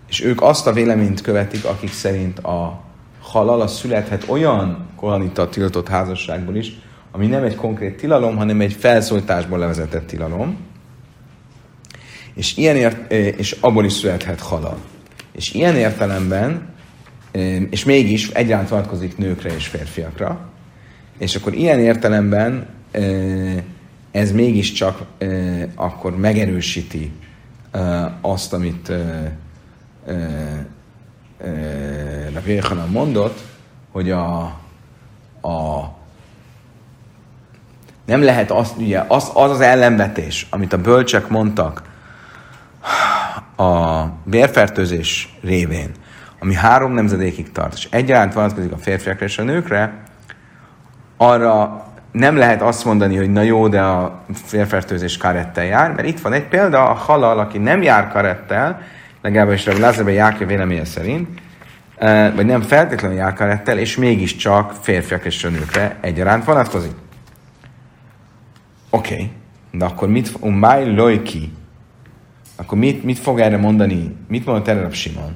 és 0.08 0.24
ők 0.24 0.42
azt 0.42 0.66
a 0.66 0.72
véleményt 0.72 1.20
követik, 1.20 1.64
akik 1.64 1.92
szerint 1.92 2.38
a 2.38 2.80
halal 3.20 3.60
az 3.60 3.72
születhet 3.72 4.24
olyan 4.28 4.86
kohanita 4.96 5.48
tiltott 5.48 5.88
házasságból 5.88 6.56
is, 6.56 6.72
ami 7.12 7.26
nem 7.26 7.42
egy 7.42 7.54
konkrét 7.54 7.96
tilalom, 7.96 8.36
hanem 8.36 8.60
egy 8.60 8.72
felszólításból 8.72 9.58
levezetett 9.58 10.06
tilalom, 10.06 10.56
és, 12.34 12.56
ilyen 12.56 12.76
ért, 12.76 13.12
és 13.12 13.56
abból 13.60 13.84
is 13.84 13.92
születhet 13.92 14.40
halal. 14.40 14.78
És 15.32 15.52
ilyen 15.52 15.76
értelemben, 15.76 16.68
és 17.70 17.84
mégis 17.84 18.28
egyaránt 18.28 18.68
vonatkozik 18.68 19.18
nőkre 19.18 19.54
és 19.54 19.66
férfiakra, 19.66 20.48
és 21.18 21.34
akkor 21.34 21.54
ilyen 21.54 21.78
értelemben 21.78 22.66
ez 24.10 24.32
mégiscsak 24.32 25.02
akkor 25.74 26.16
megerősíti 26.16 27.12
azt, 28.20 28.52
amit 28.52 28.92
e, 30.06 30.12
e, 31.44 32.86
mondott, 32.90 33.40
hogy 33.92 34.10
a, 34.10 34.40
a 35.42 35.84
nem 38.06 38.22
lehet 38.22 38.50
az, 38.50 38.72
ugye, 38.76 39.04
az, 39.08 39.30
az 39.34 39.50
az 39.50 39.60
ellenvetés, 39.60 40.46
amit 40.50 40.72
a 40.72 40.78
bölcsek 40.78 41.28
mondtak 41.28 41.82
a 43.56 44.04
vérfertőzés 44.24 45.36
révén, 45.42 45.90
ami 46.40 46.54
három 46.54 46.92
nemzedékig 46.92 47.52
tart, 47.52 47.74
és 47.74 47.88
egyaránt 47.90 48.32
vonatkozik 48.32 48.72
a 48.72 48.78
férfiakra 48.78 49.24
és 49.24 49.38
a 49.38 49.42
nőkre, 49.42 50.02
arra 51.16 51.84
nem 52.12 52.36
lehet 52.36 52.62
azt 52.62 52.84
mondani, 52.84 53.16
hogy 53.16 53.32
na 53.32 53.42
jó, 53.42 53.68
de 53.68 53.80
a 53.80 54.20
félfertőzés 54.32 55.16
karettel 55.16 55.64
jár, 55.64 55.92
mert 55.92 56.08
itt 56.08 56.20
van 56.20 56.32
egy 56.32 56.48
példa, 56.48 56.88
a 56.88 56.92
halal, 56.92 57.38
aki 57.38 57.58
nem 57.58 57.82
jár 57.82 58.08
karettel, 58.08 58.80
legalábbis 59.26 59.66
a 59.66 59.78
Lázárban 59.78 60.12
Jákja 60.12 60.46
véleménye 60.46 60.84
szerint, 60.84 61.28
eh, 61.96 62.34
vagy 62.34 62.46
nem 62.46 62.62
feltétlenül 62.62 63.16
jár 63.16 63.32
karettel, 63.32 63.78
és 63.78 63.96
mégiscsak 63.96 64.72
férfiak 64.82 65.24
és 65.24 65.42
nőkre 65.42 65.98
egyaránt 66.00 66.44
vonatkozik. 66.44 66.92
Oké, 68.90 69.14
okay. 69.14 69.30
de 69.72 69.84
akkor 69.84 70.08
mit, 70.08 70.32
ummáj 70.40 70.94
lojki, 70.94 71.52
akkor 72.56 72.78
mit, 72.78 73.04
mit 73.04 73.18
fog 73.18 73.40
erre 73.40 73.56
mondani, 73.56 74.16
mit 74.28 74.46
mondott 74.46 74.68
erre 74.68 74.84
a 74.84 74.90
Simon? 74.90 75.34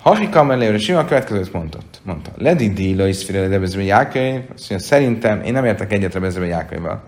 Hahika 0.00 0.42
mellé, 0.42 0.78
Simon 0.78 1.04
a 1.04 1.06
következőt 1.06 1.52
mondott. 1.52 2.00
Mondta, 2.04 2.30
Ledi 2.36 2.72
Dila 2.72 3.06
is 3.06 3.24
fire 3.24 3.46
Rebezbe 3.46 3.82
Jákai, 3.82 4.44
szerintem, 4.76 5.42
én 5.42 5.52
nem 5.52 5.64
értek 5.64 5.92
egyet 5.92 6.14
Rebezbe 6.14 6.46
Jákaival, 6.46 7.02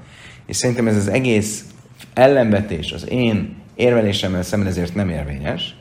és 0.47 0.57
szerintem 0.57 0.87
ez 0.87 0.97
az 0.97 1.09
egész 1.09 1.65
ellenvetés 2.15 2.93
az 2.93 3.09
én 3.09 3.60
érvelésemmel 3.81 4.43
szemben 4.43 4.69
ezért 4.69 4.95
nem 4.95 5.09
érvényes. 5.09 5.75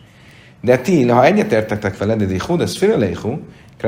De 0.62 0.78
ti, 0.78 1.08
ha 1.08 1.26
egyetértetek 1.26 1.98
vele, 1.98 2.16
de 2.16 2.26
hú, 2.46 2.56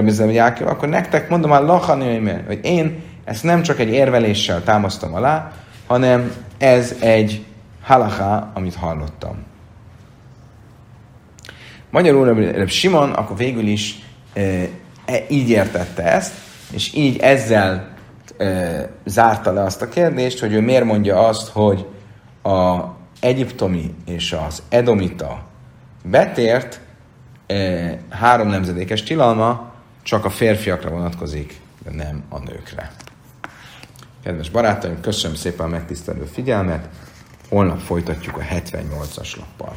ez 0.07 0.19
Jákai, 0.19 0.67
akkor 0.67 0.89
nektek 0.89 1.29
mondom 1.29 1.49
már 1.49 1.61
lachani, 1.61 2.31
hogy 2.47 2.59
én 2.63 3.01
ezt 3.23 3.43
nem 3.43 3.61
csak 3.61 3.79
egy 3.79 3.89
érveléssel 3.89 4.63
támasztom 4.63 5.13
alá, 5.13 5.51
hanem 5.87 6.31
ez 6.57 6.95
egy 6.99 7.45
halaká, 7.81 8.51
amit 8.53 8.75
hallottam. 8.75 9.35
Magyarul 11.89 12.33
Reb 12.33 12.69
Simon 12.69 13.11
akkor 13.11 13.37
végül 13.37 13.67
is 13.67 13.99
e, 14.33 14.67
így 15.29 15.49
értette 15.49 16.03
ezt, 16.03 16.33
és 16.71 16.93
így 16.95 17.17
ezzel 17.17 17.89
e, 18.37 18.89
zárta 19.05 19.51
le 19.51 19.61
azt 19.61 19.81
a 19.81 19.89
kérdést, 19.89 20.39
hogy 20.39 20.53
ő 20.53 20.61
miért 20.61 20.83
mondja 20.83 21.27
azt, 21.27 21.49
hogy 21.49 21.85
a 22.43 22.79
egyiptomi 23.21 23.95
és 24.05 24.31
az 24.31 24.61
edomita 24.69 25.43
betért 26.03 26.79
e, 27.47 27.99
három 28.09 28.47
nemzedékes 28.47 29.03
tilalma 29.03 29.73
csak 30.03 30.25
a 30.25 30.29
férfiakra 30.29 30.89
vonatkozik, 30.89 31.59
de 31.83 31.91
nem 31.91 32.23
a 32.29 32.39
nőkre. 32.39 32.91
Kedves 34.23 34.49
barátaim, 34.49 35.01
köszönöm 35.01 35.35
szépen 35.35 35.65
a 35.65 35.69
megtisztelő 35.69 36.23
figyelmet, 36.25 36.89
holnap 37.49 37.79
folytatjuk 37.79 38.37
a 38.37 38.41
78-as 38.41 39.37
lappal. 39.37 39.75